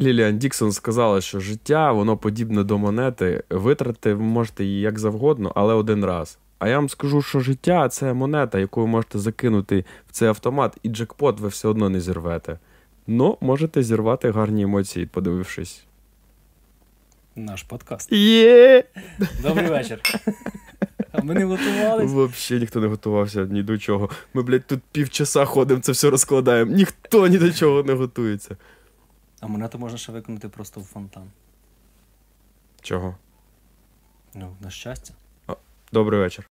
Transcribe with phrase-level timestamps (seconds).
[0.00, 3.42] Ліліан Діксон сказала, що життя воно подібне до монети.
[3.50, 6.38] Витрати ви можете її як завгодно, але один раз.
[6.58, 10.76] А я вам скажу, що життя це монета, яку ви можете закинути в цей автомат,
[10.82, 12.58] і джекпот ви все одно не зірвете.
[13.06, 15.84] Ну, можете зірвати гарні емоції, подивившись.
[17.36, 18.12] Наш подкаст.
[18.12, 18.84] Є!
[19.42, 20.00] Добрий вечір.
[21.22, 22.14] Ми не готувалися.
[22.14, 24.10] Взагалі ніхто не готувався ні до чого.
[24.34, 26.72] Ми, блядь, тут півчаса ходимо, це все розкладаємо.
[26.72, 28.56] Ніхто ні до чого не готується.
[29.40, 31.30] А монету можна ще виконати просто в фонтан.
[32.82, 33.16] Чого?
[34.34, 35.14] Ну, на щастя.
[35.92, 36.48] Добрий вечір.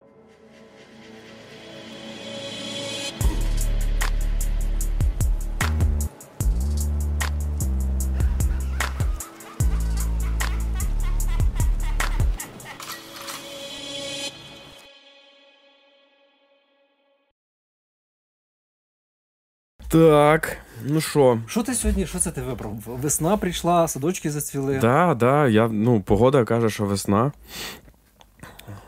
[19.89, 20.57] Так,
[20.89, 21.39] ну що?
[21.47, 22.73] Що ти сьогодні, що це ти вибрав?
[22.85, 24.77] Весна прийшла, садочки зацвіли.
[24.77, 27.31] Да, да, я, ну, погода каже, що весна.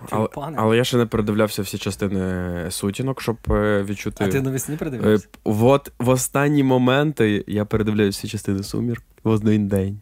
[0.09, 4.23] Але, але я ще не передивлявся всі частини сутінок, щоб е, відчути.
[4.23, 5.28] А ти навесні Е, придивився?
[5.44, 10.00] от в останні моменти я передивляюся всі частини сумір в один день.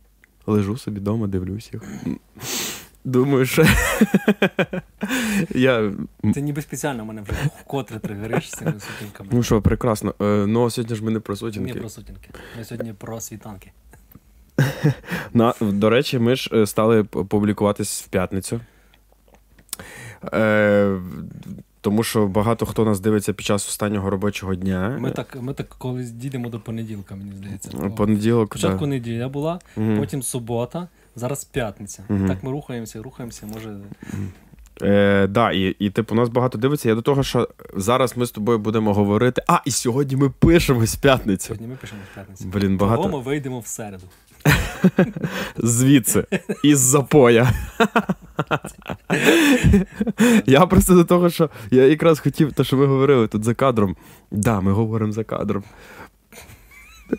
[0.47, 1.83] Лежу собі вдома, дивлюсь їх.
[3.07, 3.65] Думаю, що
[5.55, 5.91] я.
[6.33, 9.29] Ти ніби спеціально мене вже вкотре тригериш з цими сутінками.
[9.33, 10.13] Ну що, прекрасно.
[10.21, 11.73] Е, Ну, сьогодні ж ми не про сутінки.
[11.73, 12.29] про сутінки.
[12.57, 13.71] Ми сьогодні про світанки.
[15.33, 18.59] На, до речі, ми ж е, стали публікуватись в п'ятницю.
[20.33, 20.97] Е,
[21.81, 24.97] тому що багато хто нас дивиться під час останнього робочого дня.
[24.99, 27.69] Ми так, ми так колись дійдемо до понеділка, мені здається.
[27.97, 28.49] Понеділок.
[28.49, 28.87] Спочатку да.
[28.87, 29.99] неділя була, Мгм.
[29.99, 32.03] потім субота, зараз п'ятниця.
[32.09, 32.27] Мгм.
[32.27, 33.77] Так ми рухаємося, рухаємося, може.
[34.81, 36.89] Е, да, і, і типу, нас багато дивиться.
[36.89, 39.41] Я до того, що зараз ми з тобою будемо говорити.
[39.47, 41.47] А, і сьогодні ми пишемось п'ятницю.
[41.47, 42.45] Сьогодні ми пишемо в п'ятницю.
[42.47, 44.03] Блін, Того ми вийдемо в середу.
[45.57, 46.25] звідси,
[46.63, 47.51] із запоя.
[50.45, 53.95] Я просто до того, що я якраз хотів, те, що ми говорили тут за кадром.
[54.31, 55.63] Да, ми говоримо за кадром.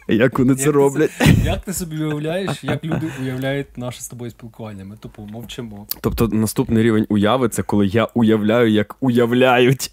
[0.08, 1.10] Як вони це роблять?
[1.44, 4.84] Як ти собі уявляєш, як люди уявляють наше з тобою спілкування?
[4.84, 5.86] Ми тупо мовчимо.
[6.00, 9.90] Тобто наступний рівень уяви це коли я уявляю, як уявляють.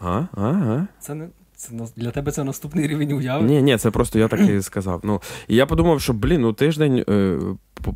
[0.00, 0.86] А, а, а.
[1.00, 3.44] Це не це для тебе це наступний рівень уяви.
[3.44, 5.00] Ні, ні, це просто я так і сказав.
[5.04, 7.38] Ну, і я подумав, що, блін, ну тиждень е,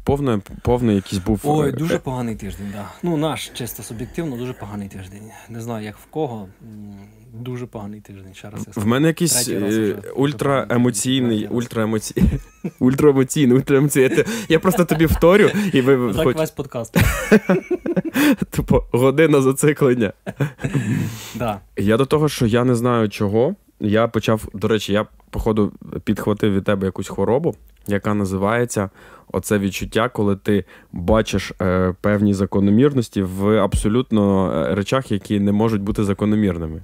[0.04, 1.40] п- повний, якийсь був.
[1.44, 2.88] Ой, е, дуже поганий тиждень, да.
[3.02, 5.22] Ну, наш чисто суб'єктивно, дуже поганий тиждень.
[5.48, 6.48] Не знаю, як в кого.
[7.32, 8.34] Дуже поганий тиждень.
[8.34, 9.50] Ще раз я В мене якийсь
[10.16, 12.40] ультраемоційний, ультраемоційний,
[12.78, 14.24] ультраемоційний, ультраемоційний.
[14.48, 16.96] Я, просто тобі вторю, і ви Так хоч, весь подкаст.
[18.50, 20.12] типу, година зациклення.
[21.34, 21.60] Да.
[21.76, 23.54] Я до того, що я не знаю чого.
[23.80, 25.72] Я почав, до речі, я, походу,
[26.04, 27.54] підхватив від тебе якусь хворобу,
[27.86, 28.90] яка називається
[29.32, 35.82] оце відчуття, коли ти бачиш е, певні закономірності в абсолютно е, речах, які не можуть
[35.82, 36.82] бути закономірними.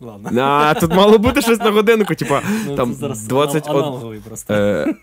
[0.00, 0.42] Ладно.
[0.42, 4.54] А, тут мало бути щось на годинку, типа Ну, там зараз 20 анал- аналоговий просто.
[4.54, 4.94] Е,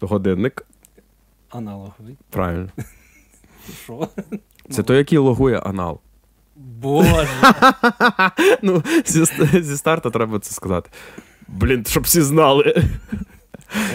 [0.00, 0.66] годинник.
[1.50, 2.16] Аналоговий.
[2.30, 2.68] Правильно.
[3.84, 4.08] Що?
[4.70, 6.00] Це той, який логує анал.
[6.56, 7.28] Боже.
[8.62, 9.24] Ну, зі,
[9.62, 10.90] зі старту треба це сказати.
[11.48, 12.84] Блін, щоб всі знали.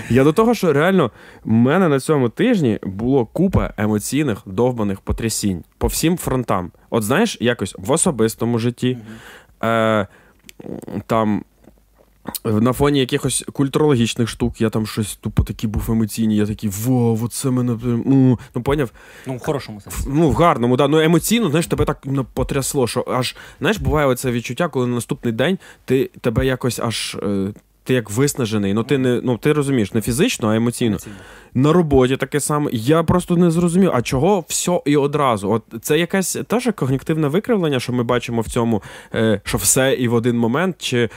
[0.09, 1.11] Я до того, що реально
[1.43, 6.71] в мене на цьому тижні було купа емоційних довбаних потрясінь по всім фронтам.
[6.89, 8.97] От знаєш, якось в особистому житті,
[9.63, 10.07] е,
[11.05, 11.43] там.
[12.45, 17.19] На фоні якихось культурологічних штук я там щось тупо такий був емоційний, я такий, вау,
[17.23, 17.77] оце мене.
[17.83, 18.91] Ну, ну поняв,
[19.27, 19.99] Ну, в хорошому сенсі.
[20.07, 20.87] Ну, в гарному, да.
[20.87, 24.95] Ну емоційно, знаєш, тебе так ну, потрясло, що аж знаєш, буває оце відчуття, коли на
[24.95, 27.17] наступний день ти тебе якось аж.
[27.87, 30.91] Ти як виснажений, ну ти не ну ти розумієш, не фізично, а емоційно.
[30.91, 31.15] Емоційно.
[31.53, 32.69] На роботі таке саме.
[32.73, 35.51] Я просто не зрозумів, а чого все і одразу?
[35.51, 38.83] От це якесь теж когнітивне викривлення, що ми бачимо в цьому,
[39.15, 41.09] е, що все і в один момент, чи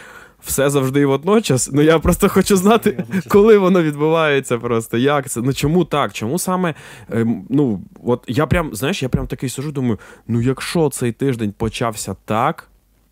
[0.43, 1.71] все завжди і водночас.
[1.73, 5.41] Ну я просто хочу знати, коли воно відбувається, просто як це.
[5.41, 6.13] Ну чому так?
[6.13, 6.75] Чому саме?
[7.13, 11.55] Ем, ну, от я прям, знаєш, я прям такий сижу, думаю: ну якщо цей тиждень
[11.59, 12.70] почався так,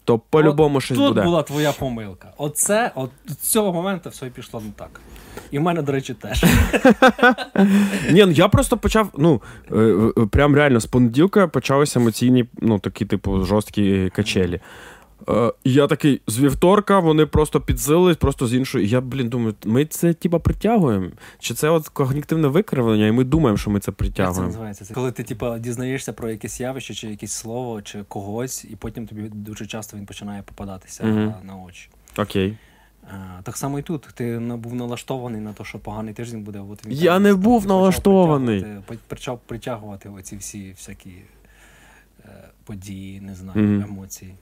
[0.08, 1.22] то по-любому щось Тут буде.
[1.22, 2.32] була твоя помилка.
[2.36, 5.00] Оце, от з цього моменту все і пішло не так.
[5.50, 6.44] І в мене, до речі, теж.
[8.10, 9.76] Ні, ну я просто почав, ну, е,
[10.18, 14.60] е, прям реально з понеділка почалися емоційні, ну, такі, типу, жорсткі качелі.
[15.28, 18.86] Е, і я такий, з вівторка вони просто підсилились, просто з іншої.
[18.86, 21.06] І Я, блін, думаю, ми це типа притягуємо?
[21.38, 24.84] Чи це от когнітивне викривлення, і ми думаємо, що ми це Як це називається?
[24.84, 29.06] Це коли ти типа дізнаєшся про якесь явище, чи якесь слово, чи когось, і потім
[29.06, 31.34] тобі дуже часто він починає попадатися Мгм.
[31.42, 31.88] на очі.
[32.18, 32.56] Окей.
[33.10, 34.08] А, так само і тут.
[34.14, 36.60] Ти був налаштований на те, що поганий тиждень буде.
[36.70, 38.60] От він Я так не був почав налаштований.
[38.60, 41.10] притягувати- Почав притягувати оці всі всякі
[42.24, 43.82] е, події, не знаю, Мгм.
[43.82, 44.34] емоції.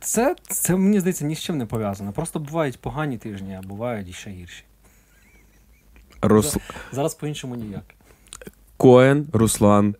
[0.00, 2.12] Це, це мені здається ні з чим не пов'язано.
[2.12, 4.64] Просто бувають погані тижні, а бувають і ще гірші.
[6.22, 6.56] Рус...
[6.92, 7.94] Зараз по-іншому ніяк.
[8.76, 9.94] Коен Руслан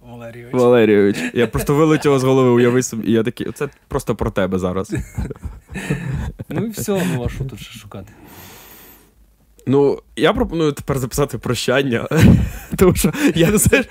[0.00, 0.54] Валерійович.
[0.54, 1.16] Валерійович.
[1.34, 3.08] Я просто вилетів з голови, уяви собі.
[3.08, 4.94] І я такий, це просто про тебе зараз.
[6.48, 8.12] Ну і все, ну а що тут ще шукати?
[9.68, 12.08] Ну, я пропоную тепер записати прощання.
[12.76, 13.84] Тому що я не знаю,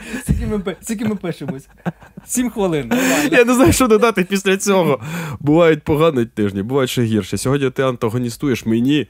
[0.82, 1.68] Скільки ми, пишемось?
[2.26, 2.92] Сім хвилин.
[3.32, 5.00] Я не знаю, що додати після цього.
[5.40, 7.38] Бувають погані тижні, бувають ще гірше.
[7.38, 9.08] Сьогодні ти антагоністуєш мені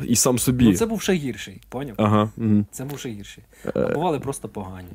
[0.00, 0.64] і сам собі.
[0.64, 1.94] Ну це був ще гірший, поняв?
[1.98, 2.30] Ага.
[2.70, 3.44] Це був ще гірший.
[3.66, 3.72] Е.
[3.74, 4.88] А бували просто погані.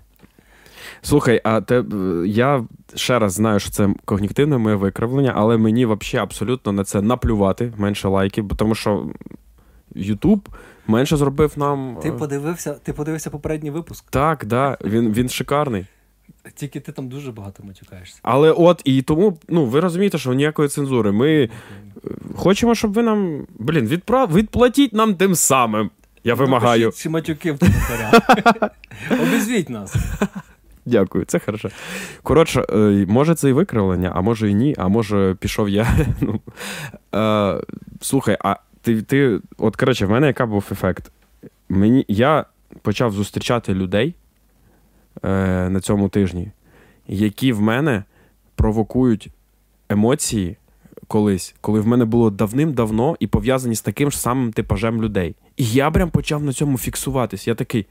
[1.02, 2.64] Слухай, а те, е, я
[2.96, 7.74] ще раз знаю, що це когнітивне моє викривлення, але мені взагалі абсолютно на це наплювати
[7.78, 9.10] менше лайків, бо тому що
[9.96, 10.50] Ютуб
[10.88, 11.98] менше зробив нам.
[12.02, 15.86] Ти е, подивився, ти подивився попередній випуск, Так, да, він, він шикарний.
[16.56, 18.20] тільки ти там дуже багато матюкаєшся.
[18.22, 21.12] Але от і тому, ну ви розумієте, що ніякої цензури.
[21.12, 21.50] Ми е,
[22.36, 23.48] хочемо, щоб ви нам.
[23.60, 24.34] Блін, відправ...
[24.34, 25.90] відплатіть нам тим самим.
[26.24, 26.86] Я вимагаю.
[26.86, 28.22] Напишіть матюки в коментарях.
[29.22, 29.96] Обізвіть нас.
[30.86, 31.70] Дякую, це хорошо.
[32.24, 35.88] Коротше, е, може це і викривлення, а може і ні, а може пішов я.
[36.22, 36.40] Ну,
[38.02, 39.40] слухай, а ти, ти.
[39.58, 41.12] От коротше, в мене яка був ефект?
[41.70, 42.46] Мені, я
[42.82, 44.16] почав зустрічати людей
[45.24, 45.30] е,
[45.70, 46.52] на цьому тижні,
[47.08, 48.04] які в мене
[48.56, 49.30] провокують
[49.90, 50.58] емоції
[51.08, 55.36] колись, коли в мене було давним-давно і пов'язані з таким ж самим типажем людей.
[55.58, 57.48] І я прям почав на цьому фіксуватись.
[57.48, 57.86] Я такий.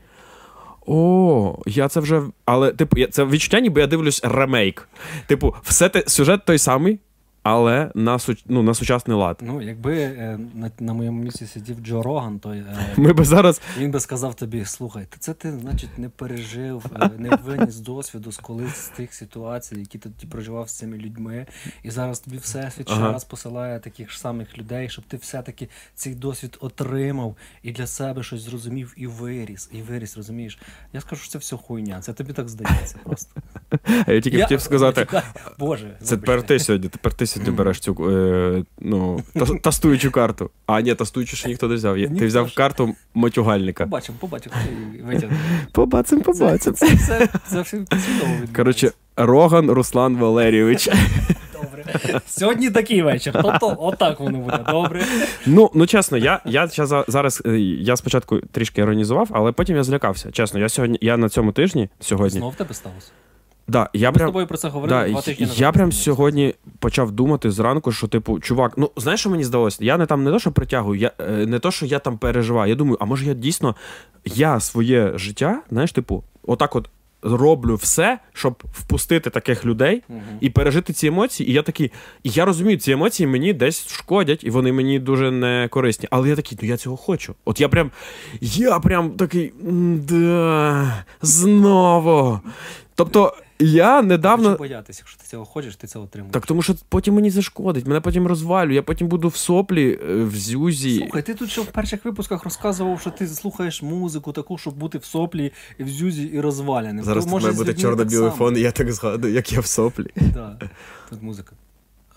[0.86, 2.22] О, я це вже.
[2.44, 4.88] Але, типу, я- це відчуття, ніби я дивлюсь ремейк.
[5.26, 6.98] Типу, все те, сюжет той самий,
[7.42, 9.38] але на, ну, на сучасний лад.
[9.42, 12.64] Ну, якби е, на, на моєму місці сидів Джо Роган, то е,
[12.96, 13.60] Ми би зараз.
[13.78, 18.36] він би сказав тобі: слухай, це ти, значить, не пережив, е, не виніс досвіду з
[18.36, 21.46] колись з тих ситуацій, які ти тоді проживав з цими людьми.
[21.82, 23.12] І зараз тобі всесвіт ще Ага.
[23.12, 28.22] раз посилає таких ж самих людей, щоб ти все-таки цей досвід отримав і для себе
[28.22, 29.70] щось зрозумів і виріс.
[29.72, 30.58] І виріс, розумієш?
[30.92, 32.00] Я скажу, що це все хуйня.
[32.00, 33.40] Це тобі так здається просто.
[34.06, 35.06] Я тільки хотів сказати.
[35.58, 40.50] Боже, Це тепер ти сьогодні, тепер ти сьогодні береш цю е, ну, та- тастуючу карту.
[40.66, 41.98] А, ні, тастуючу ще ніхто не взяв.
[41.98, 43.84] Є- Ти взяв карту матюгальника.
[43.84, 44.56] Побачимо, побачимо,
[45.10, 45.30] її.
[45.72, 48.32] Побачимо, Це, це, це, це, чудово.
[48.56, 50.88] Коротше, Роган Руслан Валерійович.
[51.62, 52.20] Добре.
[52.26, 53.32] Сьогодні такий вечір.
[53.42, 54.58] Тобто, отак воно буде.
[54.70, 55.04] Добре.
[55.46, 56.68] Ну, ну чесно, я, я
[57.08, 60.32] зараз е, я спочатку трішки іронізував, але потім я злякався.
[60.32, 62.38] Чесно, я сьогодні, я на цьому тижні сьогодні.
[62.38, 63.10] Знов в тебе сталося.
[63.70, 65.60] Да, я Ми з прям, тобою про це говорили да, два тижні назад.
[65.60, 69.84] я прям сьогодні почав думати зранку, що, типу, чувак, ну знаєш, що мені здалося?
[69.84, 72.68] Я не там не то, що притягую, я, е, не то, що я там переживаю.
[72.70, 73.76] Я думаю, а може я дійсно
[74.24, 76.90] я своє життя, знаєш, типу, отак от
[77.22, 80.20] роблю все, щоб впустити таких людей Мгм.
[80.40, 81.50] і пережити ці емоції.
[81.50, 85.30] І я такий, і я розумію, ці емоції мені десь шкодять, і вони мені дуже
[85.30, 86.08] не корисні.
[86.10, 87.34] Але я такий, ну я цього хочу.
[87.44, 87.90] От я прям,
[88.40, 94.56] я прям такий, «М-да, знову.Тобто, я недавно.
[94.56, 96.32] Боятися, якщо ти цього хочеш, ти це отримуєш.
[96.32, 100.14] Так тому що потім мені зашкодить, мене потім розвалю, я потім буду в соплі, е,
[100.14, 100.98] в зюзі.
[100.98, 104.98] Слухай, ти тут ще в перших випусках розказував, що ти слухаєш музику таку, щоб бути
[104.98, 107.04] в соплі, і в зюзі, і розваляним.
[107.04, 110.06] Зараз має бути чорно-білий фон, і я так згадую, як я в соплі.
[110.34, 110.70] Так,
[111.10, 111.52] Тут музика.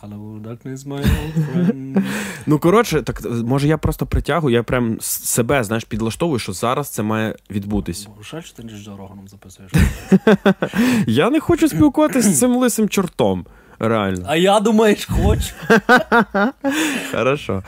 [0.04, 2.04] Hello, darkness, my old friend.
[2.46, 7.04] Ну коротше, так може я просто притягую, я прям себе, знаєш, підлаштовую, що зараз це
[7.04, 8.08] має відбутись.
[8.32, 9.72] Жаль, що ти Джо Роганом записуєш.
[11.08, 13.46] Я не хочу спілкуватися з цим лисим чортом.
[13.80, 14.26] Реально.
[14.28, 15.54] А я думаєш, хочу.
[17.12, 17.64] Хорошо.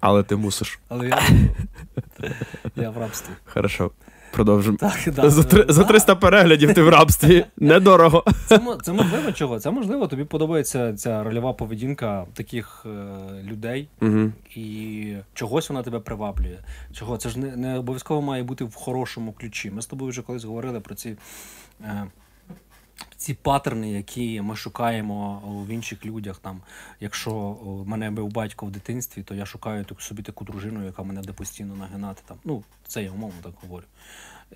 [0.00, 0.78] Але ти мусиш.
[0.88, 1.22] Але я,
[2.76, 3.32] я в рабстві.
[3.44, 3.90] Хорошо.
[4.32, 4.76] Продовжимо.
[4.76, 5.30] Так, да.
[5.30, 5.88] За, три- за Да.
[5.88, 7.44] 300 переглядів ти в рабстві.
[7.56, 8.24] Недорого.
[8.46, 9.58] Це, це можливо чого?
[9.60, 14.32] Це можливо, тобі подобається ця рольова поведінка таких е, людей, Угу.
[14.56, 16.58] і чогось вона тебе приваблює.
[16.92, 17.16] Чого?
[17.16, 19.70] Це ж не, не обов'язково має бути в хорошому ключі.
[19.70, 21.16] Ми з тобою вже колись говорили про ці.
[21.80, 22.04] Е,
[23.16, 26.60] ці паттерни, які ми шукаємо в інших людях, там,
[27.00, 27.56] якщо
[27.86, 31.76] мене бив батько в дитинстві, то я шукаю собі таку дружину, яка мене буде постійно
[31.76, 32.22] нагинати.
[32.26, 32.36] Там.
[32.44, 33.84] Ну, це я умовно так говорю.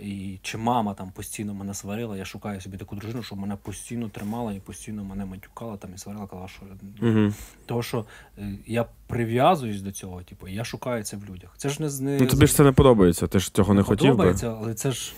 [0.01, 4.09] І чи мама там постійно мене сварила, я шукаю собі таку дружину, щоб мене постійно
[4.09, 6.63] тримала і постійно мене матюкала там і сварила, казала, що
[7.03, 7.33] Угу.
[7.67, 8.07] того, що
[8.39, 11.55] е, я прив'язуюсь до цього, типу, я шукаю це в людях.
[11.57, 14.05] Це ж не не Ну тобі ж це не подобається, ти ж цього не хотів
[14.05, 14.11] би.
[14.11, 15.13] подобається, але це ж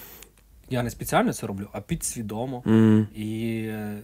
[0.70, 2.62] я не спеціально це роблю, а підсвідомо.
[2.66, 3.06] Угу.
[3.14, 3.98] І е,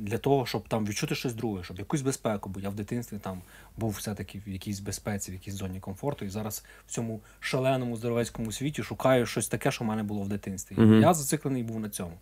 [0.00, 3.42] для того, щоб там відчути щось друге, щоб якусь безпеку, бо я в дитинстві там
[3.76, 8.52] був все-таки в якійсь безпеці, в якійсь зоні комфорту, і зараз в цьому шаленому здоровецькому
[8.52, 10.76] світі шукаю щось таке, що в мене було в дитинстві.
[10.78, 11.00] Мгм.
[11.00, 12.12] Я зациклений був на цьому.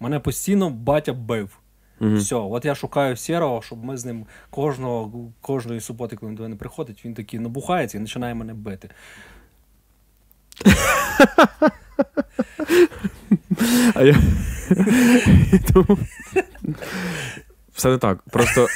[0.00, 1.58] Мене постійно батя бив.
[2.00, 2.16] Мгм.
[2.16, 6.42] Все, от я шукаю сірого, щоб ми з ним кожного, кожної суботи, коли він до
[6.42, 8.90] мене приходить, він такий набухається і починає мене бити.
[13.94, 14.14] А я...
[17.74, 18.18] Все не так.
[18.30, 18.66] Просто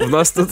[0.00, 0.48] в нас тут.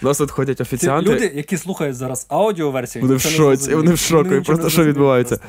[0.00, 1.14] В нас тут ходять Ці офіціанти.
[1.14, 5.40] люди, які слухають зараз аудіоверсію, Вони в шоці, вони в шоку, Вони просто що відбувається?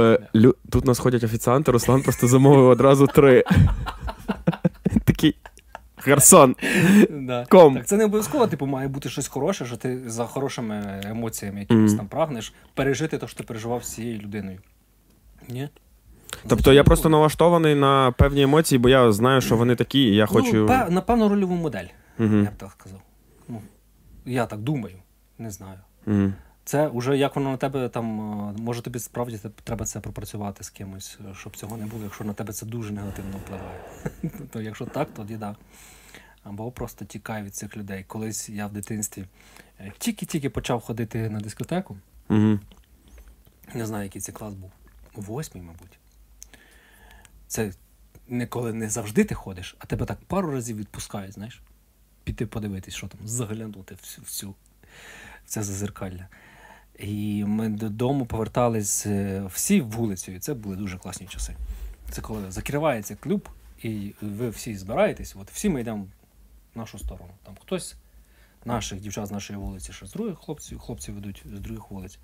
[0.00, 0.54] Е, лю...
[0.70, 3.44] Тут у нас ходять офіціанти, Руслан просто замовив одразу три.
[5.04, 5.36] Такий.
[7.10, 7.46] Да.
[7.48, 7.74] Ком.
[7.74, 11.94] Так це не обов'язково, типу, має бути щось хороше, що ти за хорошими емоціями якимось
[11.94, 14.58] там прагнеш пережити те, що ти переживав з цією людиною.
[15.48, 15.68] Ні?
[16.48, 20.26] Тобто я просто налаштований на певні емоції, бо я знаю, що вони такі, і я
[20.26, 20.56] хочу.
[20.56, 21.86] Ну, пе- напевно, рольову модель,
[22.18, 23.00] я б так сказав.
[23.48, 23.60] Ну,
[24.24, 24.96] я так думаю,
[25.38, 25.78] не знаю.
[26.64, 28.20] Це вже як воно на тебе там,
[28.58, 32.24] е, може тобі справді треба це пропрацювати з кимось, е, щоб цього не було, якщо
[32.24, 33.80] на тебе це дуже негативно впливає.
[34.52, 35.56] То якщо так, тоді да.
[36.48, 38.04] Або просто тікай від цих людей.
[38.04, 39.24] Колись я в дитинстві
[39.80, 41.96] е, тільки-тільки почав ходити на дискотеку.
[42.28, 42.60] Мгм.
[43.74, 44.70] Не знаю, який це клас був.
[45.14, 45.98] Восьмий, мабуть.
[47.46, 47.72] Це
[48.28, 51.62] не коли не завжди ти ходиш, а тебе так пару разів відпускають, знаєш.
[52.24, 54.54] Піти подивитись, що там, заглянути всю, всю
[55.44, 56.28] це зазеркалля.
[56.98, 60.40] І ми додому повертались е, всі вулицею.
[60.40, 61.56] Це були дуже класні часи.
[62.10, 63.48] Це коли закривається клуб,
[63.82, 66.06] і ви всі збираєтесь, от всі ми йдемо
[66.76, 67.30] нашу сторону.
[67.44, 67.96] Там хтось
[68.64, 72.18] наших дівчат з нашої вулиці, що з других хлопців, хлопці ведуть з других вулиць.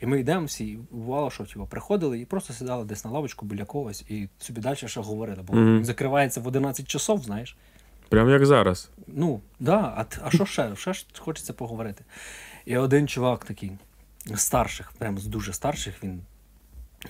[0.00, 3.46] І ми йдемо всі, і бувало, що типу, приходили і просто сідали десь на лавочку
[3.46, 5.42] біля когось і собі далі ще говорили.
[5.42, 7.56] Бо він закривається в 11 часов, знаєш.
[8.08, 8.90] Прям як зараз.
[9.06, 10.76] Ну, да, а, а що ще?
[10.76, 12.04] Ще ж хочеться поговорити.
[12.64, 13.72] І один чувак такий,
[14.26, 16.22] з старших, прям з дуже старших, він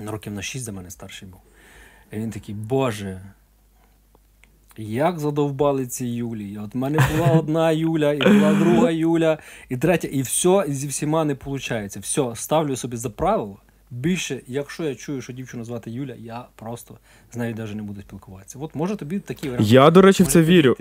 [0.01, 1.41] на років на 6 за мене старший був.
[2.13, 3.23] І він такий, Боже,
[4.79, 6.59] як задовбали ці Юлії?
[6.59, 10.73] От в мене була одна Юля, і була друга Юля, і третя, і все і
[10.73, 11.97] зі всіма не виходить.
[11.97, 13.59] Все, ставлю собі за правило.
[13.93, 16.99] Більше, якщо я чую, що дівчину звати Юля, я просто
[17.33, 18.59] з нею навіть не буду спілкуватися.
[18.61, 19.73] От може тобі такі варіанти.
[19.75, 20.77] Я, до речі, в це вірю.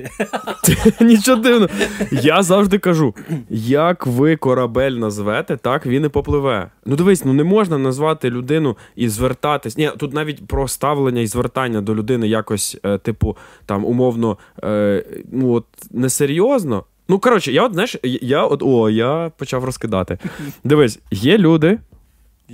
[1.01, 1.69] Нічого дивного.
[2.11, 3.15] Я завжди кажу:
[3.49, 6.71] як ви корабель назвете, так він і попливе.
[6.85, 9.77] Ну дивись, ну не можна назвати людину і звертатись.
[9.77, 15.05] Ні, тут навіть про ставлення і звертання до людини якось, е, типу, там умовно, е,
[15.31, 16.83] ну от несерйозно.
[17.07, 20.17] Ну, коротше, я от знаєш, я от о, я почав розкидати.
[20.63, 21.79] Дивись, є люди,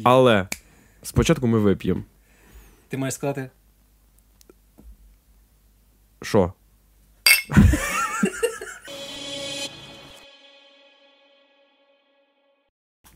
[0.04, 0.48] але
[1.04, 2.02] спочатку ми вип'ємо.
[2.90, 3.50] Ти маєш сказати,
[6.22, 6.54] Що?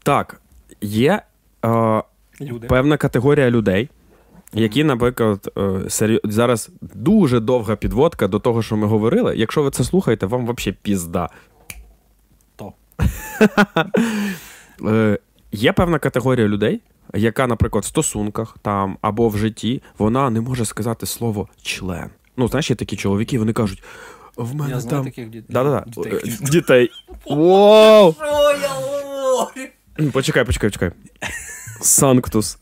[0.03, 0.41] так,
[0.81, 1.21] є
[1.65, 2.03] е,
[2.41, 2.67] люди.
[2.67, 3.89] певна категорія людей,
[4.53, 6.19] які, наприклад, е, серйо...
[6.23, 9.33] зараз дуже довга підводка до того, що ми говорили.
[9.37, 11.29] Якщо ви це слухаєте, вам взагалі пізда.
[12.55, 12.73] То.
[14.85, 15.19] Е,
[15.51, 16.81] є певна категорія людей,
[17.13, 22.09] яка, наприклад, в стосунках там або в житті, вона не може сказати слово член.
[22.37, 23.83] Ну, знаєш, є такі чоловіки, вони кажуть:
[24.35, 25.05] в мене Я знаю там.
[25.05, 25.45] таких дітей.
[25.49, 25.83] Да-да-да.
[26.01, 26.37] Дітей.
[26.41, 26.89] Е, Дітей.
[27.25, 28.13] Вау!
[28.13, 28.25] Що
[28.61, 30.11] я говорю?
[30.11, 30.91] Почекай, почекай, почекай.
[31.81, 32.57] Санктус.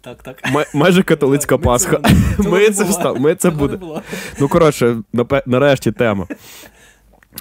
[0.00, 0.42] Так, так.
[0.74, 2.00] Майже католицька Пасха.
[3.18, 3.78] Ми це буде.
[4.40, 4.96] Ну, коротше,
[5.46, 6.26] нарешті тема.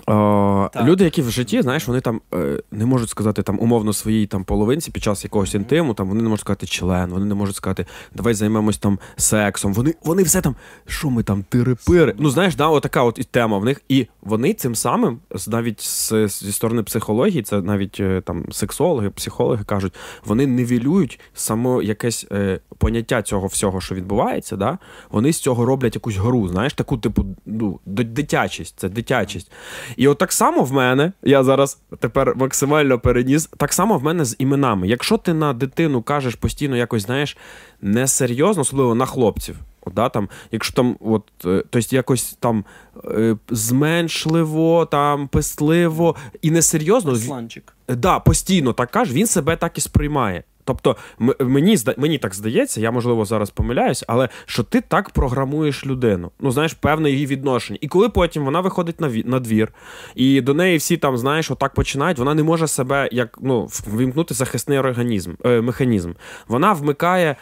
[0.09, 4.27] О, люди, які в житті, знаєш, вони там е, не можуть сказати там умовно своїй
[4.27, 7.55] там половинці під час якогось інтиму, там вони не можуть сказати член, вони не можуть
[7.55, 7.85] сказати,
[8.15, 9.73] давай займемось там сексом.
[9.73, 10.55] Вони, вони все там,
[10.87, 12.15] що ми там тири-пири.
[12.19, 13.81] Ну знаєш, да, отака от і тема в них.
[13.89, 19.63] І вони цим самим, навіть з, зі сторони психології, це навіть е, там сексологи, психологи
[19.63, 19.93] кажуть,
[20.25, 24.55] вони нивелюють само якесь е, поняття цього всього, що відбувається.
[24.55, 24.77] Да?
[25.11, 29.51] Вони з цього роблять якусь гру, знаєш, таку, типу, ну, дитячість, це дитячість.
[29.99, 34.25] І от так само в мене, я зараз тепер максимально переніс, так само в мене
[34.25, 34.87] з іменами.
[34.87, 37.37] Якщо ти на дитину кажеш постійно якось, знаєш,
[37.81, 39.55] несерйозно, особливо на хлопців.
[39.81, 42.65] От, да, там, якщо там, от, е, тобто якось там
[43.05, 47.73] е, зменшливо, там, пестливо і несерйозно, Сланчик.
[47.87, 50.43] да, постійно так каже, він себе так і сприймає.
[50.69, 50.95] Тобто,
[51.39, 56.31] мені мені так здається, я можливо зараз помиляюсь, але що ти так програмуєш людину.
[56.39, 57.79] Ну, знаєш, певне її відношення.
[57.81, 59.73] І коли потім вона виходить на, на двір,
[60.15, 64.33] і до неї всі там, знаєш, отак починають, вона не може себе як ну, вимкнути
[64.33, 66.11] захисний організм, е, механізм.
[66.47, 67.35] Вона вмикає.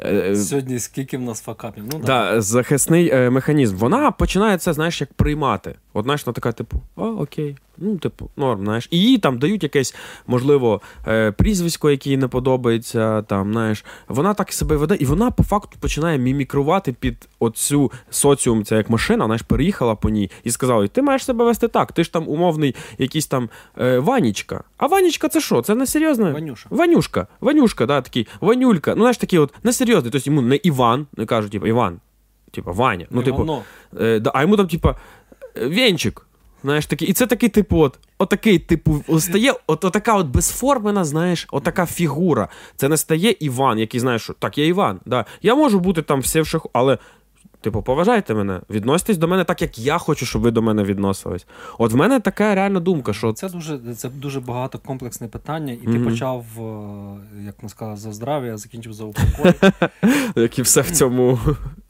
[0.00, 1.84] Е, Сьогодні скільки в нас факапів?
[1.92, 3.76] Ну, да, захисний е, механізм.
[3.76, 5.74] Вона починає це, знаєш, як приймати.
[5.92, 8.88] От знаєш, вона така, типу, о, окей, ну, типу, норм, знаєш.
[8.90, 9.94] І їй там дають якесь,
[10.26, 13.22] можливо, е, прізвисько, яке їй не подобається.
[13.22, 18.64] Там, знаєш, вона так себе веде, і вона по факту починає мімікрувати під оцю соціум,
[18.64, 22.04] це як машина, знаєш, переїхала по ній і сказала: ти маєш себе вести так, ти
[22.04, 23.48] ж там умовний якийсь там
[23.78, 24.64] е, Ванічка.
[24.76, 25.62] А Ванічка це що?
[25.62, 26.32] Це не серйозно?
[26.32, 26.68] Ванюша.
[26.70, 28.90] Ванюшка, Ванюшка, да, такий, Ванюлька.
[28.94, 30.12] Ну, знаєш, такий от несерйозний.
[30.12, 32.00] Тобто йому не Іван, не кажуть, типу, Іван,
[32.50, 33.06] типу, Ваня.
[33.10, 33.62] Ну, типу,
[34.00, 34.94] е, да, а йому там, типу,
[35.56, 36.26] Венчик.
[36.62, 41.48] Знаєш, такий, і це такий, типу, от, отакий, типу, стає, от, отака от безформена, знаєш,
[41.50, 42.48] отака фігура.
[42.76, 45.00] Це не стає Іван, який знаєш, що так, я Іван.
[45.06, 45.24] Да.
[45.42, 46.98] Я можу бути там все в шаху, але.
[47.60, 51.46] Типу, поважайте мене, відноситесь до мене так, як я хочу, щоб ви до мене відносились.
[51.78, 55.76] От в мене така реальна думка, що Це дуже, це дуже багато комплексне питання, і
[55.76, 56.04] ти Мгм.
[56.04, 59.52] почав, е, як ми сказали, за здрав'я, а закінчив за упокой.
[60.42, 61.38] як і все в цьому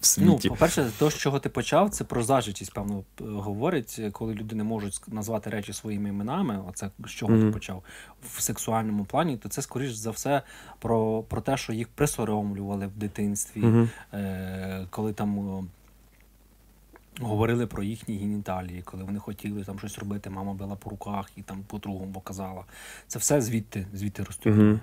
[0.03, 4.55] в Ну, по-перше, то, з чого ти почав, це про зажитість, певно, говорить, коли люди
[4.57, 7.47] не можуть назвати речі своїми іменами, оце з чого Мгм.
[7.47, 7.83] ти почав
[8.23, 10.43] в сексуальному плані, то це скоріш за все
[10.79, 13.91] про, про те, що їх присоромлювали в дитинстві, Мгм.
[14.15, 15.69] е, коли там.
[17.21, 21.43] Говорили про їхні геніталії, коли вони хотіли там щось робити, мама била по руках і
[21.43, 22.65] там по другому показала.
[23.07, 24.55] Це все звідти, звідти ростуть.
[24.55, 24.81] Мгм.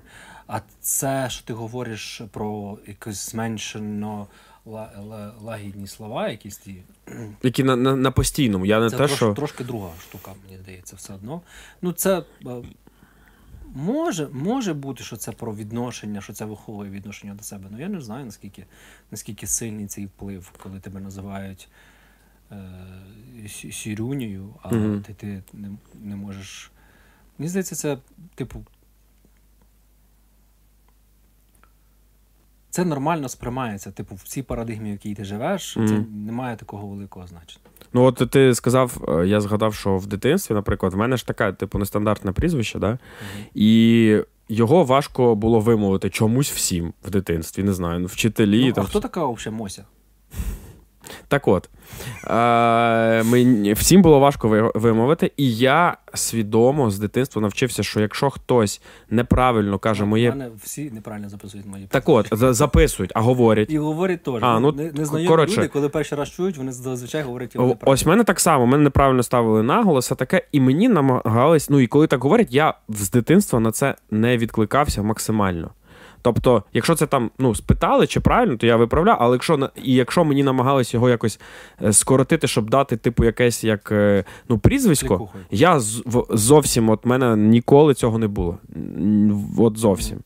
[0.47, 4.27] А це, що ти говориш про якось зменшено
[5.41, 6.83] лагідні слова, якісь ті,
[7.43, 8.65] Які на, на, на постійному.
[8.65, 9.33] Я не це те, трош, що.
[9.33, 11.41] трошки друга штука, мені здається, все одно.
[11.81, 12.63] Ну, це е,
[13.73, 17.67] може, може бути, що це про відношення, що це виховує відношення до себе.
[17.71, 18.65] Ну я не знаю, наскільки,
[19.11, 21.69] наскільки сильний цей вплив, коли тебе називають
[22.51, 22.57] е,
[23.71, 25.01] сірюнею, а Мгм.
[25.01, 26.71] ти, ти не, не можеш.
[27.37, 27.97] Мені здається, це,
[28.35, 28.65] типу.
[32.69, 33.91] Це нормально сприймається.
[33.91, 36.05] Типу, в цій парадигмі, в якій ти живеш, це Мгм.
[36.25, 37.61] немає такого великого значення.
[37.93, 41.51] Ну, от ти сказав, е, я згадав, що в дитинстві, наприклад, в мене ж таке,
[41.53, 42.99] типу, нестандартне прізвище, да?
[43.53, 44.17] І
[44.49, 47.63] його важко було вимовити чомусь всім в дитинстві.
[47.63, 48.65] Не знаю, ну, вчителі.
[48.67, 49.85] Ну, там, а хто така взагалі Мося?
[51.27, 51.69] Так от.
[52.27, 58.81] Е, мені, всім було важко вимовити, і я свідомо з дитинства навчився, що якщо хтось
[59.09, 60.29] неправильно каже моє.
[60.29, 63.71] мене всі неправильно записують мої Так от, за- записують, а говорять.
[63.71, 64.35] І говорять теж.
[64.41, 65.57] А, ну, не, незнайомі коротше.
[65.57, 67.93] люди, коли перший раз чують, вони зазвичай говорять його неправильно.
[67.93, 71.87] Ось мене так само, мене неправильно ставили наголос, а таке, і мені намагались, ну і
[71.87, 75.69] коли так говорять, я з дитинства на це не відкликався максимально.
[76.21, 80.25] Тобто, якщо це там ну, спитали чи правильно, то я виправляв, але якщо і якщо
[80.25, 81.39] мені намагались його якось
[81.83, 85.45] е, скоротити, щоб дати, типу, якесь як е, ну, прізвисько, Клікухою.
[85.51, 85.79] я
[86.29, 88.57] зовсім от мене ніколи цього не було.
[89.57, 90.17] От зовсім.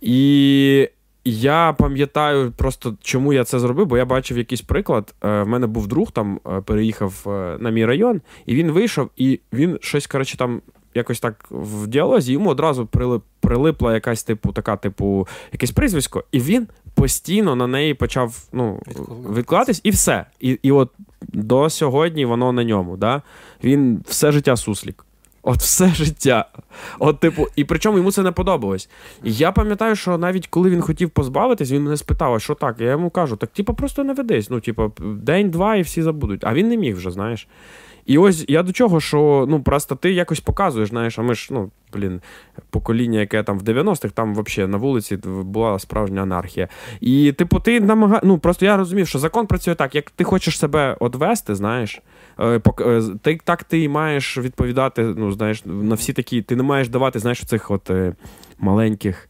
[0.00, 0.88] І
[1.24, 5.14] я пам'ятаю просто, чому я це зробив, бо я бачив якийсь приклад.
[5.24, 7.22] Е, В мене був друг там переїхав
[7.60, 10.60] на мій район, і він вийшов, і він щось, коротше, там.
[10.98, 16.40] Якось так в діалозі йому одразу прилип, прилипла якась типу, така, типу, якесь прізвисько, і
[16.40, 18.80] він постійно на неї почав ну,
[19.34, 19.80] Відкладатись.
[19.84, 20.24] і все.
[20.40, 20.90] І, і от
[21.22, 22.96] до сьогодні воно на ньому.
[22.96, 23.22] Да?
[23.64, 25.04] Він все життя суслік.
[25.42, 26.44] От все життя.
[26.98, 28.88] От, типу, і причому йому це не подобалось.
[29.24, 32.76] І я пам'ятаю, що навіть коли він хотів позбавитись, він мене спитав, а що так?
[32.80, 34.50] Я йому кажу, так типу, просто не ведись.
[34.50, 36.44] Ну, типу, день-два і всі забудуть.
[36.44, 37.48] А він не міг вже, знаєш.
[38.08, 41.48] І ось я до чого, що ну просто ти якось показуєш, знаєш, а ми ж,
[41.50, 42.20] ну, блін,
[42.70, 46.68] покоління, яке там в 90-х, там взагалі на вулиці була справжня анархія.
[47.00, 48.20] І, типу, ти намага...
[48.24, 52.02] ну просто я розумів, що закон працює так, як ти хочеш себе одвести, знаєш,
[52.38, 56.88] е, е, ти, так ти маєш відповідати, ну, знаєш, на всі такі, ти не маєш
[56.88, 58.14] давати, знаєш, цих от е,
[58.58, 59.28] маленьких.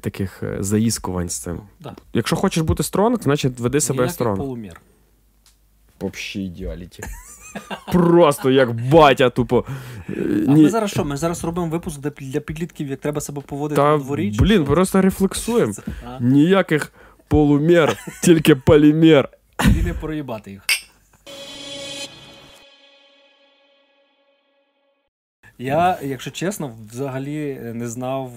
[0.00, 1.60] Таких заіскувань з цим.
[1.80, 1.94] Да.
[2.12, 4.36] Якщо хочеш бути стронг, значить веди себе Ніяких стронг.
[4.36, 4.80] полумір.
[6.00, 7.04] Вообще ідеаліті.
[7.92, 9.64] Просто як батя, тупо.
[10.08, 10.12] А
[10.52, 11.04] ні- ми зараз що?
[11.04, 14.32] Ми зараз робимо випуск для, підлітків, як треба себе поводити Та, на дворі?
[14.32, 14.64] чи блін, що?
[14.64, 15.72] просто рефлексуємо.
[16.06, 16.16] А?
[16.20, 16.92] Ніяких
[17.28, 19.28] полумер, тільки полімер.
[19.80, 20.62] І не проїбати їх.
[25.58, 28.30] Я, якщо чесно, взагалі не знав,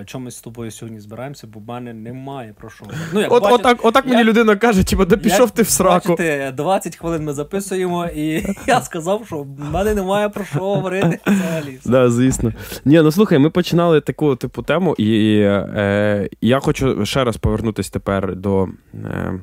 [0.00, 2.84] е, чому ми з тобою сьогодні збираємося, бо в мене немає про що.
[3.14, 5.62] Ну, як От, бачите- отак, отак мені я- людина каже, типу, да пішов як ти
[5.62, 6.08] в сраку.
[6.08, 11.18] Бачите, 20 хвилин ми записуємо, і я сказав, що в мене немає про що говорити
[11.26, 11.78] взагалі.
[11.84, 12.52] Да, звісно.
[12.84, 17.90] Ні, ну слухай, ми починали таку типу тему, і е, я хочу ще раз повернутися
[17.92, 18.68] тепер до.
[18.94, 19.40] Е,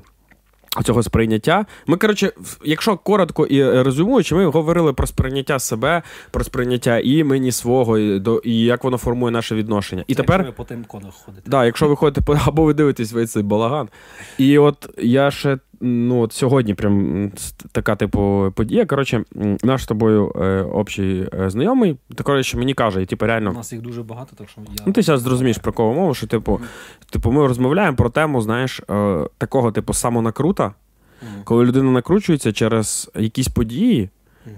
[0.84, 1.66] Цього сприйняття.
[1.88, 2.32] Ми, коротше,
[2.66, 8.20] якщо коротко і е, резюмуючи, ми говорили про сприйняття себе, про сприйняття імені свого і,
[8.20, 10.04] до, і як воно формує наше відношення.
[10.08, 11.50] І Це тепер, якщо ви по тим конах ходите.
[11.50, 13.90] да, якщо ви ходите або ви дивитесь весь цей балаган.
[14.38, 17.32] І от я ще ну, от сьогодні прям
[17.72, 18.86] така, типу, подія.
[18.86, 19.24] Коротше,
[19.64, 23.74] наш з тобою е, общий е, знайомий, та, коротше, мені каже, і типу, У нас
[23.74, 24.84] їх дуже багато, так що я.
[24.88, 26.62] Ну, ти зараз зрозумієш про кого мову, що типу,
[27.10, 30.74] типу, ми розмовляємо про тему, знаєш, е, такого типу самонакрута,
[31.22, 31.42] Мгм.
[31.44, 34.10] коли людина накручується через якісь події.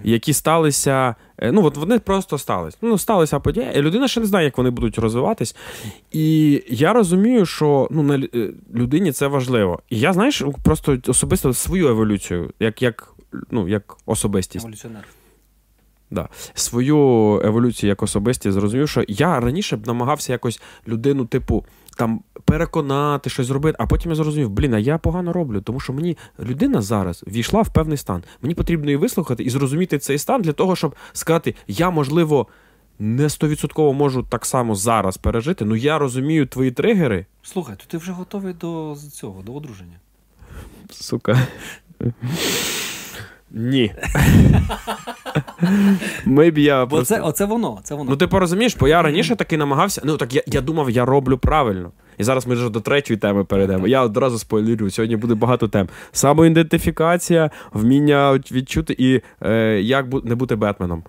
[0.03, 1.15] Які сталися.
[1.37, 2.77] е, Ну, от вони просто сталися.
[2.81, 5.55] Ну, сталися події, і людина ще не знає, як вони будуть розвиватись.
[6.11, 9.79] І я розумію, що ну, на е, людині це важливо.
[9.89, 13.13] І я, знаєш, просто особисто свою еволюцію, як, як,
[13.51, 14.65] ну, як особистість.
[14.65, 15.03] Еволюціонер.
[16.53, 21.65] свою еволюцію як особистість зрозумів, що я раніше б намагався якось людину, типу,
[21.97, 25.93] там переконати, щось зробити, а потім я зрозумів, блін, а я погано роблю, тому що
[25.93, 28.23] мені людина зараз війшла в певний стан.
[28.41, 32.47] Мені потрібно її вислухати і зрозуміти цей стан для того, щоб сказати, я, можливо,
[32.99, 37.25] не стовідсотково можу так само зараз пережити, але я розумію твої тригери.
[37.41, 39.99] Слухай, то ти вже готовий до цього, до одруження.
[40.89, 41.47] Сука.
[43.53, 43.95] Ні.
[46.27, 47.15] Maybe я Бо просто...
[47.15, 48.09] це, оце воно, це воно.
[48.09, 50.01] Ну, ти порозумієш, бо я раніше таки намагався.
[50.05, 51.91] Ну так я, я думав, я роблю правильно.
[52.17, 53.87] І зараз ми вже до третьої теми перейдемо.
[53.87, 54.89] Я одразу спойлерю.
[54.89, 55.89] Сьогодні буде багато тем.
[56.11, 61.03] Самоідентифікація, вміння відчути і е, як бу- не бути Бетменом.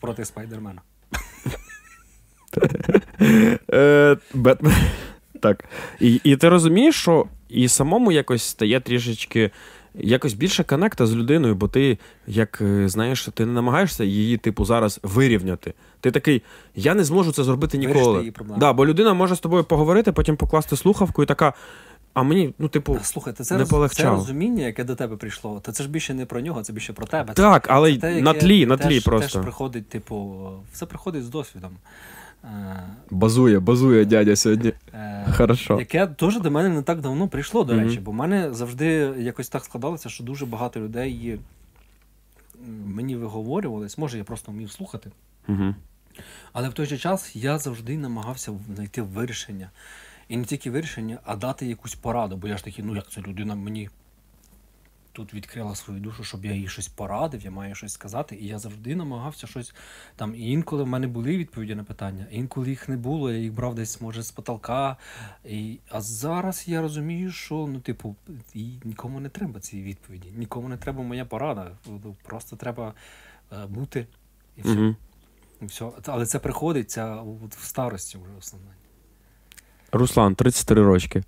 [0.00, 0.80] Проти спайдермена.
[3.72, 4.72] Е, Бетмен.
[5.40, 5.64] Так.
[6.00, 9.50] І, і ти розумієш, що і самому якось стає трішечки.
[9.94, 14.64] Якось більше коннекта з людиною, бо ти, як е, знаєш, ти не намагаєшся її, типу,
[14.64, 15.74] зараз вирівняти.
[16.00, 16.42] Ти такий,
[16.76, 18.18] я не зможу це зробити ніколи.
[18.18, 18.32] її.
[18.56, 21.52] Да, бо людина може з тобою поговорити, потім покласти слухавку і така.
[22.14, 25.72] А мені, ну, типу, Слухайте, це, не роз, це розуміння, яке до тебе прийшло, то
[25.72, 27.34] це ж більше не про нього, це більше про тебе.
[27.34, 29.42] так, але Це те, на тлі, на тлі Теж просто.
[29.42, 31.70] приходить, типу, все приходить з досвідом.
[33.10, 34.72] Базує, базує дядя сьогодні.
[34.94, 35.78] е, Хорошо.
[35.78, 38.86] Яке теж до мене не так давно прийшло, до речі, бо в мене завжди
[39.18, 41.38] якось так складалося, що дуже багато людей
[42.86, 45.10] мені виговорювались, може, я просто вмів слухати.
[45.48, 45.74] Угу.
[46.52, 49.70] Але в той же час я завжди намагався знайти вирішення.
[50.28, 52.36] І не тільки вирішення, а дати якусь пораду.
[52.36, 53.90] Бо я ж такий, ну як це людина мені
[55.14, 58.36] тут відкрила свою душу, щоб я їй щось порадив, я маю щось сказати.
[58.36, 59.74] І я завжди намагався щось
[60.16, 60.34] там.
[60.34, 63.74] І інколи в мене були відповіді на питання, інколи їх не було, я їх брав
[63.74, 64.96] десь, може, з потолка.
[65.44, 65.78] І...
[65.90, 68.16] А зараз я розумію, що ну, типу,
[68.84, 71.70] нікому не треба ці відповіді, нікому не треба моя порада.
[72.22, 72.94] Просто треба
[73.52, 74.06] е, бути
[74.56, 74.72] і все.
[74.72, 74.96] Угу.
[75.62, 75.90] І все.
[76.06, 78.70] Але це приходиться в старості вже основне.
[79.92, 81.22] Руслан, 33 рочки.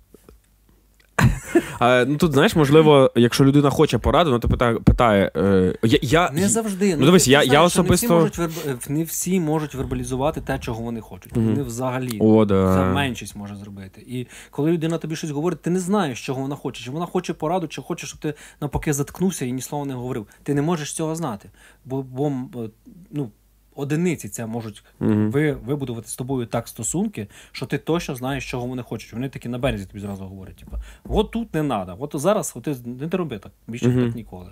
[1.79, 4.75] А, ну тут, знаєш, можливо, якщо людина хоче пораду, ну то питає.
[4.79, 6.95] питає е, я, я, Не завжди.
[6.95, 8.79] Ну, дивись, ти я- я особисто- Не всі, можуть верб...
[8.89, 11.35] не всі можуть вербалізувати те, чого вони хочуть.
[11.35, 11.45] Мгм.
[11.49, 12.17] Вони взагалі.
[12.21, 12.93] О, Це да.
[12.93, 14.01] меншість може зробити.
[14.07, 16.83] І коли людина тобі щось говорить, ти не знаєш, чого вона хоче.
[16.83, 20.27] Чи вона хоче пораду, чи хоче, щоб ти навпаки заткнувся і ні слова не говорив.
[20.43, 21.49] Ти не можеш цього знати.
[21.85, 22.69] Бо, бо е,
[23.11, 23.29] ну,
[23.77, 25.31] одиниці це можуть Мгм.
[25.31, 29.13] ви, вибудувати з тобою так стосунки, що ти точно знаєш, чого вони хочуть.
[29.13, 30.77] Вони такі на березі тобі зразу говорять: типу,
[31.09, 34.05] от тут не треба, от зараз от ти не ти роби так, більше Мгм.
[34.05, 34.51] так ніколи.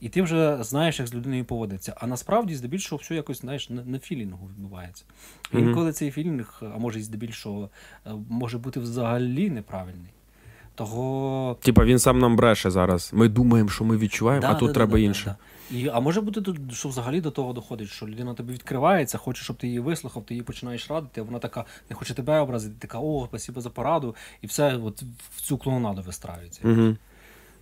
[0.00, 1.94] І ти вже знаєш, як з людиною поводиться.
[1.96, 5.04] А насправді, здебільшого, все якось знаєш, на, на філінгу відбувається.
[5.52, 7.70] І інколи цей філінг, а може і здебільшого,
[8.06, 10.10] е, може бути взагалі неправильний.
[10.74, 13.10] Того Типа він сам нам бреше зараз.
[13.14, 15.34] Ми думаємо, що ми відчуваємо, а тут треба інше.
[15.70, 19.56] І, а може бути, що взагалі до того доходить, що людина тобі відкривається, хоче, щоб
[19.56, 22.98] ти її вислухав, ти її починаєш радити, а вона така не хоче тебе образити, така,
[22.98, 25.02] о, спасибо за пораду, і все от
[25.36, 26.60] в цю клоунаду вистраюється.
[26.64, 26.96] Угу.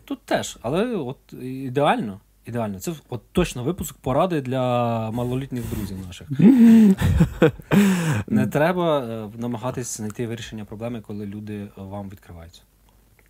[0.04, 2.20] Тут теж, але от ідеально.
[2.46, 6.28] Ідеально, це от точно випуск поради для малолітніх друзів наших.
[8.26, 12.62] Не треба е, намагатись знайти вирішення проблеми, коли люди вам відкриваються.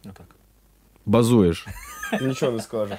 [0.05, 0.27] Отак.
[1.07, 1.67] Базуєш.
[2.21, 2.99] Нічого не скажеш.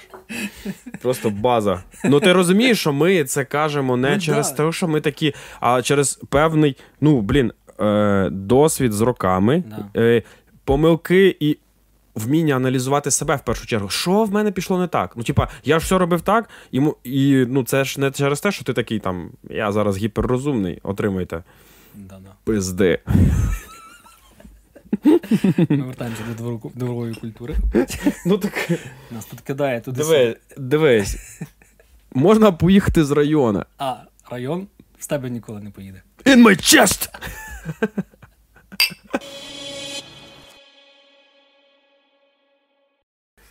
[1.02, 1.84] Просто база.
[2.06, 4.66] Ну ти розумієш, що ми це кажемо не Ну, через да.
[4.66, 10.02] те, що ми такі, а через певний, ну блін, е, досвід з роками, Да.
[10.02, 10.24] е,
[10.66, 11.58] помилки і.
[12.16, 13.90] Вміння аналізувати себе в першу чергу.
[13.90, 15.14] Що в мене пішло не так?
[15.18, 18.52] Ну, типа, я ж все робив так, і, і ну, це ж не через те,
[18.52, 21.44] що ти такий там, я зараз гіперрозумний, отримуйте.
[21.96, 22.30] Да-да.
[22.44, 23.00] Пизди.
[25.70, 27.56] Ми вертаємося до двору- дворової культури.
[28.26, 28.72] Ну так
[29.12, 29.98] Нас тут кидає туди.
[30.02, 31.40] диви, дивись.
[32.14, 33.64] Можна поїхати з району.
[33.78, 33.96] А
[34.32, 34.68] район
[35.00, 36.02] з тебе ніколи не поїде.
[36.26, 37.10] In my chest!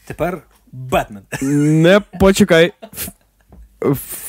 [0.06, 1.22] Тепер Бетмен.
[1.82, 2.72] Не почекай.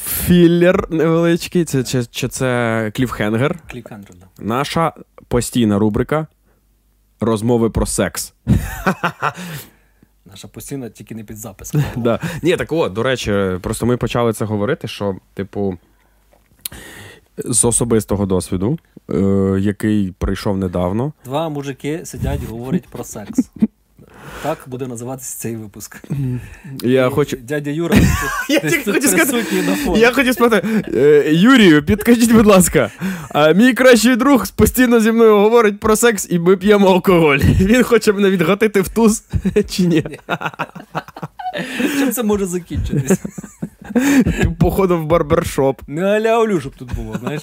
[0.05, 3.59] Філлер невеличкий, це, чи, чи це кліфхенгер.
[3.71, 4.43] Клікандр, да.
[4.43, 4.93] Наша
[5.27, 6.27] постійна рубрика
[7.25, 8.33] розмови про секс.
[10.25, 11.73] Наша постійна, тільки не під запис.
[11.97, 12.19] Да.
[12.41, 15.77] Ні, так от, до речі, просто ми почали це говорити, що, типу,
[17.37, 21.13] з особистого досвіду, е, який прийшов недавно.
[21.25, 23.51] Два мужики сидять і говорять про секс.
[24.43, 26.01] Так буде називатися цей випуск.
[26.83, 27.37] Я І хочу.
[27.37, 27.95] Дядя Юра
[28.49, 29.99] Я хочу сказати, на фоні.
[29.99, 32.91] Я хотів спитати, е, Юрію, підкажіть, будь ласка,
[33.29, 37.37] а мій кращий друг постійно зі мною говорить про секс і ми п'ємо алкоголь.
[37.59, 39.23] Він хоче мене відгатити в туз
[39.69, 40.03] чи ні?
[41.99, 43.19] Чим це може закінчитись?
[44.59, 45.81] Походу в барбершоп.
[45.87, 47.41] Не аля-олю, щоб тут було, знаєш.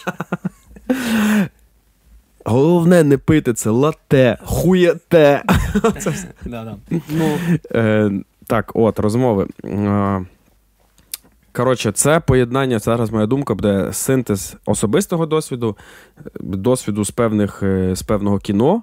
[2.45, 5.43] Головне не пити це лате, хуєте.
[7.09, 7.39] Ну,
[7.75, 8.11] Е,
[8.47, 9.47] так, от, розмови.
[9.65, 10.25] Е,
[11.55, 15.77] Коротше, це поєднання, зараз моя думка, буде синтез особистого досвіду,
[16.41, 18.83] досвіду з певних, е, з певного кіно,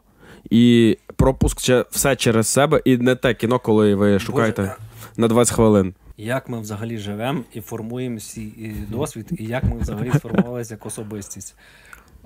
[0.50, 1.58] і пропуск
[1.91, 4.76] все через себе, і не те кіно, коли ви шукаєте
[5.17, 5.93] на 20 хвилин.
[6.17, 11.56] як ми взагалі живемо і формуємо свій досвід, і як ми взагалі сформувалися як особистість.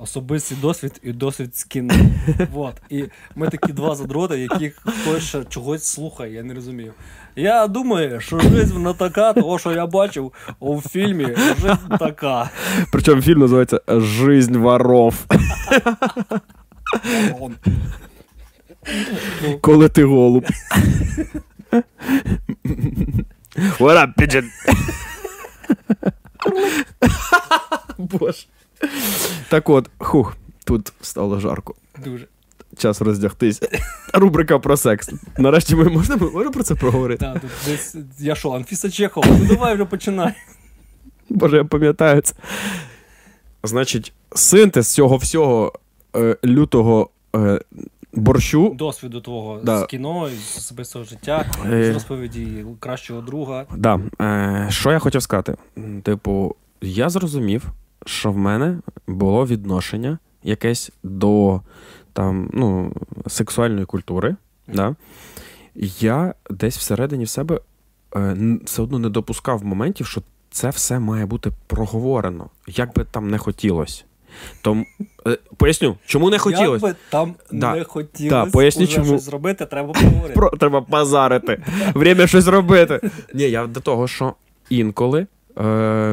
[0.03, 1.93] Особистий досвід і досвід з кіно.
[2.51, 2.73] Вот.
[2.89, 3.03] І
[3.35, 6.93] ми такі два задроти, яких хтось ще чогось слухає, я не розумію.
[7.35, 11.27] Я думаю, що жизнь вона така, того, що я бачив у фільмі,
[11.61, 12.49] жизнь така.
[12.91, 15.25] Причому фільм називається Жизнь воров.
[19.61, 20.45] Коли ти голуб.
[23.79, 24.45] What up, pigeon?
[27.97, 28.45] Боже.
[29.49, 31.75] Так от, хух, тут стало жарко.
[32.03, 32.27] Дуже.
[32.77, 33.61] Час роздягтись.
[34.13, 35.09] Рубрика про секс.
[35.37, 37.25] Нарешті ми ми можемо про це проговорити.
[37.25, 40.33] Да, тут десь, я що, Анфіса Чехова, ну давай вже починай.
[41.29, 42.35] Боже, я пам'ятаю це.
[43.63, 45.73] Значить, синтез цього всього
[46.15, 47.59] е, лютого е,
[48.13, 48.73] борщу.
[48.77, 49.79] Досвіду твого Да.
[49.79, 51.91] з кіно, з особистого життя, Е.
[51.91, 53.65] з розповіді кращого друга.
[53.77, 53.99] Да.
[54.21, 55.55] Е, що я хотів сказати?
[56.03, 57.63] Типу, я зрозумів,
[58.05, 61.61] що в мене було відношення якесь до
[62.13, 62.93] там, ну,
[63.27, 64.35] сексуальної культури.
[64.67, 64.95] Да?
[65.99, 67.59] Я десь всередині в себе
[68.15, 73.29] е, все одно не допускав моментів, що це все має бути проговорено, як би там
[73.29, 74.03] не хотілося.
[74.61, 74.85] Тому,
[75.27, 76.85] е, поясню, чому не Як хотілося?
[76.87, 77.75] би там Да.
[77.75, 79.05] не хотілося Да, уже чому.
[79.07, 80.33] щось зробити, треба поговорити.
[80.33, 81.63] Про, треба базарити.
[81.93, 83.09] Время щось робити.
[83.33, 84.33] Ні, я до того, що
[84.69, 85.63] інколи е,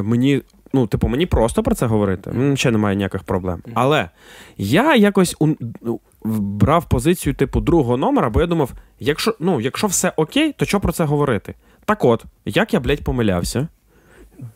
[0.01, 0.41] мені.
[0.73, 2.29] Ну, типу, мені просто про це говорити.
[2.29, 3.61] м, Ще немає ніяких проблем.
[3.73, 4.09] Але
[4.57, 5.47] я якось у,
[5.81, 10.65] ну, брав позицію, типу, другого номера, бо я думав, якщо, ну, якщо все окей, то
[10.65, 11.55] що про це говорити?
[11.85, 13.67] Так от, як я, блядь, помилявся.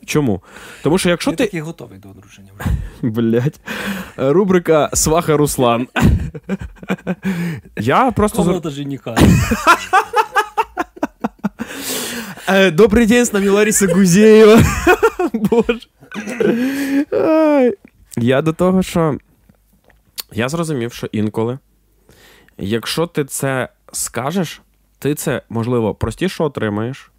[0.04, 0.42] Чому?
[0.82, 1.44] Тому що якщо Ти ти.
[1.44, 2.50] такий готовий до одруження.
[2.58, 2.70] вже.
[3.10, 3.60] Блядь.
[4.16, 5.88] Рубрика Сваха Руслан.
[7.76, 8.42] Я просто.
[8.44, 9.14] Комната жениха.
[12.48, 14.58] Э, Добрый день, с нами Лариса Гузеєва.
[15.32, 15.80] Боже.
[18.16, 19.18] Я до того, що
[20.32, 21.58] я зрозумів, що інколи,
[22.58, 24.62] якщо ти це скажеш,
[24.98, 27.10] ти це, можливо, простіше отримаєш.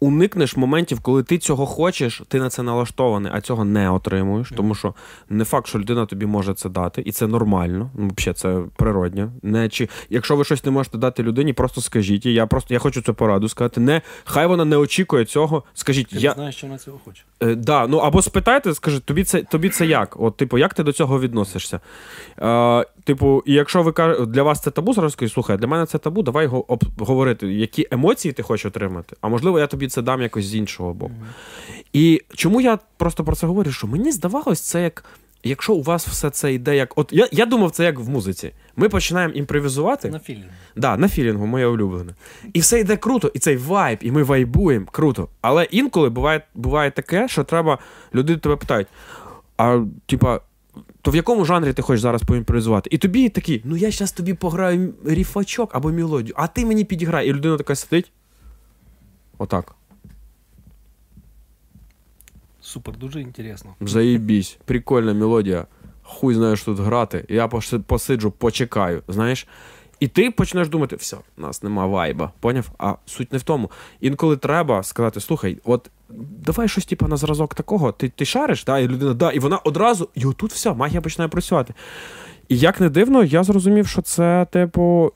[0.00, 4.52] Уникнеш моментів, коли ти цього хочеш, ти на це налаштований, а цього не отримуєш.
[4.56, 4.94] Тому що
[5.28, 7.90] не факт, що людина тобі може це дати, і це нормально.
[7.94, 9.32] Ну, взагалі, це природньо.
[9.42, 12.34] Не, чи, якщо ви щось не можете дати людині, просто скажіть їй.
[12.34, 13.80] Я просто я хочу цю пораду сказати.
[13.80, 15.62] Не, хай вона не очікує цього.
[15.74, 17.22] Скажіть, Ти я, знаєш, що вона цього хоче.
[17.40, 20.20] Е, да, ну або спитайте, скажіть, тобі це, тобі це як?
[20.20, 21.80] От, типу, як ти до цього відносишся?
[22.38, 25.86] Е, типу, і якщо ви кажете, для вас це табу, зараз скажіть, слухай, для мене
[25.86, 29.16] це табу, давай го- об, говорити, які емоції ти хочеш отримати.
[29.20, 31.12] А можливо, я тобі це дам якось з іншого боку.
[31.92, 33.72] І чому я просто про це говорю?
[33.72, 35.04] Що мені здавалось, це як.
[35.44, 36.92] Якщо у вас все це йде як.
[36.98, 38.50] От я, я думав, це як в музиці.
[38.76, 40.10] Ми починаємо імпровізувати.
[40.10, 40.44] На фільмі.
[40.76, 42.12] Да, на філінгу, моє улюблене.
[42.52, 45.28] І все йде круто, і цей вайб, і ми вайбуємо круто.
[45.40, 47.78] Але інколи буває, буває таке, що треба,
[48.14, 48.88] люди тебе питають:
[49.56, 50.40] а типа,
[51.02, 52.90] то в якому жанрі ти хочеш зараз поімпровізувати?
[52.92, 57.28] І тобі такий, ну я зараз тобі пограю ріфачок або мелодію, а ти мені підіграй.
[57.28, 58.12] І людина така сидить.
[59.38, 59.74] Отак.
[62.60, 63.74] Супер, дуже інтересно.
[63.80, 65.66] Заїбісь, прикольна мелодія.
[66.02, 67.24] Хуй знаєш тут грати.
[67.28, 67.48] Я
[67.86, 69.46] посиджу, почекаю, знаєш.
[70.00, 72.70] І ти почнеш думати, все, у нас нема вайба, поняв?
[72.78, 73.70] А суть не в тому.
[74.00, 75.90] Інколи треба сказати: слухай, от
[76.44, 78.78] давай щось типу, на зразок такого, ти, ти шариш, да?
[78.78, 81.74] і людина, да, і вона одразу, і отут все, магія починає працювати.
[82.48, 85.12] І як не дивно, я зрозумів, що це, типу,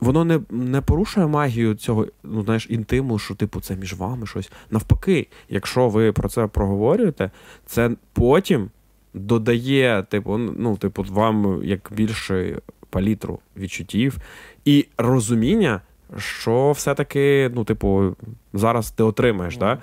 [0.00, 4.50] воно не не порушує магію цього, ну знаєш, інтиму, що типу це між вами щось.
[4.70, 7.30] Навпаки, якщо ви про це проговорюєте,
[7.66, 8.70] це потім
[9.14, 12.60] додає, типу, ну, типу, вам як більше
[12.90, 14.16] палітру відчуттів
[14.64, 15.80] і розуміння,
[16.16, 18.16] що все-таки, ну, типу,
[18.54, 19.56] зараз ти отримаєш.
[19.56, 19.78] Да?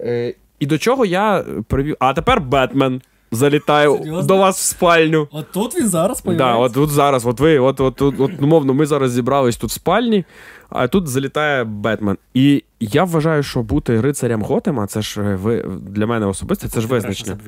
[0.00, 1.96] Е, І до чого я привів.
[1.98, 4.22] А тепер Бетмен залітаю Серйозно?
[4.22, 5.28] до вас в спальню.
[5.32, 6.58] От тут він зараз появляється?
[6.58, 9.70] Да, от тут зараз, от ви, от, от, от, от, умовно, ми зараз зібрались тут
[9.70, 10.24] в спальні,
[10.68, 12.16] а тут залітає Бетмен.
[12.34, 16.80] І я вважаю, що бути рицарем Готема, це ж е, ви для мене особисто, це
[16.80, 17.38] ж визначення.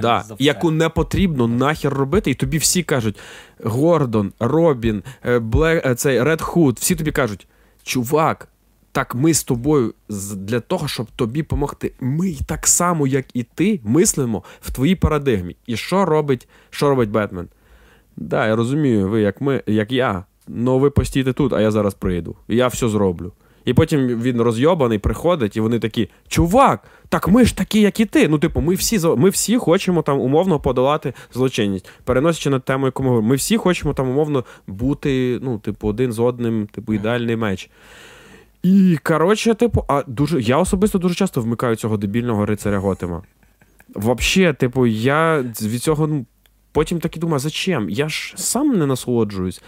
[0.00, 3.18] Да, яку не потрібно нахер робити, і тобі всі кажуть:
[3.64, 7.46] Гордон, Робін, е, Блек, е, цей Ред Худ, всі тобі кажуть,
[7.82, 8.48] чувак
[8.96, 9.94] так ми з тобою
[10.36, 11.92] для того, щоб тобі допомогти.
[12.00, 15.56] Ми так само, як і ти, мислимо в твоїй парадигмі.
[15.66, 17.48] І що робить що робить Бетмен?
[18.16, 20.24] Да, я розумію, ви як ми, як я.
[20.48, 22.36] Ну ви постійте тут, а я зараз прийду.
[22.48, 23.32] І я все зроблю.
[23.66, 28.04] І потім він розйобаний, приходить, і вони такі: Чувак, так ми ж такі, як і
[28.04, 28.28] ти.
[28.28, 31.90] Ну, типу, ми всі ми всі хочемо там умовно подолати злочинність.
[32.04, 36.12] Переносячи на тему, яку ми говоримо, ми всі хочемо там умовно бути, ну, типу, один
[36.12, 37.70] з одним, типу, ідеальний меч.
[38.62, 43.22] І, коротше, типу, а дуже я особисто дуже часто вмикаю цього дебільного рицаря Готема.
[43.96, 46.26] Взагалі, типу, я від цього ну,
[46.72, 47.90] потім так і думаю, зачем?
[47.90, 49.62] Я ж сам не насолоджуюсь.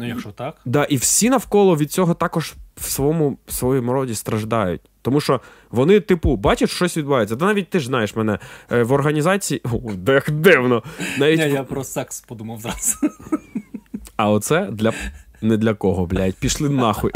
[0.00, 0.56] Ну, якщо так.
[0.64, 4.80] Да, І всі навколо від цього також в своєму в своєму роді страждають.
[5.02, 7.36] Тому що вони, типу, бачать, щось відбувається.
[7.36, 8.38] Та навіть ти ж знаєш мене
[8.72, 9.62] е, в організації.
[9.64, 10.82] О, як дивно.
[11.18, 11.38] Навіть...
[11.38, 12.98] Я, я про секс подумав зараз.
[14.16, 14.92] А оце для
[15.42, 17.12] не для кого, блядь, пішли нахуй.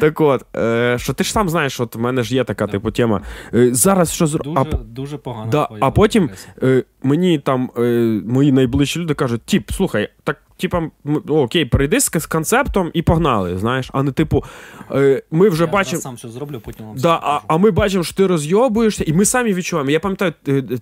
[0.00, 2.90] Так от, е, що ти ж сам знаєш, от в мене ж є така типу
[2.90, 3.20] тема.
[3.54, 4.44] Е, зараз що зро...
[4.44, 5.50] Дуже, а, дуже погано.
[5.50, 6.30] Да, а потім
[6.62, 10.90] е, мені там е, мої найближчі люди кажуть: тіп, слухай, так типа,
[11.28, 14.44] окей, прийди з концептом і погнали, знаєш, а не типу,
[14.90, 15.96] е, ми вже бачимо.
[15.96, 19.12] Я сам все зроблю, потім вам да, а, а ми бачимо, що ти розйобуєшся, і
[19.12, 19.90] ми самі відчуваємо.
[19.90, 20.32] Я пам'ятаю,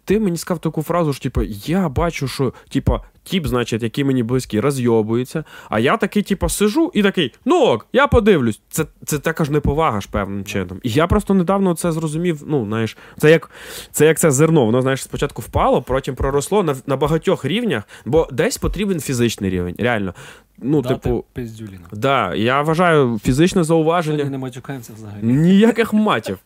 [0.05, 4.23] ти мені сказав таку фразу, що типу, я бачу, що типу, тіп, значить, який мені
[4.23, 5.45] близький, розйобується.
[5.71, 8.61] А я такий, типу, сижу і такий, ну ок, я подивлюсь.
[8.71, 10.81] Це це така ж неповага ж певним чином.
[10.83, 12.43] І я просто недавно це зрозумів.
[12.47, 13.51] Ну, знаєш, це як
[13.91, 14.67] це як це зерно.
[14.67, 19.75] Воно знаєш, спочатку впало, потім проросло на на багатьох рівнях, бо десь потрібен фізичний рівень.
[19.79, 20.15] Реально.
[20.59, 21.87] Ну, Дати типу, пиздюліна.
[21.93, 24.25] Да, я вважаю фізичне зауваження.
[24.25, 25.23] Ми не матюкаємося взагалі.
[25.23, 26.39] Ніяких матів.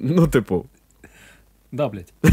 [0.00, 0.66] Ну, типу.
[1.72, 2.12] Да, блядь.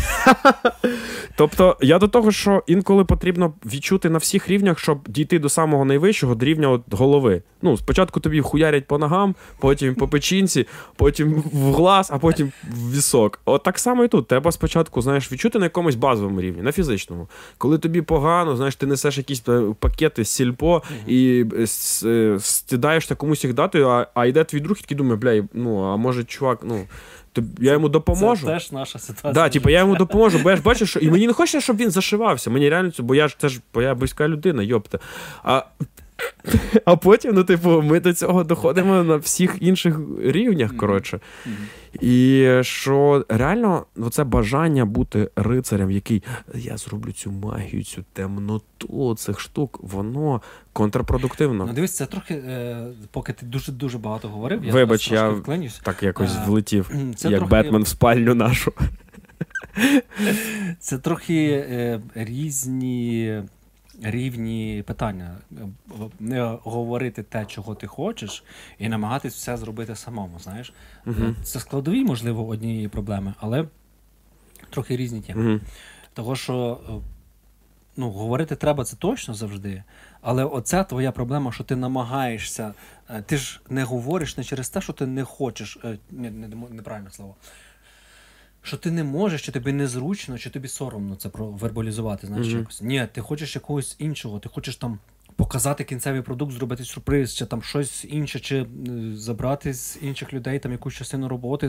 [1.35, 5.85] Тобто, я до того, що інколи потрібно відчути на всіх рівнях, щоб дійти до самого
[5.85, 7.41] найвищого до рівня от голови.
[7.61, 12.91] Ну, спочатку тобі хуярять по ногам, потім по печінці, потім в глаз, а потім в
[12.95, 13.39] вісок.
[13.45, 14.27] От так само і тут.
[14.27, 17.27] Треба спочатку, знаєш, відчути на якомусь базовому рівні, на фізичному.
[17.57, 21.65] Коли тобі погано, знаєш, ти несеш якісь е, пакети з сільпо і е,
[22.07, 25.83] е, стидаєшся комусь їх дати, а, а йде твій друг і такий думає, бля, ну
[25.83, 26.85] а може, чувак, ну
[27.59, 28.45] я йому допоможу.
[28.45, 29.33] Це теж наша ситуація.
[29.33, 31.77] Да, типу, я йому допоможу, бо я ж бачу, що і мені не хочеться, щоб
[31.77, 32.49] він зашивався.
[32.49, 34.99] Мені реально бо я ж це ж бо я близька людина, йопта.
[35.43, 35.63] А
[36.85, 40.77] а потім, ну, типу, ми до цього доходимо на всіх інших рівнях.
[40.77, 41.19] коротше.
[42.01, 46.23] І що реально це бажання бути рицарем, який
[46.55, 50.41] я зроблю цю магію, цю темноту цих штук, воно
[50.73, 51.65] контрпродуктивно.
[51.65, 55.79] Ну, дивись, це трохи, е, поки ти дуже-дуже багато говорив, я Вибач, я вклинюсь.
[55.83, 57.51] так якось влетів, це як трохи...
[57.51, 58.73] Бетмен в спальню нашу.
[60.79, 63.41] Це трохи е, різні
[64.01, 65.37] рівні питання.
[66.19, 68.43] Не говорити те, чого ти хочеш,
[68.77, 70.39] і намагатись все зробити самому.
[70.39, 70.73] Знаєш,
[71.05, 73.65] uh це складові, можливо, однієї проблеми, але
[74.69, 75.55] трохи різні теми.
[75.55, 75.61] uh
[76.13, 76.79] Того, що
[77.97, 79.83] ну, говорити треба це точно завжди.
[80.21, 82.73] Але оця твоя проблема, що ти намагаєшся,
[83.09, 85.77] е, ти ж не говориш не через те, що ти не хочеш.
[85.83, 87.35] Е, не, не, Неправильне слово
[88.67, 92.57] що ти не можеш, чи тобі незручно, чи тобі соромно це вербалізувати, знаєш, mm-hmm.
[92.57, 92.81] якось.
[92.81, 94.99] Ні, ти хочеш якогось іншого, ти хочеш там
[95.35, 98.67] показати кінцевий продукт, зробити сюрприз, чи там щось інше, чи е,
[99.13, 101.67] забрати з інших людей там якусь частину роботи,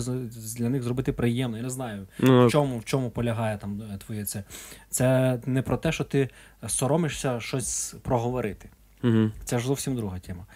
[0.58, 1.56] для них зробити приємно.
[1.56, 2.46] Я не знаю, mm-hmm.
[2.46, 4.44] в чому в чому полягає там е, твоє це.
[4.90, 6.28] Це не про те, що ти
[6.66, 8.70] соромишся щось проговорити.
[9.02, 9.30] Mm-hmm.
[9.44, 10.46] Це ж зовсім друга тема.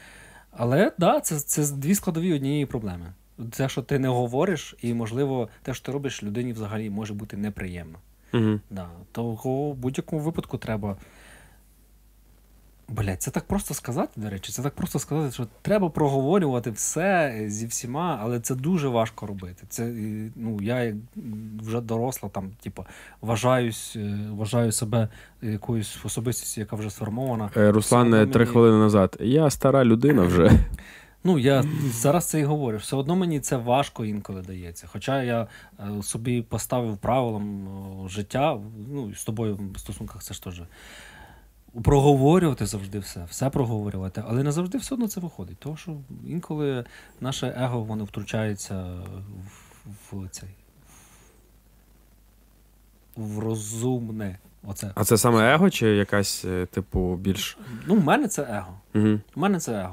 [0.50, 3.12] Але да, це, це дві складові однієї проблеми
[3.50, 7.36] те, що ти не говориш, і, можливо, те, що ти робиш, людині взагалі може бути
[7.36, 7.98] неприємно.
[8.34, 8.60] Угу.
[8.70, 8.88] Да.
[9.12, 10.96] Того в будь-якому випадку треба
[12.88, 17.44] Блять, це так просто сказати, до речі, це так просто сказати, що треба проговорювати все
[17.46, 19.64] зі всіма, але це дуже важко робити.
[19.68, 20.94] Це е, ну я
[21.62, 22.84] вже доросла, там, типу,
[23.20, 25.08] вважаюсь, е, вважаю себе
[25.42, 27.50] якоюсь особистістю, яка вже сформована.
[27.56, 29.16] Е, Руслан е, три мені- хвилини назад.
[29.20, 30.50] Я стара людина вже.
[31.24, 32.78] Ну, я зараз це і говорю.
[32.78, 34.88] Все одно мені це важко інколи дається.
[34.92, 35.46] Хоча я
[35.80, 37.68] е, собі поставив правилом
[38.04, 38.58] е, життя,
[38.92, 40.62] ну, з тобою в стосунках це ж теж.
[41.84, 45.56] Проговорювати завжди все, все проговорювати, але не завжди все одно це виходить.
[45.58, 45.96] Тому що
[46.26, 46.84] інколи
[47.20, 48.84] наше его воно втручається
[49.84, 50.48] в, в цей
[53.16, 54.38] в розумне.
[54.66, 54.90] Оце.
[54.94, 57.58] А це саме его чи якась, е, типу, більш.
[57.86, 58.78] Ну, в мене це его.
[58.94, 59.20] Угу.
[59.36, 59.88] У мене це.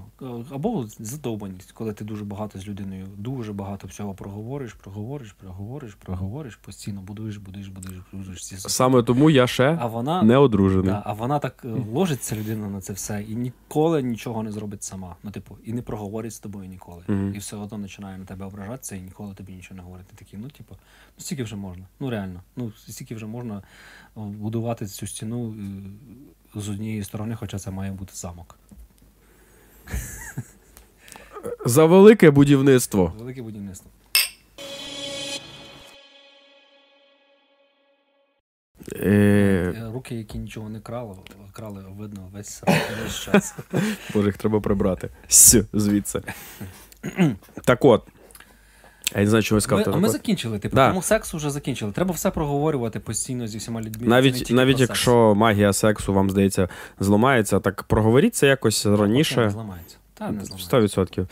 [0.51, 6.55] Або задовбаність, коли ти дуже багато з людиною, дуже багато всього проговориш, проговориш, проговориш, проговориш,
[6.55, 10.85] постійно будуєш, будуєш, будуєш, будуєш ці Саме тому я ще А вона, не одружений.
[10.85, 14.83] да, а вона так е, ложиться людина на це все і ніколи нічого не зробить
[14.83, 15.15] сама.
[15.23, 17.03] Ну, типу, і не проговорить з тобою ніколи.
[17.07, 17.33] Мгм.
[17.35, 20.07] І все одно починає на тебе ображатися і ніколи тобі нічого не говорить.
[20.07, 20.75] Ти такий, ну, типу,
[21.17, 21.85] ну стільки вже можна.
[21.99, 22.41] Ну реально.
[22.55, 23.61] Ну, стільки вже можна
[24.15, 25.55] будувати цю стіну
[26.55, 28.55] е, з однієї сторони, хоча це має бути замок.
[31.65, 33.13] За велике будівництво.
[33.19, 33.91] Велике будівництво.
[38.95, 39.09] Е,
[39.77, 41.15] Е, Руки, які нічого не крали,
[41.53, 42.63] крали, видно весь,
[43.03, 43.55] весь час.
[44.13, 45.09] Боже, їх треба прибрати.
[45.27, 46.21] С, звідси.
[47.65, 48.07] так от.
[49.15, 49.93] Я не знаю, чого Ми, сказав.
[49.93, 50.59] а ми закінчили.
[50.59, 50.89] Типу, Да.
[50.89, 51.91] тому сексу вже закінчили.
[51.91, 54.07] Треба все проговорювати постійно зі всіма людьми.
[54.07, 54.89] Навіть, навіть про секс.
[54.89, 59.49] якщо магія сексу вам здається зламається, так проговоріть це якось не раніше.
[59.49, 59.97] зламається.
[60.13, 61.01] Та не зламається.
[61.01, 61.27] 100%.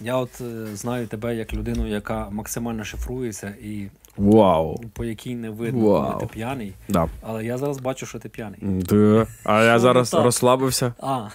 [0.00, 3.86] Я от е, знаю тебе як людину, яка максимально шифрується і
[4.16, 4.80] Вау.
[4.92, 6.12] по якій не видно, Вау.
[6.12, 6.74] коли ти п'яний.
[6.88, 7.08] Да.
[7.22, 8.58] Але я зараз бачу, що ти п'яний.
[8.62, 9.26] Да.
[9.44, 10.24] А я зараз так?
[10.24, 10.94] розслабився.
[11.00, 11.28] А,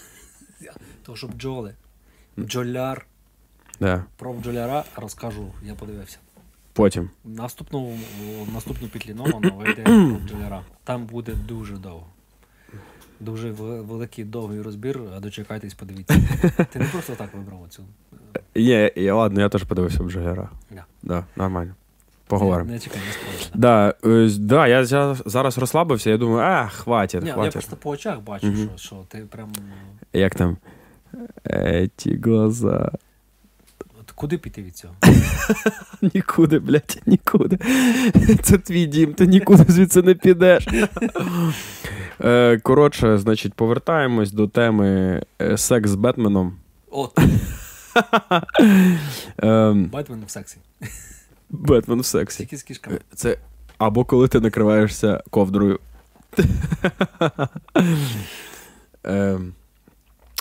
[1.05, 1.73] то що бджоли.
[2.37, 3.05] Бджоляр.
[3.79, 4.03] Да.
[4.17, 6.17] Про бджоляра розкажу, я подивився.
[6.73, 7.09] Потім.
[7.25, 7.97] Наступну,
[8.53, 10.61] наступну пітлінована вийде про бджоляра.
[10.83, 12.07] Там буде дуже довго.
[13.19, 16.15] Дуже великий довгий розбір, а дочекайтесь, подивіться.
[16.71, 17.83] Ти не просто так вибрав цю.
[18.55, 20.49] Є, є, ладно, я теж подивився Бджогера.
[20.71, 20.85] Да.
[21.03, 21.75] Да, нормально.
[22.27, 22.67] Поговоримо.
[22.67, 23.51] Не, не чекай, не спорю.
[23.53, 28.19] Да, е, да, я зараз розслабився, я думаю, а, хватить, Ні, я просто по очах
[28.19, 28.69] бачу, Мгм.
[28.75, 29.53] що, що ти прям.
[30.13, 30.57] Як там?
[31.43, 32.91] Эти глаза.
[33.99, 34.93] От куди піти від цього?
[36.13, 37.57] Нікуди, блядь, нікуди.
[38.41, 40.67] Це твій дім, ти нікуди звідси не підеш.
[42.21, 46.57] Е, Коротше, значить, повертаємось до теми е, секс з Бетменом.
[46.91, 47.19] От,
[49.37, 50.57] Ем, Бетмен в сексі.
[51.49, 52.37] Бетмен в сексі.
[52.37, 52.95] Тільки з кішками.
[52.95, 53.37] Е, Це
[53.77, 55.79] або коли ти накриваєшся ковдрою.
[59.03, 59.53] Ем,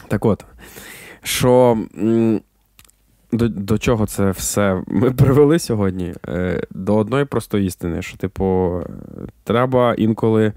[0.08, 0.44] Так от,
[1.22, 1.78] що
[3.32, 6.14] до, до чого це все ми привели сьогодні?
[6.28, 8.80] Е, До одної простої істини, що, типу,
[9.44, 10.52] треба інколи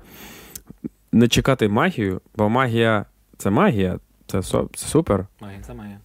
[1.11, 3.05] не чекати магію, бо магія
[3.37, 5.27] це магія, це, це супер.
[5.41, 5.99] Магія, це магія.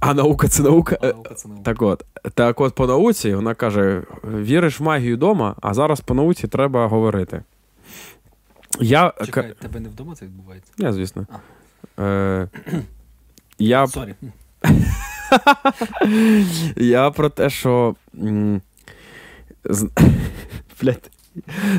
[0.00, 0.98] А наука це наука.
[1.00, 1.62] А наука це наука.
[1.64, 6.14] Так от, так от по науці вона каже: віриш в магію вдома, а зараз по
[6.14, 7.42] науці треба говорити.
[8.80, 10.72] Я, Чекай, тебе не вдома це відбувається?
[10.78, 11.26] я звісно.
[11.98, 12.48] Е,
[13.58, 14.14] я, Sorry.
[16.76, 17.94] я про те, що.
[20.82, 21.10] Блядь,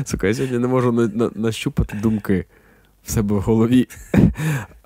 [0.04, 2.44] сука, я сьогодні не можу на, на, нащупати думки
[3.04, 3.88] в себе в голові.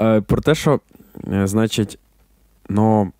[0.00, 0.80] Е, про те, що,
[1.32, 1.98] е, значить,
[2.68, 3.12] ну,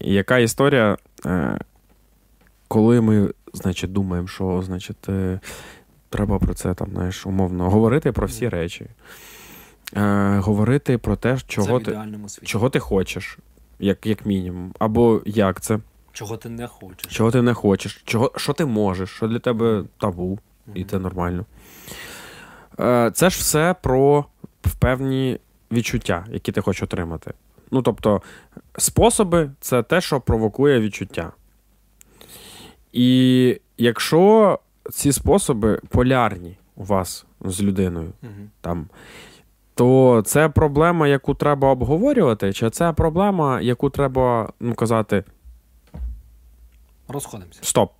[0.00, 1.58] яка історія, е,
[2.68, 5.40] коли ми, значить, думаємо, що, значить, е,
[6.10, 8.86] треба про це там, знаєш, умовно, говорити про всі речі.
[9.96, 12.46] Е, говорити про те, чого ти, світі.
[12.46, 13.38] чого ти хочеш,
[13.78, 14.74] як, як мінімум.
[14.78, 15.78] Або як це,
[16.12, 17.12] Чого ти не хочеш.
[17.16, 20.38] чого ти не хочеш, чого, що ти можеш, що для тебе табу,
[20.74, 21.44] і це нормально.
[22.80, 24.24] Е, це ж все про
[24.78, 25.38] певні
[25.72, 27.32] відчуття, які ти хочеш отримати.
[27.70, 28.22] Ну, тобто,
[28.78, 31.32] способи це те, що провокує відчуття.
[32.92, 34.58] І якщо
[34.92, 38.50] ці способи полярні у вас з людиною, Мгм.
[38.60, 38.86] там,
[39.74, 45.24] то це проблема, яку треба обговорювати, чи це проблема, яку треба ну, казати:
[47.08, 47.58] Розходимося.
[47.62, 47.92] стоп.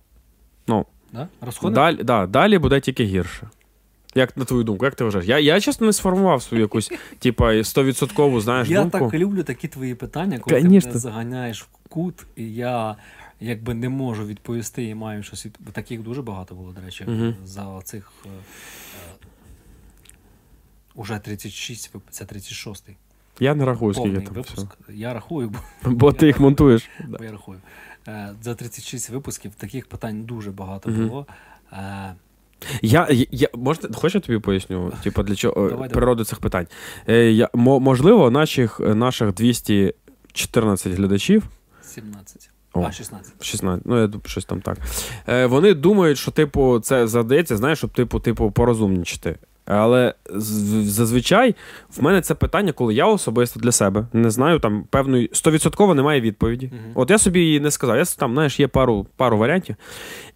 [1.13, 1.27] Да?
[1.41, 1.81] Розходимося?
[1.81, 3.49] Далі, да, далі буде тільки гірше.
[4.15, 5.27] Як на твою думку, як ти вважаєш?
[5.27, 8.99] Я, я чесно не сформував свою якусь, типа, стовідсоткову, знаєш, Я думку.
[8.99, 12.95] так люблю такі твої питання, коли ти мене заганяєш в кут, і я
[13.39, 15.47] якби не можу відповісти і маю щось.
[15.71, 17.35] Таких дуже багато було, до речі, Мгм.
[17.45, 18.29] за цих е,
[20.95, 22.95] Уже 36, вип- це 36-й.
[23.39, 24.53] Я не рахую, скільки там випуск.
[24.53, 24.69] всього.
[24.89, 25.59] Я рахую, бо,
[25.91, 26.89] Бо ти їх монтуєш.
[27.07, 27.59] Бо я рахую.
[28.07, 31.07] Е, За 36 випусків таких питань дуже багато Мгм.
[31.07, 31.25] було.
[31.73, 32.15] Е,
[32.81, 34.93] Я, я, я можна, хочеш тобі поясню?
[35.03, 36.67] Типу, для чого Давай, природу цих питань?
[37.09, 41.43] Е, я, можливо, наших, наших 214 глядачів
[41.81, 42.49] 17.
[42.73, 42.81] О.
[42.83, 43.45] А, 16.
[43.45, 44.77] 16, ну я думаю, щось там так.
[45.29, 49.35] Е, вони думають, що, типу, це задається, знаєш, щоб, типу, типу, порозумнічити.
[49.65, 50.13] Але
[50.83, 51.55] зазвичай
[51.97, 56.21] в мене це питання, коли я особисто для себе не знаю, там певної 100% немає
[56.21, 56.65] відповіді.
[56.73, 56.91] Мгм.
[56.95, 57.97] От я собі її не сказав.
[57.97, 59.75] Я там, знаєш, є пару, пару варіантів.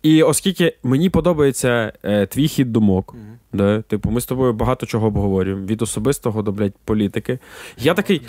[0.03, 3.37] І оскільки мені подобається е, твій хід думок, Мгм.
[3.53, 7.39] да, типу, ми з тобою багато чого обговорюємо, від особистого до блядь, політики.
[7.77, 8.21] Я такий.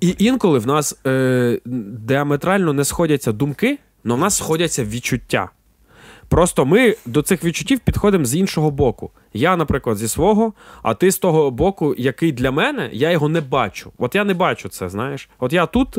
[0.00, 1.60] І інколи в нас е,
[2.06, 5.50] діаметрально не сходяться думки, але в нас сходяться відчуття.
[6.28, 9.10] Просто ми до цих відчуттів підходимо з іншого боку.
[9.32, 10.52] Я, наприклад, зі свого,
[10.82, 13.92] а ти з того боку, який для мене, я його не бачу.
[13.98, 15.28] От я не бачу це, знаєш.
[15.38, 15.98] От я тут,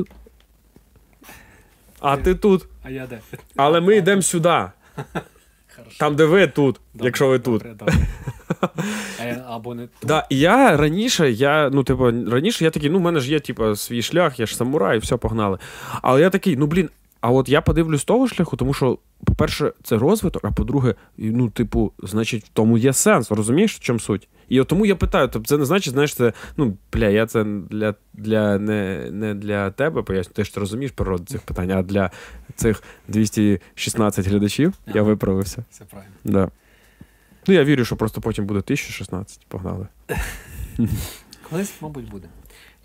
[2.00, 2.66] а ти тут.
[2.84, 3.20] А я де?
[3.56, 4.64] Але ми йдемо сюди.
[6.00, 7.62] Там, де ви тут, Добре, якщо ви тут.
[7.64, 7.94] добре, добре.
[9.22, 10.08] Е, Або не тут.
[10.08, 13.40] Да, і я раніше, я, ну, типу, раніше я такий, ну, в мене ж є,
[13.40, 15.58] типу, свій шлях, я ж самурай, і все погнали.
[16.02, 16.90] Але я такий, ну блін,
[17.22, 21.94] а от я подивлюсь того шляху, тому що, по-перше, це розвиток, а по-друге, ну, типу,
[22.04, 23.32] значить, в тому є сенс.
[23.32, 24.30] Розумієш, в чому суть?
[24.50, 27.44] І от тому я питаю, тобто це не значить, знаєш, це, ну, бля, я це
[27.44, 31.84] для, для не, не для тебе поясню, ти ж ти розумієш природу цих питань, а
[31.84, 32.12] для
[32.56, 35.66] цих 216 глядачів я виправився.
[35.70, 36.14] Все правильно.
[36.24, 36.52] Да.
[37.48, 39.46] Ну, я вірю, що просто потім буде 1016.
[39.48, 39.88] Погнали.
[41.50, 42.28] Колись, мабуть, буде.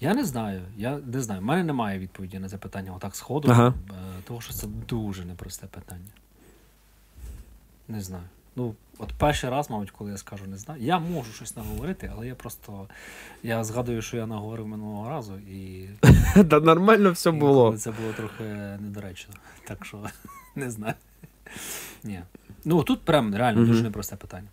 [0.03, 0.63] Я не знаю.
[0.77, 1.41] Я не знаю.
[1.41, 3.75] У мене немає відповіді на це питання отак сходу, Ага.
[3.91, 3.93] е,
[4.25, 6.11] тому що це дуже непросте питання.
[7.89, 8.25] Не знаю.
[8.57, 10.83] Ну, от перший раз, мабуть, коли я скажу не знаю.
[10.83, 12.89] Я можу щось наговорити, але я просто.
[13.43, 15.89] Я згадую, що я наговорив минулого разу, і
[16.51, 17.77] Та нормально все було.
[17.77, 18.45] це було трохи
[18.81, 19.35] недоречно.
[19.65, 19.99] Так що
[20.57, 20.95] не знаю.
[22.05, 22.21] Ні.
[22.65, 24.49] Ну тут прям реально дуже непросте питання.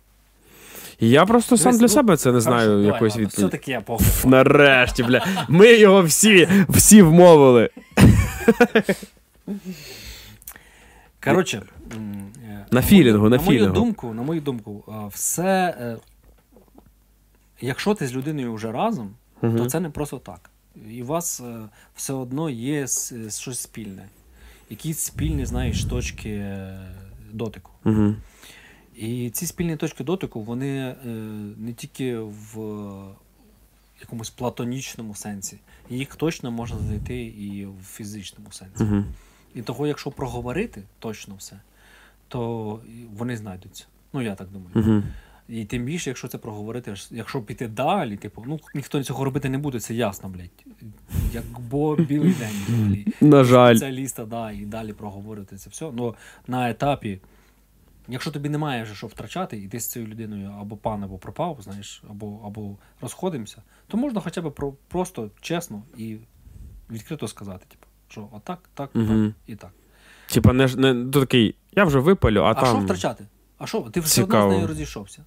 [1.00, 3.46] Я просто сам для ну, себе це не знаю Хорошо, давай, якоїсь ладно, відповіді.
[3.48, 4.10] Все-таки я поговорю.
[4.24, 5.26] Нарешті, бля.
[5.48, 7.70] Ми його всі, всі вмовили.
[11.24, 11.62] Коротше,
[11.96, 13.74] м, е, На філінгу, на на мою філінгу.
[13.74, 15.76] думку, на мою думку, е, все.
[15.80, 15.96] е,
[17.62, 20.50] Якщо ти з людиною вже разом, то це не просто так.
[20.90, 21.56] І у вас е,
[21.94, 24.08] все одно є с- е, щось спільне.
[24.70, 26.78] Якісь спільні, знаєш, точки е,
[27.32, 27.70] дотику.
[27.84, 28.16] Мгм.
[29.00, 30.94] І ці спільні точки дотику, вони е,
[31.56, 32.58] не тільки в
[34.00, 35.58] якомусь платонічному сенсі,
[35.90, 38.84] їх точно можна знайти і в фізичному сенсі.
[38.84, 39.04] Мгм.
[39.54, 41.60] І того, якщо проговорити точно все,
[42.28, 42.80] то
[43.16, 43.84] вони знайдуться.
[44.12, 44.70] Ну, я так думаю.
[44.74, 45.04] Мгм.
[45.48, 49.58] І тим більше, якщо це проговорити, якщо піти далі, типу, ну ніхто цього робити не
[49.58, 50.64] буде, це ясно, блядь.
[51.32, 53.06] Як бо білий день взагалі.
[53.20, 53.76] На жаль.
[53.76, 55.90] Спеціаліста, да, і далі проговорити це все.
[55.94, 56.14] Ну,
[56.46, 57.20] на етапі,
[58.10, 61.58] якщо тобі немає вже що втрачати, і ти з цією людиною або пан, або пропав,
[61.60, 66.16] знаєш, або, або розходимося, то можна хоча б про, просто чесно і
[66.90, 69.34] відкрито сказати, типу, що отак, так, Мгм.
[69.36, 69.70] так і так.
[70.32, 72.64] Типа, не, не то такий, я вже випалю, а, А, там.
[72.66, 73.26] що втрачати?
[73.58, 73.80] А що?
[73.80, 75.24] Ти все одно з нею розійшовся.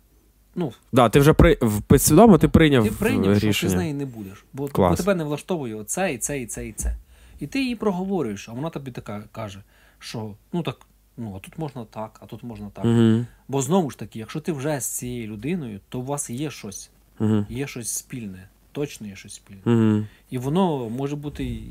[0.56, 1.58] Ну, Да, ти вже при...
[1.62, 4.46] в- підсвідомо ти прийняв, ти прийняв, що ти з нею не будеш.
[4.54, 6.96] Бо, бо тебе не влаштовує оце, і це, і це, і це.
[7.40, 9.64] І ти її проговорюєш, а вона тобі така каже,
[10.00, 10.78] що ну так,
[11.18, 12.86] ну а тут можна так, а тут можна так.
[12.86, 13.26] Угу.
[13.48, 16.90] Бо знову ж таки, якщо ти вже з цією людиною, то у вас є щось,
[17.20, 17.46] Угу.
[17.50, 19.62] є щось спільне, точно є щось спільне.
[19.66, 20.06] Угу.
[20.30, 21.62] І воно може бути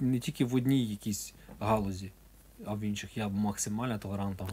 [0.00, 2.12] не тільки в одній якійсь галузі,
[2.64, 3.16] а в інших.
[3.16, 4.48] Я максимально толерантно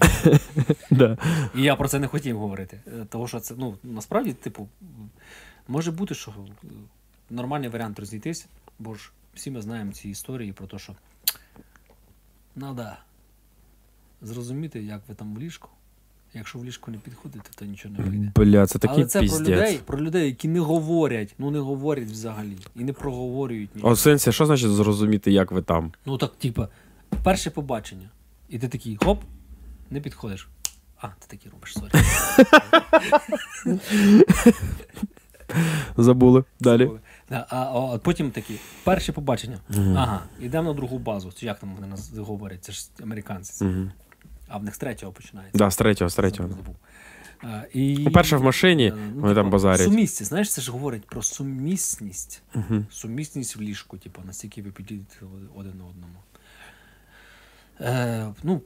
[0.91, 1.17] говорю.
[1.55, 2.81] І я про це не хотів говорити.
[2.87, 4.67] Е, Тому що це, ну, насправді, типу,
[5.67, 6.33] може бути, що
[7.29, 8.47] нормальний варіант розійтись,
[8.79, 10.95] бо ж всі ми знаємо ці історії про те, що
[12.55, 12.97] треба
[14.23, 15.69] зрозуміти, як ви там в ліжку.
[16.35, 18.31] Якщо в ліжку не підходите, то нічого не вийде.
[18.35, 19.47] Бля, це такий Але це піздець.
[19.47, 23.81] про людей, про людей, які не говорять, ну не говорять взагалі і не проговорюють ні.
[23.81, 25.91] О, сенсі, що значить зрозуміти, як ви там?
[26.05, 26.67] Ну так, типа,
[27.23, 28.09] перше побачення.
[28.49, 29.23] І ти такий хоп,
[29.89, 30.47] не підходиш.
[30.97, 31.91] А, ти такий робиш, sorry.
[35.97, 36.43] Забули.
[36.59, 36.91] Далі.
[37.29, 38.53] Да, А, а, потім такі,
[38.83, 39.57] перше побачення.
[39.77, 41.31] Ага, йдемо на другу базу.
[41.39, 42.63] Як там вони нас говорять?
[42.63, 43.65] Це ж американці.
[44.53, 45.57] А в них з третього починається.
[45.57, 46.49] Да, з третього, з третього.
[47.41, 47.97] А, і...
[47.97, 49.81] Ну, перше в машині, Да, ну, вони там типу, базарять.
[49.81, 52.41] Сумісність, знаєш, це ж говорить про сумісність.
[52.55, 52.85] Угу.
[52.91, 55.15] Сумісність в ліжку, типу, наскільки ви підійдете
[55.55, 56.19] один одному.
[57.79, 58.61] Е, ну,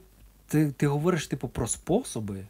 [0.46, 2.46] ти, ти говориш, типу, про способи.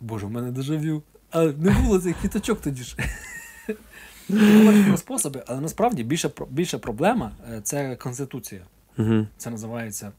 [0.00, 1.02] Боже, в мене дежавю.
[1.30, 2.96] А не було цих квіточок тоді ж.
[4.26, 8.62] Ти говориш про способи, але насправді більша, більша проблема е, це конституція.
[8.98, 9.26] Угу.
[9.36, 10.12] Це називається,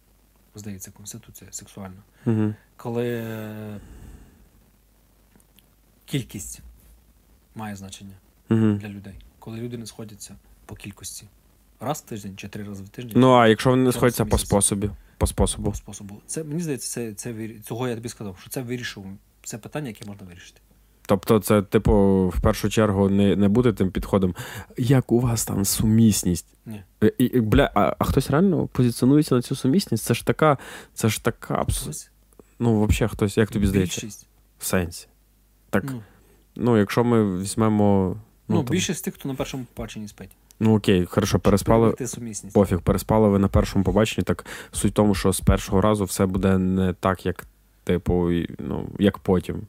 [0.56, 2.04] здається, конституція сексуальна.
[2.26, 2.54] Угу.
[2.78, 3.80] Коли е,
[6.06, 6.62] кількість
[7.56, 8.14] має значення
[8.50, 8.74] Угу.
[8.74, 9.14] для людей.
[9.40, 10.36] Коли люди не сходяться
[10.66, 11.28] по кількості.
[11.80, 13.14] Раз в тиждень чи три рази в тиждень.
[13.16, 15.70] Ну, а якщо вони не сходяться по способі, по способу.
[15.72, 16.22] по способу.
[16.26, 19.06] Це мені здається, це, це цього я тобі сказав, що це вирішив.
[19.44, 20.62] Це питання, яке можна вирішити.
[21.06, 24.36] Тобто, це, типу, в першу чергу не, не буде тим підходом,
[24.78, 26.46] як у вас там сумісність.
[26.66, 26.84] Ні.
[27.04, 30.04] Е, І, і, бля, а, а хтось реально позиціонується на цю сумісність?
[30.04, 30.58] Це ж така,
[30.94, 32.10] це ж така абс...
[32.60, 34.02] Ну, взагалі, хтось, як тобі здається?
[34.02, 34.28] більшість.
[34.60, 35.08] В сенсі.
[35.70, 36.02] Так, Ну,
[36.56, 38.16] ну, якщо ми візьмемо.
[38.48, 40.30] ну, там- більшість тих, хто на першому побаченні спить.
[40.60, 41.96] Ну окей, хорошо, переспали.
[42.54, 46.26] Пофіг, переспали ви на першому побаченні, так суть в тому, що з першого разу все
[46.26, 47.46] буде не так, як,
[47.84, 49.62] типу, ну, як потім.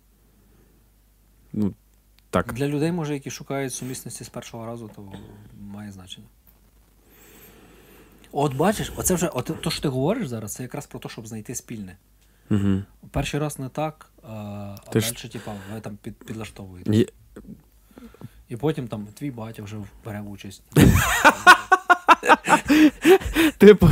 [1.55, 1.75] Ну,
[2.31, 2.53] так.
[2.53, 5.13] Для людей, може, які шукають сумісності з першого разу, то
[5.61, 6.27] має значення.
[8.33, 11.27] От бачиш, оце вже, от то, що ти говориш зараз, це якраз про те, щоб
[11.27, 11.97] знайти спільне.
[12.51, 12.83] Угу.
[13.11, 16.97] Перший раз не так, а, а Ти далі, ж- типа, ви там під, підлаштовуєте.
[16.97, 17.07] Є...
[18.49, 20.63] І потім там твій батя вже бере участь.
[23.59, 23.91] Типу.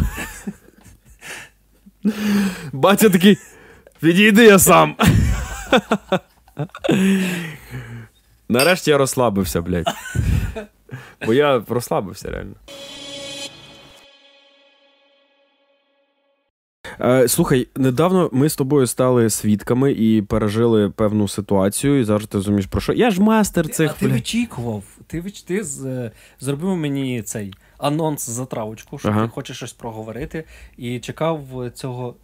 [2.72, 3.38] Батя такий.
[4.02, 4.96] Відійди я сам.
[8.48, 9.86] Нарешті я розслабився, блядь.
[11.26, 12.54] Бо я розслабився реально.
[17.00, 22.38] Е, слухай, недавно ми з тобою стали свідками і пережили певну ситуацію, і зараз ти
[22.38, 22.92] розумієш про що.
[22.92, 23.90] Я ж мастер цих.
[23.90, 24.14] а ти блядь.
[24.16, 24.84] вичікував.
[25.06, 25.42] Ти, вич...
[25.42, 25.84] ти з...
[25.86, 29.22] е, зробив мені цей анонс затравочку, що Ага.
[29.22, 30.44] ти хочеш щось проговорити,
[30.76, 31.40] і чекав
[31.74, 32.14] цього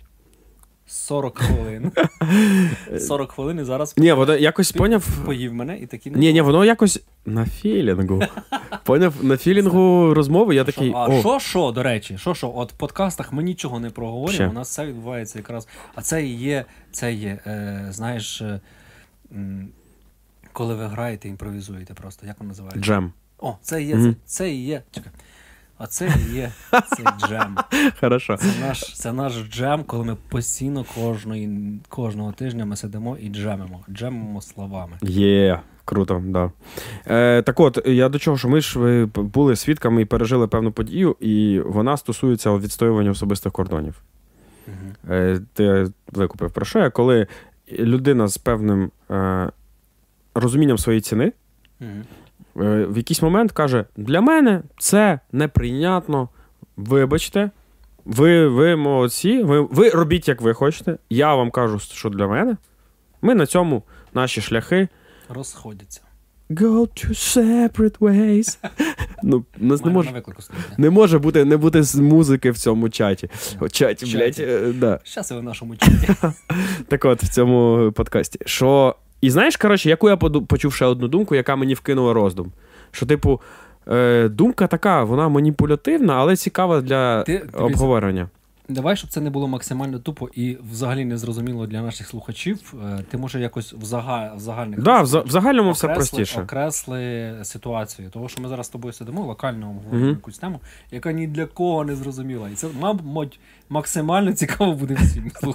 [0.89, 1.93] 40 хвилин.
[2.99, 5.09] 40 хвилин і зараз Ні, воно якось поняв.
[5.25, 8.23] поїв мене і такі не Ні, ні, воно якось на філінгу.
[8.85, 9.15] Поняв?
[9.25, 10.93] На філінгу розмови я такий.
[10.97, 14.55] А що, що, до речі, що, що, от в подкастах ми нічого не проговорюємо, у
[14.55, 15.69] нас все відбувається якраз.
[15.95, 18.61] А це і є, це є, е, знаєш, е,
[20.53, 22.81] коли ви граєте, імпровізуєте просто, як воно називається?
[22.81, 23.13] джем.
[23.39, 24.83] О, це є, це, це і є.
[24.91, 25.13] Чекай.
[25.79, 26.53] А це і є
[26.97, 27.57] цей джем.
[28.01, 28.37] Хорошо.
[28.37, 31.51] Це наш, це наш джем, коли ми постійно кожної,
[31.89, 33.85] кожного тижня ми сидимо і джемимо.
[33.91, 34.93] Джемимо словами.
[35.03, 36.53] Є, круто, да.
[37.07, 41.17] Е, так от, я до чого, що ми ж були свідками і пережили певну подію,
[41.21, 44.03] і вона стосується відстоювання особистих кордонів.
[45.11, 47.27] Е, ти викупив про що я, коли
[47.73, 49.51] людина з певним е,
[50.35, 51.33] розумінням своєї ціни.
[52.59, 56.29] Е, в якийсь момент каже: для мене це неприйнятно.
[56.77, 57.51] Вибачте,
[58.05, 60.99] ви, ви молодці, ви, ви робіть, як ви хочете.
[61.11, 62.57] Я вам кажу, що для мене.
[63.23, 63.83] Ми на цьому
[64.15, 64.89] наші шляхи.
[65.29, 66.01] Розходяться.
[66.51, 68.59] Go to separate ways.
[69.23, 70.23] ну, нас не може,
[70.79, 73.31] не може бути, не бути з музики в цьому чаті.
[73.61, 75.01] О, чаті, блядь, е, да.
[75.03, 76.15] Щас ви в нашому чаті.
[76.89, 78.39] Так от, в цьому подкасті.
[78.47, 78.97] Що.
[79.21, 82.53] І знаєш, коротше, яку я почув ще одну думку, яка мені вкинула роздум.
[82.91, 83.41] Що, типу,
[83.89, 88.29] е, думка така, вона маніпулятивна, але цікава для Ти- обговорення.
[88.71, 92.75] Давай, щоб це не було максимально тупо і взагалі не зрозуміло для наших слухачів.
[92.85, 94.33] е, Ти може якось в, зага...
[94.37, 96.41] в загальних Да, в, за- в загальному все окресли- простіше.
[96.43, 98.09] окресли ситуацію.
[98.13, 100.17] Тому що ми зараз з тобою сидимо, локально обговорюємо Мгм.
[100.17, 100.61] якусь тему,
[100.91, 102.49] яка ні для кого не зрозуміла.
[102.49, 103.41] І це, мабуть,
[103.71, 105.31] максимально цікаво буде всім.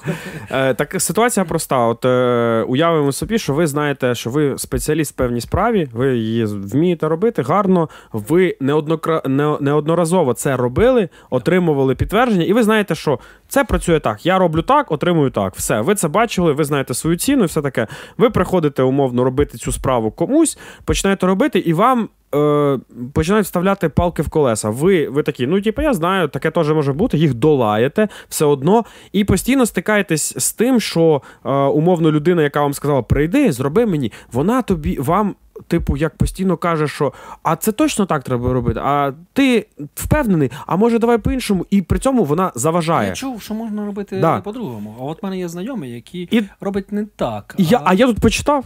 [0.51, 1.77] Е, так ситуація проста.
[1.77, 6.45] От е, уявимо собі, що ви знаєте, що ви спеціаліст в певній справі, ви її
[6.45, 7.89] вмієте робити гарно.
[8.11, 9.21] Ви неоднокра...
[9.59, 14.25] неодноразово це робили, отримували підтвердження, і ви знаєте, що це працює так.
[14.25, 15.55] Я роблю так, отримую так.
[15.55, 17.87] Все, ви це бачили, ви знаєте свою ціну, і все таке.
[18.17, 22.09] Ви приходите умовно робити цю справу комусь, починаєте робити, і вам.
[22.35, 22.79] Е,
[23.13, 24.69] починають вставляти палки в колеса.
[24.69, 28.85] Ви, ви такі, ну типу, я знаю, таке теж може бути, їх долаєте все одно,
[29.11, 34.11] і постійно стикаєтесь з тим, що е, умовно людина, яка вам сказала, прийди, зроби мені,
[34.31, 35.35] вона тобі вам.
[35.67, 37.13] Типу, як постійно каже, що
[37.43, 38.79] а це точно так треба робити.
[38.83, 43.09] А ти впевнений, а може давай по-іншому, і при цьому вона заважає.
[43.09, 44.41] Я чув, що можна робити Да.
[44.41, 44.95] по-другому.
[44.99, 47.55] А от в мене є знайомі, які І роблять не так.
[47.57, 48.65] я, а я тут почитав.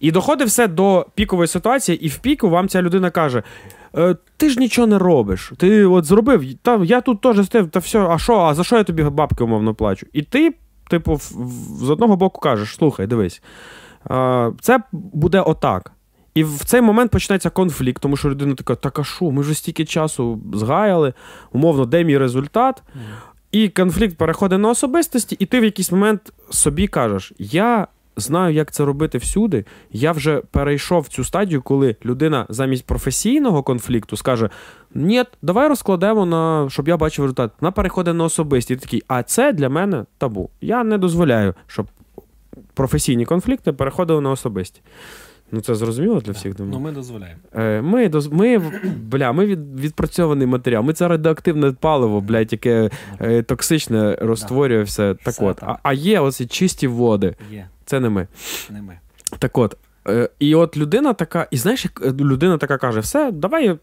[0.00, 3.42] І доходить все до пікової ситуації, і в піку вам ця людина каже:
[3.96, 5.52] е, ти ж нічого не робиш.
[5.56, 8.76] Ти от зробив, та я тут теж стив, та все, а що, а за що
[8.76, 10.06] я тобі бабки умовно плачу?
[10.12, 10.54] І ти,
[10.90, 13.42] типу, в- в- з одного боку кажеш: слухай, дивись,
[14.10, 15.92] е, це буде отак.
[16.34, 19.54] І в цей момент починається конфлікт, тому що людина така, так а що, ми вже
[19.54, 21.12] стільки часу згаяли,
[21.52, 22.82] умовно, де мій результат?
[23.52, 27.86] І конфлікт переходить на особистості, і ти в якийсь момент собі кажеш: я
[28.16, 29.64] знаю, як це робити всюди.
[29.90, 34.50] Я вже перейшов цю стадію, коли людина замість професійного конфлікту скаже:
[34.94, 37.52] Ні, давай розкладемо на щоб я бачив результат.
[37.60, 38.74] Вона переходить на особисті.
[38.74, 40.50] І такий, а це для мене табу.
[40.60, 41.86] Я не дозволяю, щоб
[42.74, 44.80] професійні конфлікти переходили на особисті.
[45.52, 46.54] Ну, це зрозуміло для всіх.
[46.56, 46.72] думаю.
[46.74, 47.40] Ну, ми дозволяємо.
[47.54, 48.58] Е, Ми доз- ми,
[48.96, 50.82] бля, ми від, відпрацьований матеріал.
[50.84, 52.90] Ми це радіоактивне паливо, блядь, яке
[53.20, 55.14] е, токсичне розтворює все.
[55.14, 55.56] Так Все от.
[55.56, 55.68] так.
[55.68, 57.34] А, а є оці чисті води.
[57.52, 58.26] Є, Це не ми.
[58.70, 58.98] не ми.
[59.38, 59.76] Так от.
[60.08, 63.78] Е, і от людина така, і знаєш, е, людина така каже: все, давай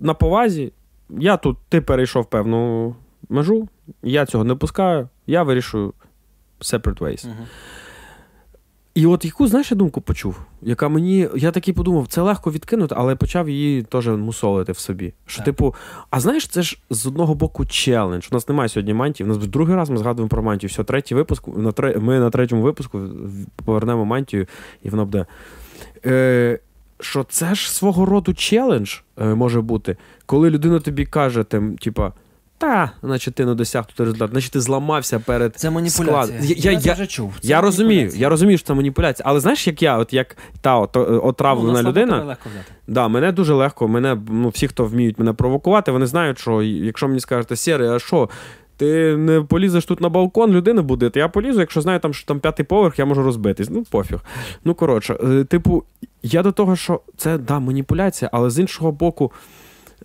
[0.00, 0.72] на повазі.
[1.10, 2.94] Я тут, ти перейшов певну
[3.28, 3.68] межу,
[4.02, 5.92] я цього не пускаю, я вирішую
[6.60, 7.26] separate ways.
[7.26, 7.36] Угу.
[8.94, 11.28] І от яку, знаєш, я думку почув, яка мені.
[11.36, 15.12] Я такий подумав, це легко відкинути, але почав її теж мусолити в собі.
[15.26, 15.44] Що, Так.
[15.44, 15.74] типу,
[16.10, 18.26] а знаєш, це ж з одного боку челендж.
[18.30, 19.24] У нас немає сьогодні мантії.
[19.24, 20.68] У нас другий раз ми згадуємо про мантію.
[20.68, 21.48] Все, третій випуск.
[21.48, 21.98] На тре...
[21.98, 23.00] Ми на третьому випуску
[23.64, 24.46] повернемо мантію,
[24.82, 25.26] і воно буде.
[26.06, 26.58] Е,
[27.00, 32.12] що це ж свого роду челендж е, може бути, коли людина тобі каже, тим, типа.
[32.58, 36.40] Та, значить, ти не досяг тут результат, значить ти зламався перед Це маніпуляція.
[36.40, 36.50] склад.
[36.58, 37.34] Я- я- я- вже чув.
[37.40, 39.24] Це я розумію, я розумію, що це маніпуляція.
[39.28, 42.72] Але знаєш, як я, от як та от, е, Ну, отравлена людина, легко взяти.
[42.88, 43.88] да, мене дуже легко.
[43.88, 47.98] Мене ну, всі, хто вміють мене провокувати, вони знають, що якщо мені скажете, Сєрий, а
[47.98, 48.28] що?
[48.76, 51.18] Ти не полізеш тут на балкон людини будити.
[51.20, 53.68] Я полізу, якщо знаю, там, що там п'ятий поверх, я можу розбитись.
[53.70, 54.18] Ну, пофіг.
[54.64, 55.84] Ну, коротше, е, типу,
[56.22, 59.32] я до того, що це да, маніпуляція, але з іншого боку,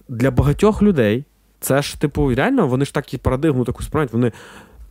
[0.09, 1.23] для багатьох людей
[1.59, 4.31] це ж, типу, реально, вони ж так і парадигму таку сприймають, вони.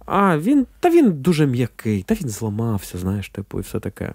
[0.07, 4.12] А, він, та він дуже м'який, та він зламався, знаєш, типу, і все таке.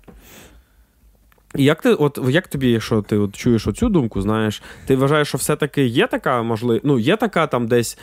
[1.56, 5.28] І як ти, от як тобі, якщо ти от чуєш оцю думку, знаєш, ти вважаєш,
[5.28, 7.98] що все-таки є така можливість, ну, є така там десь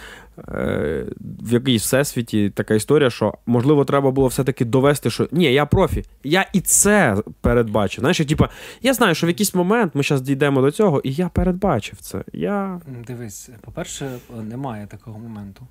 [1.41, 6.05] в якійсь всесвіті така історія, що можливо треба було все-таки довести, що ні, я профі,
[6.24, 8.01] я і це передбачу.
[8.01, 11.12] Знаєш, типу, типа, я знаю, що в якийсь момент ми зараз дійдемо до цього, і
[11.12, 12.24] я передбачив це.
[12.32, 12.80] Я.
[13.07, 15.66] Дивись, по-перше, немає такого моменту.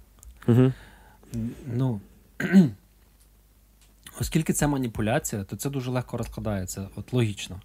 [0.47, 0.72] Угу.
[1.76, 2.01] Ну,
[4.22, 6.88] оскільки це маніпуляція, то це дуже легко розкладається.
[6.95, 7.61] От логічно.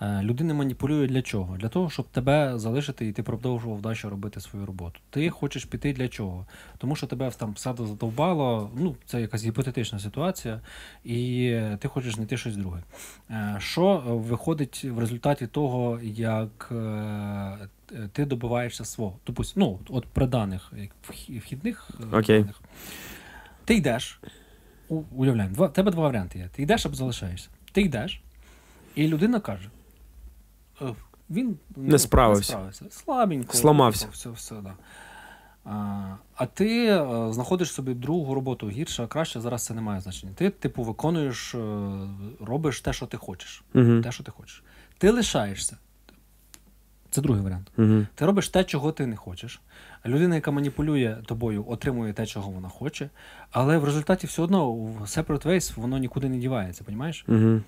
[0.00, 1.56] Е, Людина маніпулює для чого?
[1.56, 5.00] Для того, щоб тебе залишити і ти продовжував далі робити свою роботу.
[5.10, 6.46] Ти хочеш піти для чого?
[6.78, 10.60] Тому що тебе там все задовбало, ну, це якась гіпотетична ситуація,
[11.04, 12.82] і ти хочеш знайти щось друге.
[13.30, 17.58] Е, Що виходить в результаті того, як е,
[18.12, 19.16] ти добиваєшся свого?
[19.26, 20.72] Допустим, ну, от при даних
[21.38, 22.40] вхідних Окей.
[22.40, 22.60] даних.
[23.64, 24.20] Ти йдеш,
[24.88, 26.48] уявляємо, два, тебе два варіанти є.
[26.52, 27.48] Ти йдеш або залишаєшся.
[27.72, 28.22] Ти йдеш,
[28.94, 29.70] і людина каже:
[30.82, 30.94] «Е,
[31.30, 32.52] він ну, Не справився.
[32.52, 32.84] Не справився.
[32.90, 33.56] Слабенько.
[33.56, 34.00] Сламався.
[34.00, 34.74] типу, Все, все, да.
[35.64, 40.32] А, а ти е, знаходиш собі другу роботу гірше, краще, зараз це не має значення.
[40.34, 41.58] Ти, типу, виконуєш, е,
[42.40, 43.64] робиш те, що ти хочеш.
[43.74, 44.00] Угу.
[44.00, 44.62] Те, що ти хочеш.
[44.98, 45.76] Ти лишаєшся.
[47.10, 47.70] Це другий варіант.
[47.78, 48.06] Угу.
[48.14, 49.60] Ти робиш те, чого ти не хочеш.
[50.06, 53.10] Людина, яка маніпулює тобою, отримує те, чого вона хоче,
[53.50, 57.24] але в результаті все одно в separate ways воно нікуди не дівається, понімаєш?
[57.28, 57.60] Угу.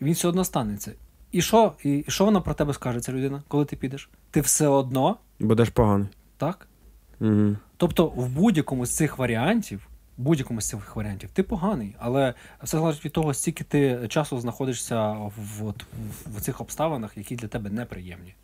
[0.00, 0.92] Він все одно станеться.
[1.32, 4.10] І що, і, і що вона про тебе скаже, ця людина, коли ти підеш?
[4.30, 6.08] Ти все одно, Будеш поганий.
[6.36, 6.68] так?
[7.20, 7.56] Угу.
[7.76, 13.04] Тобто, в будь-якому з цих варіантів, будь-якому з цих варіантів, ти поганий, але все залежить
[13.04, 17.70] від того, скільки ти часу знаходишся в, от, в, в цих обставинах, які для тебе
[17.70, 18.34] неприємні.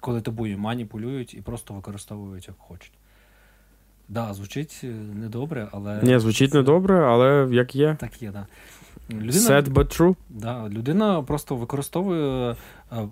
[0.00, 2.92] Коли тобою маніпулюють і просто використовують як хочуть.
[4.08, 6.00] Да, звучить е, недобре, але.
[6.02, 7.96] Ні, звучить це- недобре, але як є.
[8.00, 8.46] Так є, да.
[9.10, 10.16] Людина, Sad but true.
[10.28, 12.50] да, людина просто використовує,
[12.92, 13.08] е,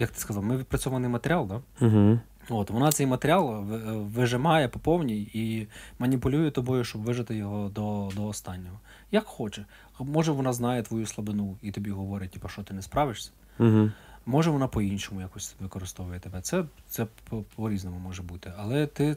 [0.00, 1.86] як ти сказав, ми відпрацьований матеріал, да?
[1.86, 2.20] Угу.
[2.48, 5.66] От, вона цей матеріал е, вижимає по повній і
[5.98, 8.80] маніпулює тобою, щоб вижити його до, до останнього.
[9.10, 9.64] Як хоче.
[10.00, 13.30] Може, вона знає твою слабину і тобі говорить, типу, що ти не справишся.
[13.58, 13.90] Угу.
[14.26, 16.40] Може, вона по-іншому якось використовує тебе.
[16.40, 18.52] Це, це по- по-різному може бути.
[18.56, 19.16] Але ти е,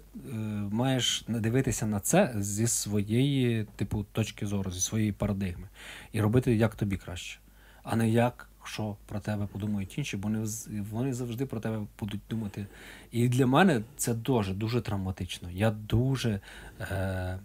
[0.71, 5.67] маєш дивитися на це зі своєї, типу, точки зору, зі своєї парадигми.
[6.11, 7.39] І робити як тобі краще,
[7.83, 10.47] а не як що про тебе подумають інші, бо вони,
[10.91, 12.65] вони завжди про тебе будуть думати.
[13.11, 15.51] І для мене це дуже дуже травматично.
[15.51, 16.39] Я дуже.
[16.79, 17.39] Е,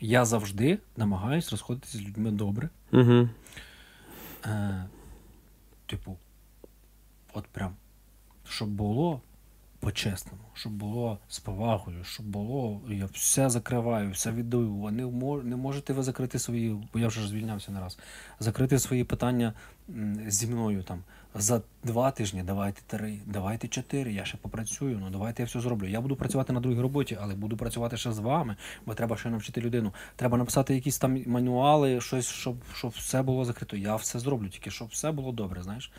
[0.00, 2.68] я завжди намагаюсь розходитися з людьми добре.
[2.92, 3.28] Угу.
[4.44, 4.84] Е,
[5.88, 6.16] типу,
[7.32, 7.76] от прям,
[8.44, 9.20] щоб було
[9.80, 14.90] по-чесному, щоб було з повагою, щоб було, я все закриваю, все віддаю.
[14.90, 15.06] Не,
[15.42, 17.98] не можете ви закрити свої, бо я вже звільнявся не раз,
[18.40, 19.52] закрити свої питання
[20.26, 21.04] зі мною там.
[21.38, 25.88] За два тижні давайте три, давайте чотири, я ще попрацюю, ну давайте я все зроблю.
[25.88, 29.30] Я буду працювати на другій роботі, але буду працювати ще з вами, бо треба ще
[29.30, 29.92] навчити людину.
[30.16, 33.76] Треба написати якісь там мануали, щось, щоб, щоб все було закрито.
[33.76, 35.92] Я все зроблю, тільки щоб все було добре, знаєш.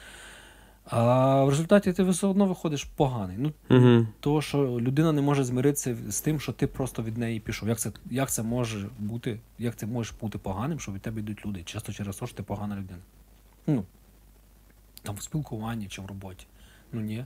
[0.85, 3.37] А в результаті ти все одно виходиш поганий.
[3.39, 4.07] Ну, Угу.
[4.19, 7.69] того, що людина не може змиритися з тим, що ти просто від неї пішов.
[7.69, 11.45] Як це, як це може бути, як це може бути поганим, що від тебе йдуть
[11.45, 11.63] люди?
[11.63, 12.99] Часто через те, що ти погана людина.
[13.67, 13.83] Ну,
[15.03, 16.45] там в спілкуванні чи в роботі.
[16.93, 17.25] Ну ні.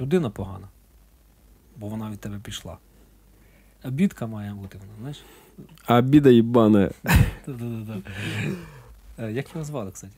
[0.00, 0.68] Людина погана.
[1.76, 2.78] Бо вона від тебе пішла.
[3.82, 5.22] А бідка має бути вона, знаєш?
[5.86, 6.90] А біда їбане.
[9.18, 10.12] Е, Як його звали, кстати?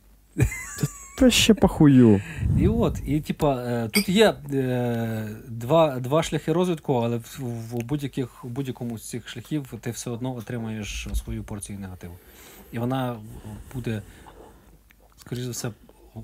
[1.18, 2.22] Та ще похую.
[2.59, 8.41] І от, і типа, е, тут є е, два, два шляхи розвитку, але в, будь-яких,
[8.45, 12.14] будь-якому з цих шляхів ти все одно отримаєш свою порцію негативу.
[12.72, 13.16] І вона
[13.74, 14.03] буде,
[15.16, 15.70] скоріш за все,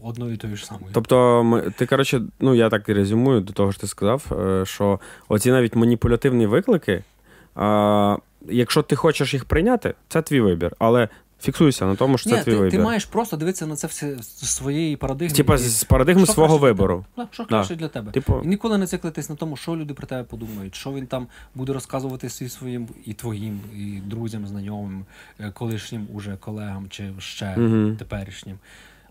[0.03, 0.87] одною і тою ж самою.
[0.93, 4.67] Тобто, ми- ти, коротше, ну я так і резюмую до того, що ти сказав, е,
[4.67, 7.03] що оці навіть маніпулятивні виклики,
[7.55, 8.17] а,
[8.49, 10.73] якщо ти хочеш їх прийняти, це твій вибір.
[10.79, 11.09] Але
[11.41, 12.71] фіксуйся на тому, що це Ні, твій ти, вибір.
[12.71, 15.35] ти маєш просто дивитися на це все з своєї парадигми.
[15.37, 17.05] Типа з парадигми що свого для вибору.
[17.17, 18.13] Да, що краще для тебе.
[18.13, 21.27] Типу, І ніколи не циклитись на тому, що люди про тебе подумають, що він там
[21.55, 25.05] буде розказувати всі своїм і твоїм, і друзям, знайомим,
[25.41, 27.97] е, колишнім уже колегам чи ще Мгм.
[27.99, 28.59] теперішнім.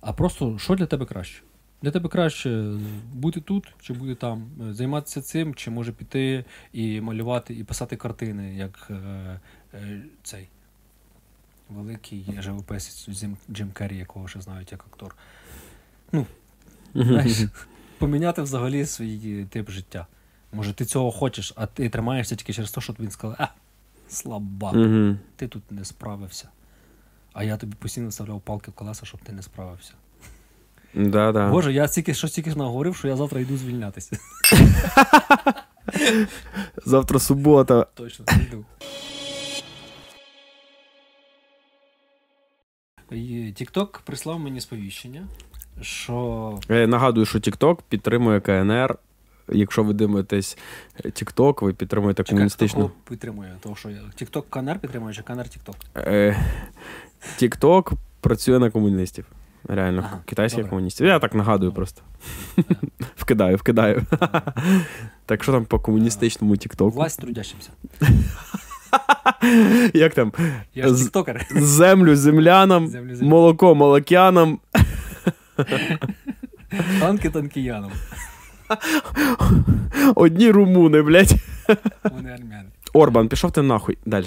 [0.06, 1.42] А просто що для тебе краще?
[1.82, 2.78] Для тебе краще
[3.14, 7.96] бути тут чи бути там, Е, займатися цим, чи може піти і малювати, і писати
[7.96, 8.94] картини, як е,
[9.74, 10.48] е, цей
[11.70, 15.16] великий живописець Джим, Джим Керрі, якого ще знають як актор.
[16.96, 17.38] Знаєш,
[17.98, 20.08] поміняти взагалі свій тип життя.
[20.54, 23.48] Може, ти цього хочеш, а ти тримаєшся тільки через те, що тобі сказали, а,
[24.08, 24.74] слабак,
[25.36, 26.50] ти тут не справився.
[27.38, 29.94] А я тобі постійно вставляв палки в колеса, щоб ти не справився.
[30.94, 31.50] Да, да.
[31.50, 34.18] Боже, я стільки що стільки ж наговорив, що я завтра йду звільнятися.
[36.86, 37.88] Завтра субота.
[37.94, 38.66] Точно йду.
[43.54, 45.28] Тікток прислав мені сповіщення,
[45.82, 48.98] що Е, Нагадую, що TikTok підтримує КНР.
[49.48, 50.58] Якщо ви дивитесь
[51.06, 52.88] TikTok, ви підтримуєте комуністичну.
[52.88, 55.76] хто підтримує, того що я Тікток КНР підтримує, чи КНР Тікток?
[57.40, 59.26] TikTok працює на комуністів.
[59.68, 60.70] Реально, Ага, китайських добре.
[60.70, 61.08] комуністів.
[61.08, 61.76] Я так нагадую Добре.
[61.76, 62.02] просто.
[63.16, 64.04] вкидаю, вкидаю.
[65.26, 66.92] так що там по комуністичному TikTok?
[66.92, 67.70] Власть трудящимся.
[69.94, 70.32] Як там?
[70.76, 71.46] Я ж тіктокер.
[71.56, 74.60] Землю землянам, Землю молоко молокянам.
[77.00, 77.92] Танки танкіянам.
[80.16, 81.36] Одні румуни, блядь.
[82.04, 82.70] Вони армяни.
[82.94, 83.98] Орбан, пішов ти нахуй.
[84.06, 84.26] Далі.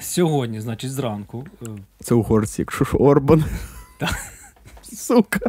[0.00, 1.46] Сьогодні, значить, зранку.
[1.62, 1.66] е,
[2.00, 3.44] Це угорці, якщо ж Орбан.
[3.98, 4.14] Так.
[4.82, 5.40] Сука.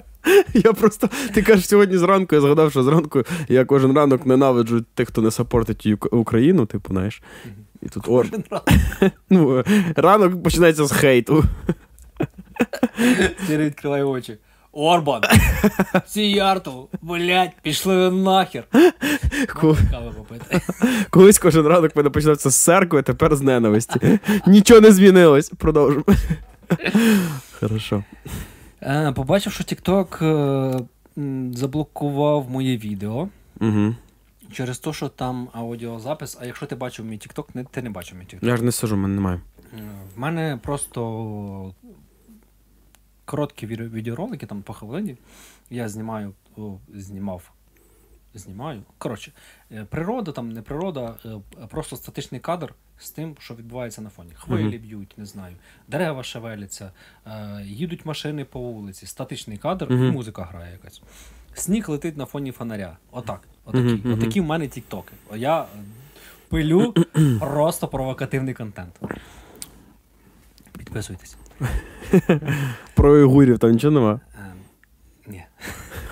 [0.54, 1.10] Я просто.
[1.34, 5.32] Ти кажеш сьогодні зранку, я згадав, що зранку я кожен ранок ненавиджу тих, хто не
[5.32, 7.22] сапортить Україну, типу, знаєш.
[7.82, 8.26] І тут Ор...
[8.30, 8.62] кожен раз
[9.30, 9.64] ну,
[9.96, 11.43] ранок починається з хейту.
[13.48, 14.38] Сірий відкриває очі.
[14.78, 15.21] Орбан!
[16.07, 16.88] Сіярту!
[17.01, 18.63] Блять, пішли ви нахер!
[19.47, 19.78] Ко-
[20.17, 20.61] попити.
[21.09, 24.19] Колись кожен ранок мене починався з церкви, тепер з ненависті.
[24.47, 25.49] Нічого не змінилось.
[25.49, 26.05] Продовжуємо.
[27.59, 28.03] Хорошо.
[28.82, 30.80] Е, Побачив, що TikTok е,
[31.57, 33.28] заблокував моє відео
[33.61, 33.95] Угу.
[34.53, 36.38] через те, що там аудіозапис.
[36.41, 38.45] А якщо ти бачив мій TikTok, ти не бачив мій TikTok.
[38.47, 39.39] Я ж не сижу, в мене немає.
[39.73, 39.78] Е,
[40.15, 41.73] В мене просто
[43.26, 45.17] короткі відео- відеоролики, там по хвилині.
[45.69, 47.51] Я знімаю, о, знімав.
[48.34, 48.84] Знімаю.
[48.97, 49.32] Коротше,
[49.71, 54.32] е, природа, там не природа, е, просто статичний кадр з тим, що відбувається на фоні.
[54.36, 55.55] Хвилі б'ють, не знаю,
[55.88, 56.91] дерева шевеляться,
[57.28, 61.01] е, їдуть машини по вулиці, статичний кадр, і музика грає якась.
[61.53, 62.97] Сніг летить на фоні фонаря.
[63.11, 63.41] Отак.
[63.65, 64.01] Отакі.
[64.09, 65.13] Отакі в мене тіктоки.
[65.36, 65.67] Я е,
[66.49, 66.93] пилю
[67.39, 68.99] просто провокативний контент.
[70.78, 71.38] Підписуйтесь.
[72.95, 74.20] Про уйгурів там нічого нема.
[74.38, 74.58] Ем,
[75.28, 75.43] ні.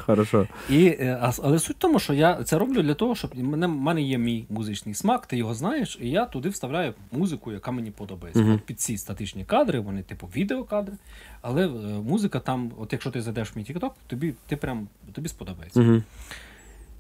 [0.06, 0.48] Хорошо.
[0.70, 3.68] І, е, але суть в тому, що я це роблю для того, щоб в мене,
[3.68, 7.72] в мене є мій музичний смак, ти його знаєш, і я туди вставляю музику, яка
[7.72, 8.46] мені подобається.
[8.56, 10.94] От під ці статичні кадри, вони типу відеокадри,
[11.42, 11.70] але е,
[12.08, 15.82] музика там, от якщо ти зайдеш в мій TikTok, тобі ти прям тобі сподобається.
[15.82, 16.02] Угу.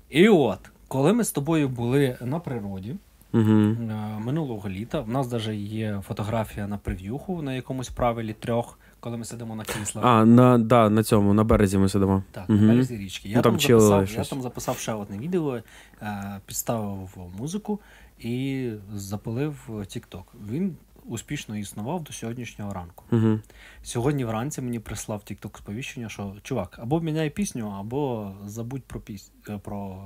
[0.09, 2.95] І от, коли ми з тобою були на природі
[3.33, 3.41] Угу.
[3.51, 3.75] е,
[4.19, 9.25] минулого літа, в нас навіть є фотографія на прев'юху на якомусь правилі трьох, коли ми
[9.25, 10.05] сидимо на кріслах.
[10.05, 12.23] А, на, да, на цьому, на березі ми сидимо.
[12.31, 12.67] Так, Мгм.
[12.67, 13.29] на березі річки.
[13.29, 15.59] Я, Ну, там там записав, я там записав ще одне відео,
[16.01, 17.79] е, підставив музику
[18.19, 20.23] і запалив TikTok.
[20.49, 20.75] Він
[21.05, 23.03] успішно існував до сьогоднішнього ранку.
[23.11, 23.39] Угу.
[23.83, 29.31] Сьогодні вранці мені прислав TikTok сповіщення, що чувак, або міняй пісню, або забудь про піс...
[29.49, 30.03] е, про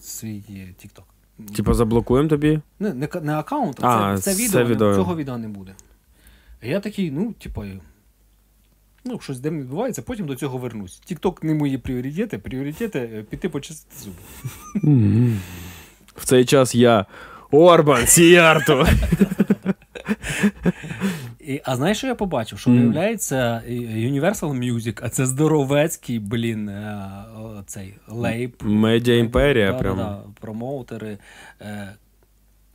[0.00, 0.42] свій
[0.84, 1.02] TikTok.
[1.56, 2.60] Типа заблокуємо тобі?
[2.80, 5.74] Не, не, не аккаунт, а, А, це, це це відео, не- цього відео не буде.
[6.62, 7.64] А я такий, ну, типу,
[9.04, 10.98] ну, щось де відбувається, потім до цього вернусь.
[10.98, 14.16] Тікток не мої пріоритети, пріоритети е, піти почистити зуби.
[16.16, 17.06] В цей час я
[17.50, 18.86] Орбан Сіярту.
[21.50, 22.58] І, а знаєш, що я побачив?
[22.58, 27.04] Що виявляється Universal Music, а це здоровецький, блін, е,
[27.66, 28.56] цей лейб.
[28.62, 29.96] Медіа імперія, Да, прям.
[29.96, 31.18] Да, да, промоутери.
[31.60, 31.94] Е,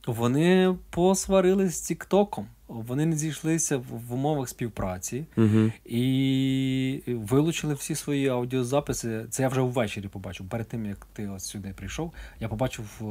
[0.06, 2.46] вони посварились з Тіктоком.
[2.68, 5.72] Вони не зійшлися в, умовах співпраці Угу.
[5.84, 9.26] і вилучили всі свої аудіозаписи.
[9.30, 10.48] Це я вже ввечері побачив.
[10.48, 13.04] Перед тим як ти ось сюди прийшов, я побачив е,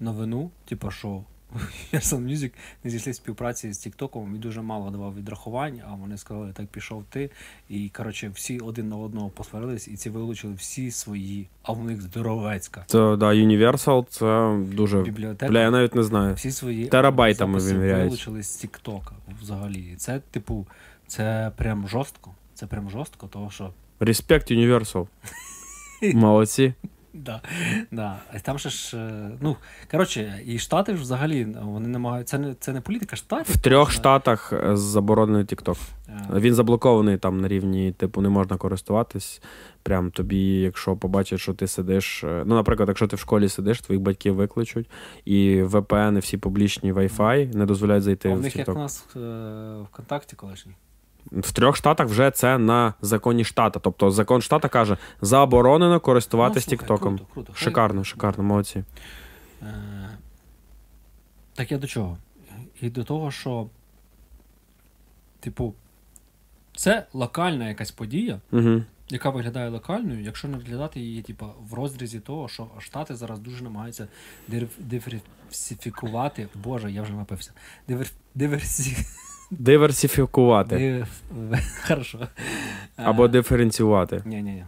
[0.00, 1.22] новину, типу, що
[1.92, 2.50] Universal Music
[2.84, 6.66] не зійшли в співпраці з Тіктоком і дуже мало давав відрахувань, а вони сказали, так
[6.66, 7.30] пішов ти.
[7.68, 12.02] І коротше, всі один на одного посварились, і ці вилучили всі свої, а в них
[12.02, 15.02] здоровецька Це да, Universal, це дуже.
[15.02, 15.52] бібліотека.
[15.52, 16.34] Бля, я навіть не знаю.
[16.34, 19.80] Всі свої Терабайтами вилучили з Тіктока взагалі.
[19.92, 20.66] І це, типу,
[21.06, 22.30] це прям жорстко.
[22.54, 23.72] Це прям жорстко, тому що.
[24.00, 25.06] Респект Universal.
[26.14, 26.74] Молодці.
[27.14, 27.40] Да,
[27.90, 28.18] да.
[28.34, 28.96] А там ще ж.
[28.96, 29.56] е, Ну,
[29.90, 32.36] коротше, і Штати ж взагалі вони намагаються.
[32.36, 33.54] Це не, це не політика штатів.
[33.54, 35.78] В трьох штатах е, заборонений TikTok.
[36.08, 39.42] е, Він заблокований там на рівні, типу, не можна користуватись.
[39.82, 42.22] Прям тобі, якщо побачать, що ти сидиш.
[42.24, 44.90] Ну, наприклад, якщо ти в школі сидиш, твоїх батьків викличуть,
[45.24, 48.74] і VPN, і всі публічні Wi-Fi не дозволяють зайти а в в них як у
[48.74, 49.18] нас е,
[49.92, 50.72] ВКонтакті колишній.
[51.32, 53.80] В трьох штатах вже це на законі штата.
[53.80, 57.16] Тобто закон штата каже, заборонено користуватись Ну, Тіктоком.
[57.16, 57.52] Круто, круто.
[57.54, 58.84] Шикарно, шикарно, молодці.
[59.62, 59.74] Е,
[61.54, 62.18] Так я до чого?
[62.80, 63.66] І до того, що,
[65.40, 65.74] типу,
[66.76, 68.82] це локальна якась подія, Угу.
[69.08, 73.64] яка виглядає локальною, якщо не розглядати її, типу, в розрізі того, що Штати зараз дуже
[73.64, 74.08] намагаються
[74.78, 76.48] диверсифікувати.
[76.54, 77.52] Боже, я вже напився.
[77.88, 78.06] Дивер...
[78.34, 78.96] Диверсі...
[79.50, 80.78] Диверсифікувати.
[80.78, 81.08] Див...
[81.88, 82.28] Хорошо.
[82.96, 84.22] Або диференціювати.
[84.24, 84.64] Ні, ні, ні.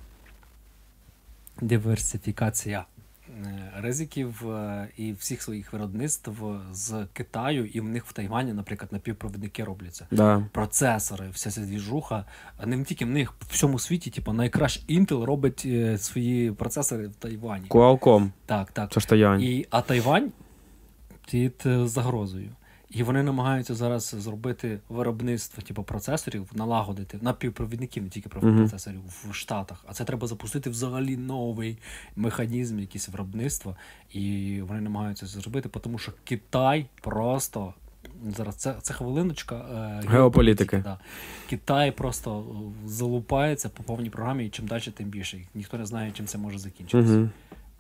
[1.61, 2.85] Диверсифікація
[3.29, 6.31] е, ризиків е, і всіх своїх виробництв
[6.73, 10.07] з Китаю, і в них в Тайвані, наприклад, напівпровідники робляться.
[10.11, 10.45] Да.
[10.53, 12.25] Процесори, вся ця двіжуха.
[12.67, 17.15] Не тільки в них в всьому світі, типу, найкраще Intel робить е, свої процесори в
[17.15, 17.67] Тайвані.
[17.69, 18.31] Qualcomm.
[18.47, 18.93] Так, так.
[18.93, 19.41] Це ж Таянь.
[19.43, 20.33] І, а Тайвань
[21.31, 22.51] під е, загрозою.
[22.93, 29.85] І вони намагаються зараз зробити виробництво типу, процесорів, налагодити напівпровідників, не тільки процесорів в Штатах.
[29.87, 31.79] А це треба запустити взагалі новий
[32.17, 33.77] механізм, якийсь виробництва.
[34.11, 37.75] І вони намагаються це зробити, тому що Китай просто.
[38.37, 40.79] Зараз це, це хвилиночка е, Геополітики.
[40.79, 40.99] Да.
[41.51, 45.39] Китай просто е, залупається по повній програмі, і чим далі, тим більше.
[45.55, 47.13] Ніхто не знає, чим це може закінчитися.
[47.13, 47.29] Угу.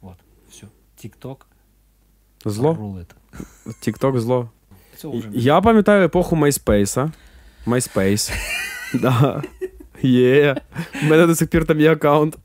[0.03, 0.17] От,
[0.51, 0.67] все.
[0.97, 1.47] Тік-ток
[2.45, 3.05] Зло.
[3.81, 4.51] Тікток зло.
[5.03, 7.11] Цього вже Я пам'ятаю епоху MySpace.
[7.67, 8.33] MySpace.
[8.95, 9.43] Да.
[10.03, 10.57] Є.
[11.03, 12.39] У мене до сих пір там є аккаунт.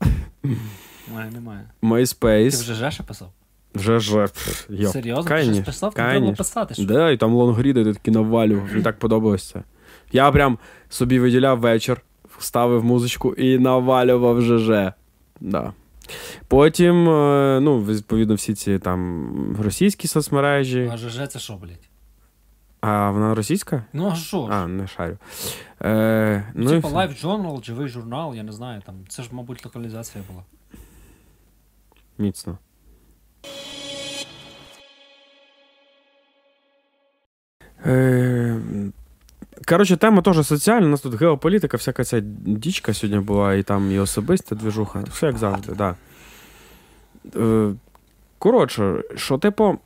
[1.08, 1.60] немає, немає.
[1.80, 2.60] Ти MySpace.
[2.60, 3.28] вже Жеша писав?
[3.74, 4.26] Вже ж.
[4.26, 4.66] пф.
[4.92, 5.36] Серйозно?
[5.36, 5.94] Ти щось писав?
[5.94, 6.74] Ти треба писати.
[6.74, 6.84] Що?
[6.84, 8.66] Да, і там лонгріди ти такі навалював.
[8.70, 9.62] Мені так подобалось це.
[10.12, 12.00] Я прям собі виділяв вечір,
[12.38, 14.70] ставив музичку і навалював ЖЖ.
[15.40, 15.72] Да.
[16.48, 20.90] Потім, е, ну, відповідно, всі ці там російські соцмережі.
[20.92, 21.87] А ЖЖ це що, блядь?
[22.80, 23.84] А вона російська?
[23.92, 24.48] Ну а що?
[24.52, 25.18] А, не шарю.
[25.82, 26.88] Е, Ну, типа.
[26.88, 28.94] Live Journal, живий журнал, я не знаю, там.
[29.08, 30.42] Це ж, мабуть, локалізація була.
[32.18, 32.58] Міцно.
[37.86, 38.60] Е,
[39.68, 40.86] Коротше, тема теж соціальна.
[40.86, 45.00] У нас тут геополітика, всяка ця дічка сьогодні була, і там і особиста движуха.
[45.10, 45.76] Все як завжди, так.
[45.76, 47.40] Да.
[47.40, 47.74] Е,
[48.38, 49.78] Коротше, що, типу,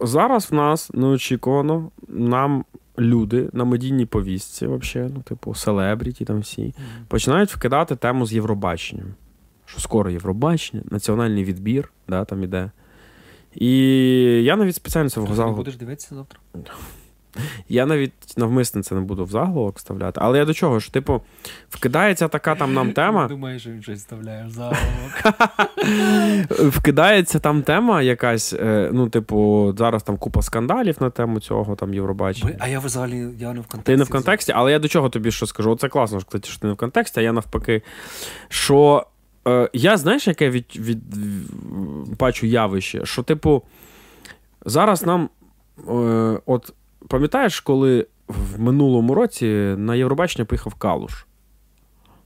[0.00, 2.64] зараз в нас неочікувано нам
[2.98, 6.74] люди на медійній повістці, вообще, ну, типу, селебріті там всі,
[7.08, 9.14] починають вкидати тему з Євробаченням.
[9.66, 12.70] Що скоро Євробачення, національний відбір, да, там іде.
[13.54, 13.76] І
[14.44, 15.20] я навіть спеціально це
[15.54, 16.40] Ти будеш дивитися завтра?
[17.68, 20.20] Я навіть навмисно це не буду в заголовок вставляти.
[20.22, 21.22] Але я до чого ж, типу,
[21.70, 23.28] вкидається така там нам тема.
[23.28, 25.12] Думаєш, що він щось вставляє в заголовок.
[26.74, 31.94] Вкидається там тема якась, е, ну, типу, зараз там купа скандалів на тему цього там
[31.94, 32.56] Євробачення.
[32.58, 33.92] А я взагалі я не в контексті.
[33.92, 35.70] Ти не в контексті, але я до чого тобі що скажу?
[35.70, 37.82] Оце класно, що ти не в контексті, а я навпаки.
[38.48, 39.06] Що
[39.48, 40.98] е, я знаєш, яке від, від,
[42.18, 43.06] бачу явище?
[43.06, 43.62] Що, типу,
[44.64, 45.28] зараз нам,
[45.88, 45.92] е,
[46.46, 46.72] от
[47.08, 49.46] пам'ятаєш, коли в минулому році
[49.78, 51.26] на Євробачення поїхав Калуш?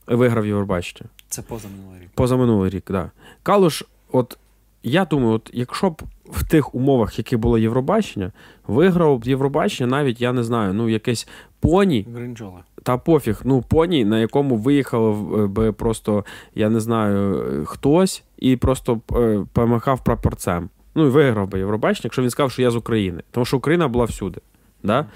[0.07, 1.11] Виграв Євробачення.
[1.29, 2.11] Це позаминулий рік.
[2.15, 2.97] Позаминулий рік, так.
[2.97, 3.11] Да.
[3.43, 4.39] Калуш, от
[4.83, 8.33] я думаю, от якщо б в тих умовах, які було Євробачення,
[8.67, 11.29] виграв б Євробачення, навіть я не знаю, ну якесь
[11.61, 12.07] поні.
[12.15, 12.65] Гринджола.
[12.83, 19.01] Та пофіг, ну поні, на якому виїхав би просто, я не знаю, хтось і просто
[19.13, 20.69] е, помахав прапорцем.
[20.95, 23.23] Ну і виграв би Євробачення, якщо він сказав, що я з України.
[23.31, 24.41] Тому що Україна була всюди.
[24.83, 25.07] Да?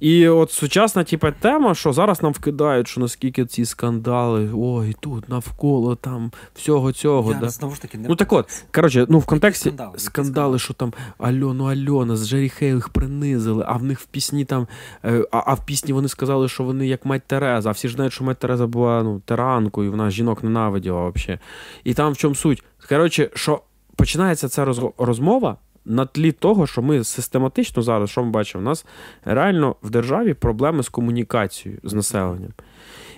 [0.00, 5.28] І от сучасна типу, тема, що зараз нам вкидають, що наскільки ці скандали, ой, тут
[5.28, 7.32] навколо там всього цього.
[7.32, 7.48] Я да?
[7.48, 9.98] знову ж таки не Ну так от, коротше, ну в контексті скандали?
[9.98, 10.58] Скандали, скандали?
[10.58, 14.66] що там Альону Альона з Джері Хейл їх принизили, а в них в пісні там.
[15.04, 17.68] е, А, а в пісні вони сказали, що вони як мать Тереза.
[17.68, 21.40] А всі ж знають, що мать Тереза була ну, тиранкою, вона жінок ненавиділа взагалі.
[21.84, 22.64] І там в чому суть?
[22.88, 23.60] Коротше, що
[23.96, 24.64] починається ця
[24.98, 25.56] розмова.
[25.88, 28.86] На тлі того, що ми систематично зараз, що ми бачимо, у нас
[29.24, 32.52] реально в державі проблеми з комунікацією з населенням.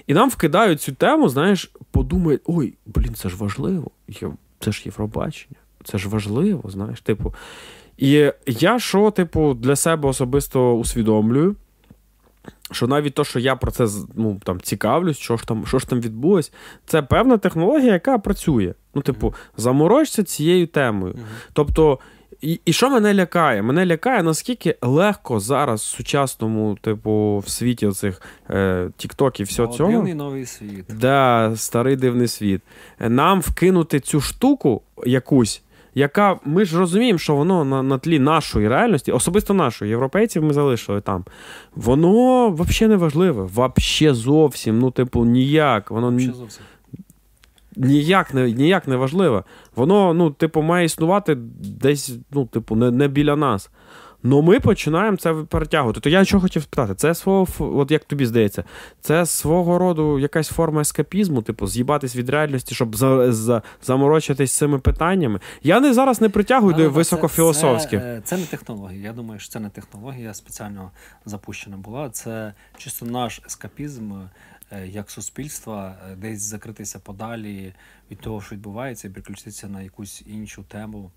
[0.07, 3.91] І нам вкидають цю тему, знаєш, подумають, ой, блін, це ж важливо.
[4.61, 7.35] Це ж Євробачення, це ж важливо, знаєш, типу.
[7.97, 11.57] І я що, типу, для себе особисто усвідомлюю,
[12.71, 15.89] що навіть то, що я про це ну, там, цікавлюсь, що ж там, що ж
[15.89, 16.53] там відбулось,
[16.87, 18.75] це певна технологія, яка працює.
[18.95, 21.14] Ну, типу, заморочся цією темою.
[21.53, 21.99] Тобто,
[22.41, 23.62] і, і що мене лякає?
[23.62, 29.76] Мене лякає, наскільки легко зараз в сучасному, типу, в світі цих е, тіктоків, всього О,
[29.76, 29.93] цього.
[29.93, 30.85] Дивний новий світ.
[30.89, 32.62] Да, старий дивний світ.
[33.01, 35.62] Нам вкинути цю штуку якусь,
[35.95, 40.55] яка ми ж розуміємо, що воно на, на тлі нашої реальності, особисто нашої, європейців ми
[40.55, 41.24] залишили там.
[41.74, 43.43] Воно взагалі не важливе.
[43.43, 44.79] Вообще зовсім.
[44.79, 45.91] Ну, типу, ніяк.
[45.91, 46.64] Воно зовсім.
[47.79, 49.45] Ніяк не, ніяк не важливе.
[49.76, 51.35] Воно, ну, типу, має існувати
[51.81, 53.70] десь, ну, типу, не, не біля нас.
[54.22, 56.01] Ну ми починаємо це перетягувати.
[56.01, 58.64] То я що хотів спитати, це свого, от як тобі здається,
[59.01, 64.79] це свого роду якась форма ескапізму, типу, з'їбатись від реальності, щоб за, за, заморочитись цими
[64.79, 65.41] питаннями.
[65.62, 68.01] Я не зараз не притягую до Але це- високофілософських.
[68.01, 69.03] Це, це не технологія.
[69.03, 70.91] Я думаю, що це не технологія спеціально
[71.24, 72.11] запущена була.
[72.11, 74.12] Це чисто наш ескапізм
[74.71, 77.75] як суспільства, е, десь закритися подалі
[78.11, 81.11] від того, що відбувається, і переключитися на якусь іншу тему.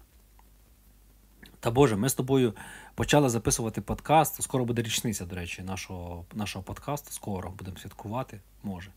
[1.60, 2.54] Та Боже, ми з тобою
[2.95, 4.43] почали записувати подкаст.
[4.43, 7.12] Скоро буде річниця, до речі, нашого, нашого подкасту.
[7.12, 8.91] Скоро будемо святкувати, може.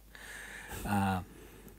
[0.85, 1.21] А,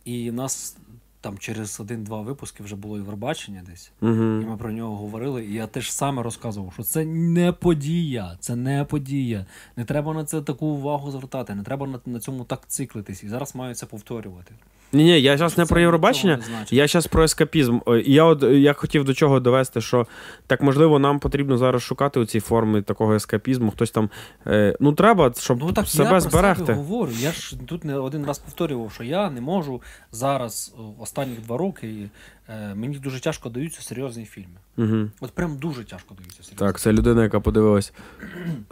[0.06, 0.78] і в нас
[1.26, 3.92] там через один-два випуски вже було Євробачення десь.
[4.02, 4.14] Угу.
[4.14, 8.56] І ми про нього говорили, і я теж саме розказував, що це не подія, це
[8.56, 9.46] не подія.
[9.78, 13.24] Не треба на це таку увагу звертати, не треба на, на цьому так циклитись.
[13.24, 14.54] І зараз маю це повторювати.
[14.94, 16.40] Ні, ні, я зараз не про Євробачення.
[16.70, 17.80] Я зараз про ескапізм.
[17.88, 20.08] Е, Я от е, я хотів до чого довести, що
[20.48, 23.72] так можливо нам потрібно зараз шукати оці форми такого ескапізму.
[23.72, 24.10] Хтось там
[24.48, 26.66] е, ну треба, щоб Ну так себе я про зберегти.
[26.66, 27.12] себе говорю.
[27.20, 29.82] Я ж тут не один раз повторював, що я не можу
[30.12, 32.10] зараз, останні два роки,
[32.50, 34.58] е, мені дуже тяжко даються серйозні фільми.
[34.78, 35.10] Угу.
[35.22, 36.68] От прям дуже тяжко даються серйозні.
[36.68, 37.94] Так, це людина, яка подивилась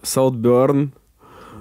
[0.03, 0.91] Саутберн,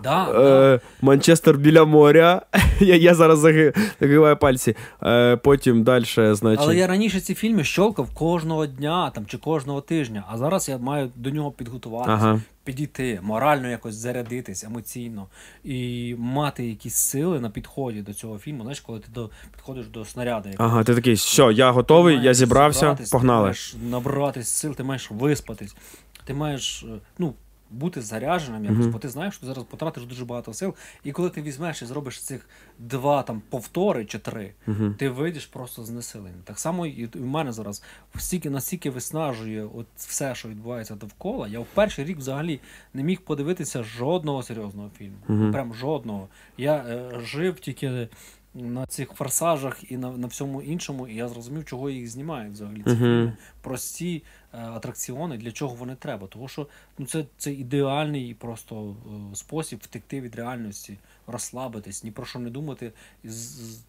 [0.02, 0.74] Да, да.
[0.74, 2.42] е, Манчестер біля моря.
[2.80, 4.76] я, я зараз заги- загибаю пальці.
[5.02, 6.64] Е, потім далі, значить.
[6.64, 10.78] Але я раніше ці фільми щолкав кожного дня там, чи кожного тижня, а зараз я
[10.78, 12.40] маю до нього підготуватися, Ага.
[12.64, 15.26] підійти, морально якось зарядитись емоційно
[15.64, 18.62] і мати якісь сили на підході до цього фільму.
[18.62, 20.48] Знаєш, коли ти до, підходиш до снаряду.
[20.58, 23.42] Ага, ти такий, все, я готовий, я зібрався, зібратись, Ти погнали.
[23.42, 25.76] маєш набратись сил, ти маєш виспатись,
[26.24, 27.34] ти маєш е, ну,
[27.72, 30.74] бути зарядженим якось, бо ти знаєш, що ти зараз потратиш дуже багато сил.
[31.04, 32.48] І коли ти візьмеш і зробиш цих
[32.78, 34.52] два там повтори чи три,
[34.98, 36.40] ти вийдеш просто знесилений.
[36.44, 37.82] Так само і в мене зараз
[38.18, 41.48] стільки настільки виснажує от все, що відбувається довкола.
[41.48, 42.60] Я в перший рік взагалі
[42.94, 45.52] не міг подивитися жодного серйозного фільму.
[45.52, 46.28] Прям жодного.
[46.58, 48.08] Я е, жив тільки
[48.54, 52.82] на цих форсажах і на, на всьому іншому, і я зрозумів, чого їх знімають взагалі.
[52.82, 52.98] Ці Мгм.
[52.98, 53.36] фільми.
[53.60, 54.22] Прості
[54.52, 56.26] атракціони, для чого вони треба.
[56.26, 56.66] Тому що
[56.98, 58.96] ну, це, це ідеальний просто
[59.32, 62.92] е, спосіб втекти від реальності, розслабитись, ні про що не думати,
[63.24, 63.28] і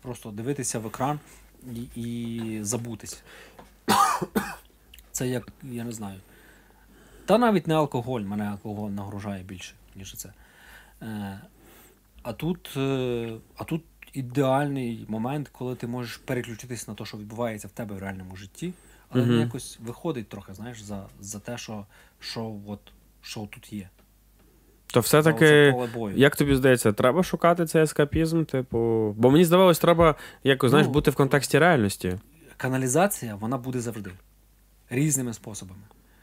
[0.02, 1.20] просто дивитися в екран
[1.76, 3.24] і, і забутись.
[5.12, 6.20] Це як, я не знаю.
[7.26, 10.34] Та навіть не алкоголь, мене алкоголь нагружає більше, ніж це.
[11.02, 11.40] Е,
[12.24, 13.84] а тут, е, а тут
[14.14, 18.74] ідеальний момент, коли ти можеш переключитись на те, що відбувається в тебе в реальному житті,
[19.14, 21.86] але не якось виходить трохи, знаєш, за, за те, що,
[22.20, 22.80] що, от,
[23.22, 23.90] що тут є.
[24.88, 25.76] То все-таки,
[26.16, 28.44] як тобі здається, треба шукати цей ескапізм?
[28.44, 28.78] Типу.
[29.18, 32.20] Бо мені здавалось, треба якось, знаєш, Ну, бути в контексті реальності.
[32.58, 34.12] Каналізація вона буде завжди
[34.90, 35.82] різними способами.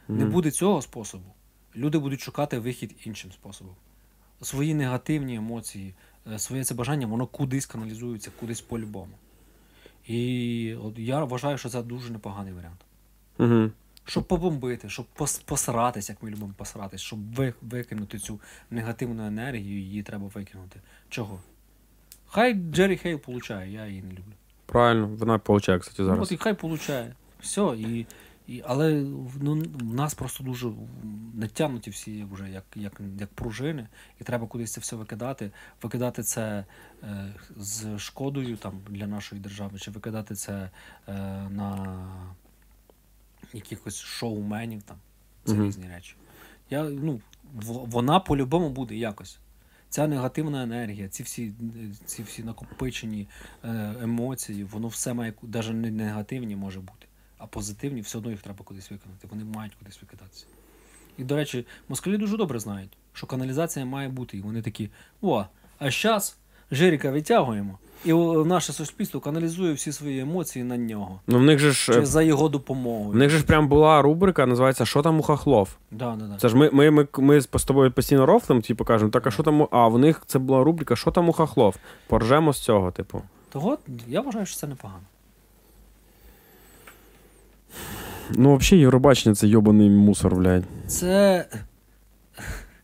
[0.09, 1.25] Не буде цього способу.
[1.77, 3.75] Люди будуть шукати вихід іншим способом.
[4.43, 5.95] Свої негативні емоції,
[6.33, 9.13] е, своє це бажання, воно кудись каналізується, кудись по-любому.
[10.11, 12.81] І от я вважаю, що це дуже непоганий варіант.
[13.39, 13.71] Угу.
[14.05, 19.79] Щоб побомбити, щоб пос- посратись, як ми любимо посратись, щоб ви- викинути цю негативну енергію,
[19.81, 20.81] її треба викинути.
[21.09, 21.41] Чого?
[22.27, 24.33] Хай Джері Хейл получає, я її не люблю.
[24.67, 26.23] Правильно, вона получає, кстати, Ну, зараз.
[26.23, 27.15] от і хай получає.
[27.41, 27.75] Все.
[27.79, 28.07] І,
[28.51, 28.93] і, але
[29.41, 30.73] ну, в нас просто дуже
[31.35, 33.89] натягнуті всі вже як, як, як пружини,
[34.21, 35.51] і треба кудись це все викидати.
[35.83, 36.65] Викидати це
[37.03, 40.71] е, з шкодою там, для нашої держави, чи викидати це
[41.09, 41.13] е,
[41.51, 41.99] на
[43.53, 44.83] якихось шоуменів.
[44.83, 44.97] Там.
[45.45, 45.67] Це Мгм.
[45.67, 46.15] різні речі.
[46.71, 47.21] Я, ну,
[47.55, 49.39] в- вона по-любому буде якось.
[49.89, 51.53] Ця негативна енергія, ці всі,
[52.07, 53.29] ці всі накопичені
[53.65, 57.07] е, емоції, воно все має навіть не негативні може бути,
[57.41, 59.29] а позитивні, все одно їх треба кудись виконати.
[59.31, 60.47] Вони мають кудись викидатися.
[61.19, 64.37] І, до речі, москалі дуже добре знають, що каналізація має бути.
[64.37, 64.91] І вони такі:
[65.23, 65.45] о,
[65.79, 66.37] а зараз
[66.73, 68.13] Жиріка витягуємо, і
[68.45, 71.21] наше суспільство каналізує всі свої емоції на нього.
[71.27, 71.93] Ну в них же ж.
[71.93, 73.11] Чи за його допомогою.
[73.11, 75.77] В них же ж прям була рубрика, називається Що там у хахлов?
[75.91, 76.37] Да, да, да.
[76.37, 79.43] Це ж ми, ми, ми, ми з тобою постійно рофлем, типу, кажемо, так, а що
[79.43, 79.61] там.
[79.61, 81.77] у- А в них це була рубрика Що там у хахлов?
[82.07, 83.23] Поржемо з цього, типу.
[83.49, 85.03] Того я вважаю, що це непогано.
[88.31, 90.65] Ну, взагалі, Євробачення це йобаний мусор, блядь.
[90.87, 91.47] Це.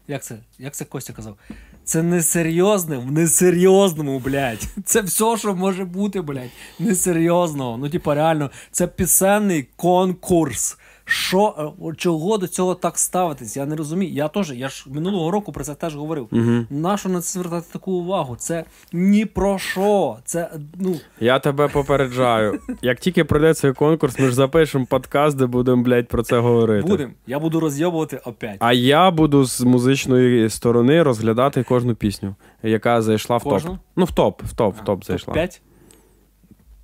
[0.09, 0.37] Як це?
[0.59, 1.37] Як це Костя казав?
[1.85, 4.69] Це несерйозне в несерйозному, блядь.
[4.85, 6.51] Це все, що може бути, блядь.
[6.79, 7.77] Несерйозного.
[7.77, 10.79] Ну, типа, реально, це пісенний конкурс.
[11.09, 13.57] Що, е, чого до цього так ставитись?
[13.57, 14.13] Я не розумію.
[14.13, 16.29] Я теж, я ж минулого року про це теж говорив.
[16.33, 16.65] Угу.
[16.71, 18.37] Нащо на це звертати таку увагу?
[18.37, 20.17] Це ні про що.
[20.25, 22.61] Це, ну, Я тебе попереджаю.
[22.83, 26.89] Як тільки пройде цей конкурс, ми ж запишемо подкаст, де будемо, блядь, про це говорити.
[26.89, 27.13] будем.
[27.27, 28.57] Я буду розйобувати опять.
[28.59, 33.71] А я буду з музичної сторони розглядати кожну пісню, яка зайшла в Кожну?
[33.71, 33.79] топ.
[33.97, 35.35] Ну, в топ, в топ, в топ зайшла.
[35.35, 35.63] 5?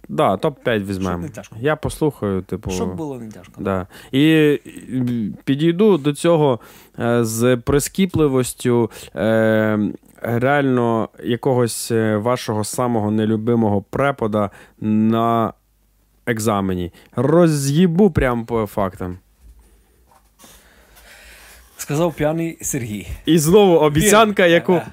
[0.09, 1.27] Да, топ-5 візьмемо.
[1.61, 2.71] Я послухаю, типу.
[2.71, 3.53] Щоб було не тяжко.
[3.59, 3.87] Да.
[4.13, 4.59] І
[5.45, 6.61] підійду до цього
[6.99, 9.79] е, з прискіпливостю е,
[10.23, 14.51] реально якогось е, вашого самого нелюбимого препода
[14.81, 15.53] на
[16.27, 16.93] екзамені.
[17.17, 19.19] Роз'їбу прям по фактам.
[21.77, 23.09] Сказав п'яний Сергій.
[23.27, 24.55] І знову обіцянка, Віримо.
[24.55, 24.73] яку.
[24.73, 24.87] Е.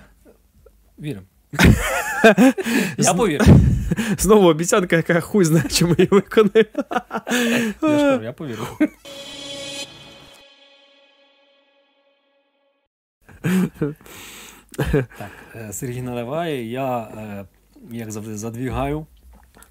[0.99, 1.25] Віримо.
[2.97, 3.45] Я повірю.
[4.17, 6.69] Знову обіцянка, яка хуй знає, чи ми її виконаємо.
[7.81, 8.67] Я ж я повірю.
[15.17, 17.45] Так, е, Сергій наливає, я, е,
[17.91, 19.05] як завжди, задвігаю.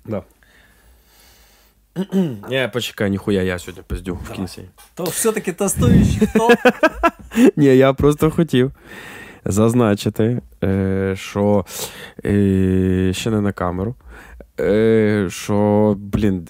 [0.04, 0.22] Да.
[2.48, 4.62] Ні, почекай, ніхуя, я сьогодні пиздю в кінці.
[4.94, 6.48] То все-таки тестуючий хто?
[7.56, 8.72] Ні, я просто хотів
[9.44, 11.64] зазначити, е, що
[12.24, 13.94] е, ще не на камеру.
[14.60, 16.46] Е, що, блін.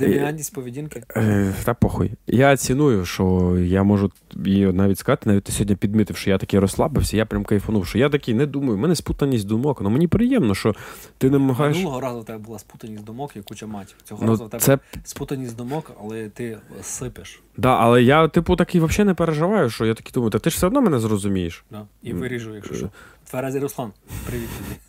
[0.00, 1.02] Девіантність поведінки.
[1.16, 2.10] Е, та похуй.
[2.26, 4.10] Я ціную, що я можу
[4.44, 7.98] її навіть сказати, навіть ти сьогодні підмітив, що я такий розслабився, я прям кайфанув, що
[7.98, 9.80] я такий не думаю, в мене спутаність думок.
[9.80, 10.74] Ну мені приємно, що
[11.18, 11.76] ти намагаєш.
[11.76, 13.96] Минулого разу у тебе була спутаність думок і куча матів.
[14.04, 17.42] Цього разу у Ну, тебе це спутаність думок, але ти сипеш.
[17.56, 20.56] да, але я, типу, такий взагалі не переживаю, що я такий думаю, та ти ж
[20.56, 21.64] все одно мене зрозумієш.
[21.70, 21.86] Да?
[22.02, 22.90] І виріжу, якщо що.
[23.30, 23.92] Тверезий Руслан.
[24.26, 24.80] Привіт тобі.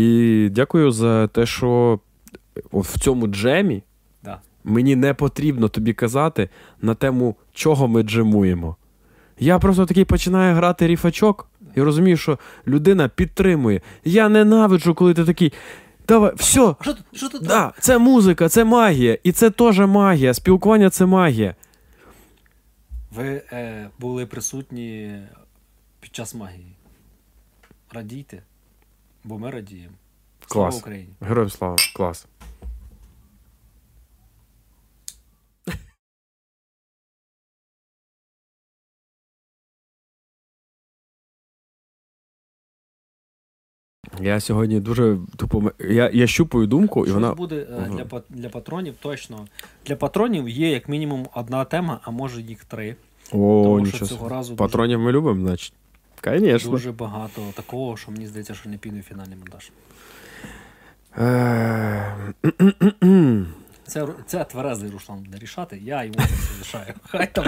[0.00, 2.00] І дякую за те, що
[2.72, 3.82] в цьому джемі.
[4.68, 6.48] Мені не потрібно тобі казати
[6.82, 8.76] на тему, чого ми джемуємо.
[9.38, 13.80] Я просто такий починаю грати ріфачок і розумію, що людина підтримує.
[14.04, 15.52] Я ненавиджу, коли ти такий.
[16.08, 17.04] Давай, все, що тут?
[17.12, 17.42] Що тут?
[17.42, 20.34] да, це музика, це магія, і це теж магія.
[20.34, 21.54] Спілкування це магія.
[23.10, 25.18] Ви е, були присутні
[26.00, 26.76] під час магії.
[27.92, 28.42] Радійте,
[29.24, 29.94] бо ми радіємо.
[30.46, 31.08] Слава Україні!
[31.20, 32.26] Героям слава, клас.
[44.22, 45.72] Я сьогодні дуже тупо.
[45.78, 47.34] Я я щупаю думку, і вона.
[47.34, 48.00] буде угу.
[48.10, 49.46] для, для патронів точно.
[49.86, 52.96] Для патронів є як мінімум одна тема, а може їх три.
[53.32, 54.10] О, Тому що нічого.
[54.10, 55.72] цього разу Патронів ми любимо, значить.
[56.24, 56.70] Звісно.
[56.70, 59.70] дуже багато такого, що мені здається, що не піде фінальний монтаж.
[63.88, 66.94] Це, це тверезий Руслан буде рішати, я йому це лишаю.
[67.02, 67.44] Хай там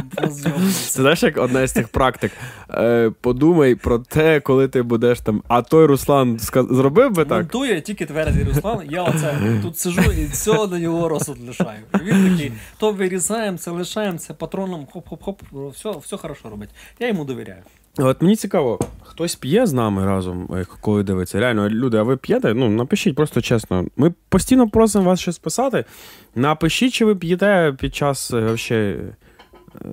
[0.70, 2.32] Це знаєш, як одна з цих практик.
[2.70, 5.42] Е, подумай про те, коли ти будеш там.
[5.48, 7.38] А той Руслан зробив би так?
[7.38, 11.80] Монтує тільки тверезий Руслан, я оце тут сижу і все на нього розсуд лишаю.
[12.02, 16.70] Він такий, то вирізаємо, це лишаємо, це патроном, хоп-хоп-хоп, все, все хорошо робить.
[16.98, 17.62] Я йому довіряю.
[17.98, 21.40] От мені цікаво, хтось п'є з нами разом, е, коли дивиться.
[21.40, 22.54] Реально, люди, а ви п'єте?
[22.54, 23.86] Ну, напишіть просто чесно.
[23.96, 25.84] Ми постійно просимо вас щось писати.
[26.34, 28.98] Напишіть, чи ви п'єте під час е, вообще.
[29.84, 29.88] е,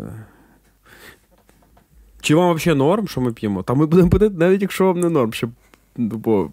[2.21, 3.63] Чи вам взагалі норм, що ми п'ємо?
[3.63, 5.49] Та ми будемо пити, навіть якщо вам не норм, щоб.
[5.97, 6.51] Бо...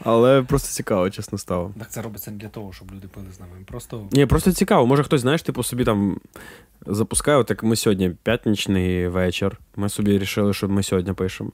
[0.00, 1.74] Але просто цікаво, чесно стало.
[1.78, 3.52] Так це робиться не для того, щоб люди пили з нами.
[3.66, 4.86] Просто Ні, просто цікаво.
[4.86, 6.20] Може хтось, знаєш, типу собі там
[6.86, 9.58] запускає, от як ми сьогодні п'ятничний вечір.
[9.76, 11.50] Ми собі вирішили, що ми сьогодні пишемо.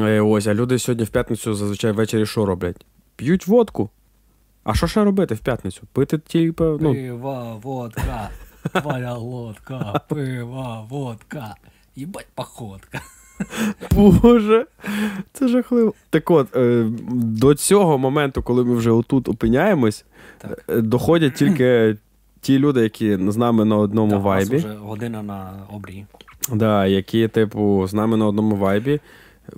[0.00, 2.86] Е, Ось, а люди сьогодні в п'ятницю зазвичай ввечері що роблять?
[3.16, 3.90] П'ють водку.
[4.64, 5.82] А що ще робити в п'ятницю?
[5.92, 8.30] Пити, типу, ну, пива, водка,
[8.72, 11.54] твоя лодка, пива, водка.
[11.96, 13.00] Їбать походка.
[13.92, 14.66] Боже,
[15.32, 15.94] це жахливо.
[16.10, 20.04] Так от, е, до цього моменту, коли ми вже отут опиняємось,
[20.38, 20.64] Так.
[20.68, 21.96] е, доходять тільки
[22.40, 24.56] ті люди, які з нами на одному Та, у нас вайбі.
[24.56, 26.06] вже година на обрії.
[26.52, 29.00] Да, які, типу, з нами на одному вайбі.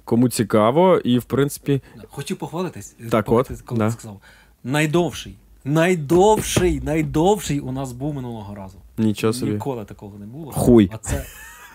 [0.04, 3.86] Кому цікаво, і в принципі, Хотів похвалитись, Так от, коли да.
[3.86, 4.20] ти сказав.
[4.64, 5.36] Найдовший.
[5.64, 8.78] Найдовший, найдовший у нас був минулого разу.
[8.98, 9.52] нічого собі.
[9.52, 10.52] Ніколи такого не було.
[10.52, 10.90] Хуй.
[10.94, 11.24] А це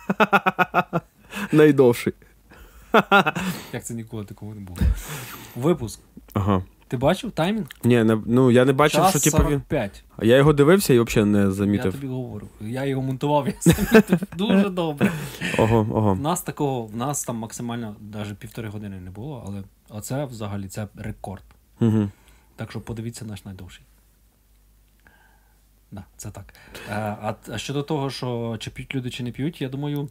[1.52, 2.14] Найдовший.
[3.74, 4.80] як це ніколи такого не було.
[5.56, 6.00] Випуск.
[6.34, 6.64] Ага.
[6.90, 7.68] Ти бачив таймінг?
[7.84, 9.50] Ні, не, ну я не бачив, Час що типу він.
[9.50, 10.04] 45.
[10.22, 11.86] Я його дивився і взагалі не замітив.
[11.86, 12.48] Я тобі говорю.
[12.62, 15.12] Я його монтував, я замітив дуже добре.
[15.58, 20.26] Ого, У нас такого, в нас там максимально навіть півтори години не було, але оце
[20.26, 21.44] взагалі це рекорд.
[21.82, 22.10] Угу.
[22.56, 23.86] Так що подивіться наш найдовший.
[25.92, 26.54] Да, це так.
[26.90, 30.10] Е, а, а щодо того, що чи п'ють люди, чи не п'ють, я думаю,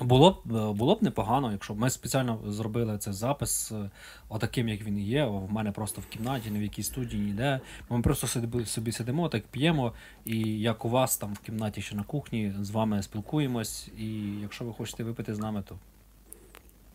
[0.00, 3.90] було б, е, було б непогано, якщо б ми спеціально зробили цей запис е,
[4.28, 5.24] отаким, як він є.
[5.24, 7.60] В мене просто в кімнаті, не в якійсь студії, ніде.
[7.90, 9.92] Ми просто собі, собі сидимо, так п'ємо,
[10.24, 13.88] і як у вас там в кімнаті чи на кухні, з вами спілкуємось.
[13.98, 15.74] І якщо ви хочете випити з нами, то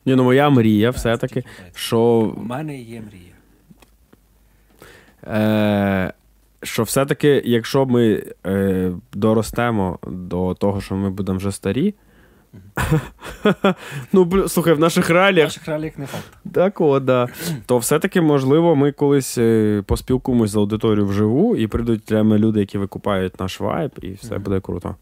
[0.05, 1.43] Ні, ну моя мрія все-таки,
[1.75, 1.99] що,
[2.37, 3.33] у мене є мрія.
[5.39, 6.13] е,
[6.63, 11.95] що все-таки, якщо ми е, доростемо до того, що ми будемо вже старі.
[14.13, 15.09] ну, слухай, в наших
[15.43, 16.23] В наших реаліях не факт.
[16.51, 17.27] Так, от, да.
[17.65, 23.39] То все-таки, можливо, ми колись е, поспілкуємось з аудиторією вживу, і прийдуть люди, які викупають
[23.39, 24.95] наш вайб, і все буде круто.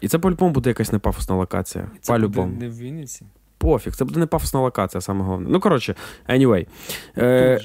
[0.00, 1.90] І це по-любому буде якась непафосна локація.
[2.00, 3.26] Це буде не в Вінниці.
[3.58, 5.48] Пофіг, це буде не пафосна локація, саме головне.
[5.50, 5.94] Ну, коротше,
[6.28, 6.66] anyway.
[7.18, 7.60] Е.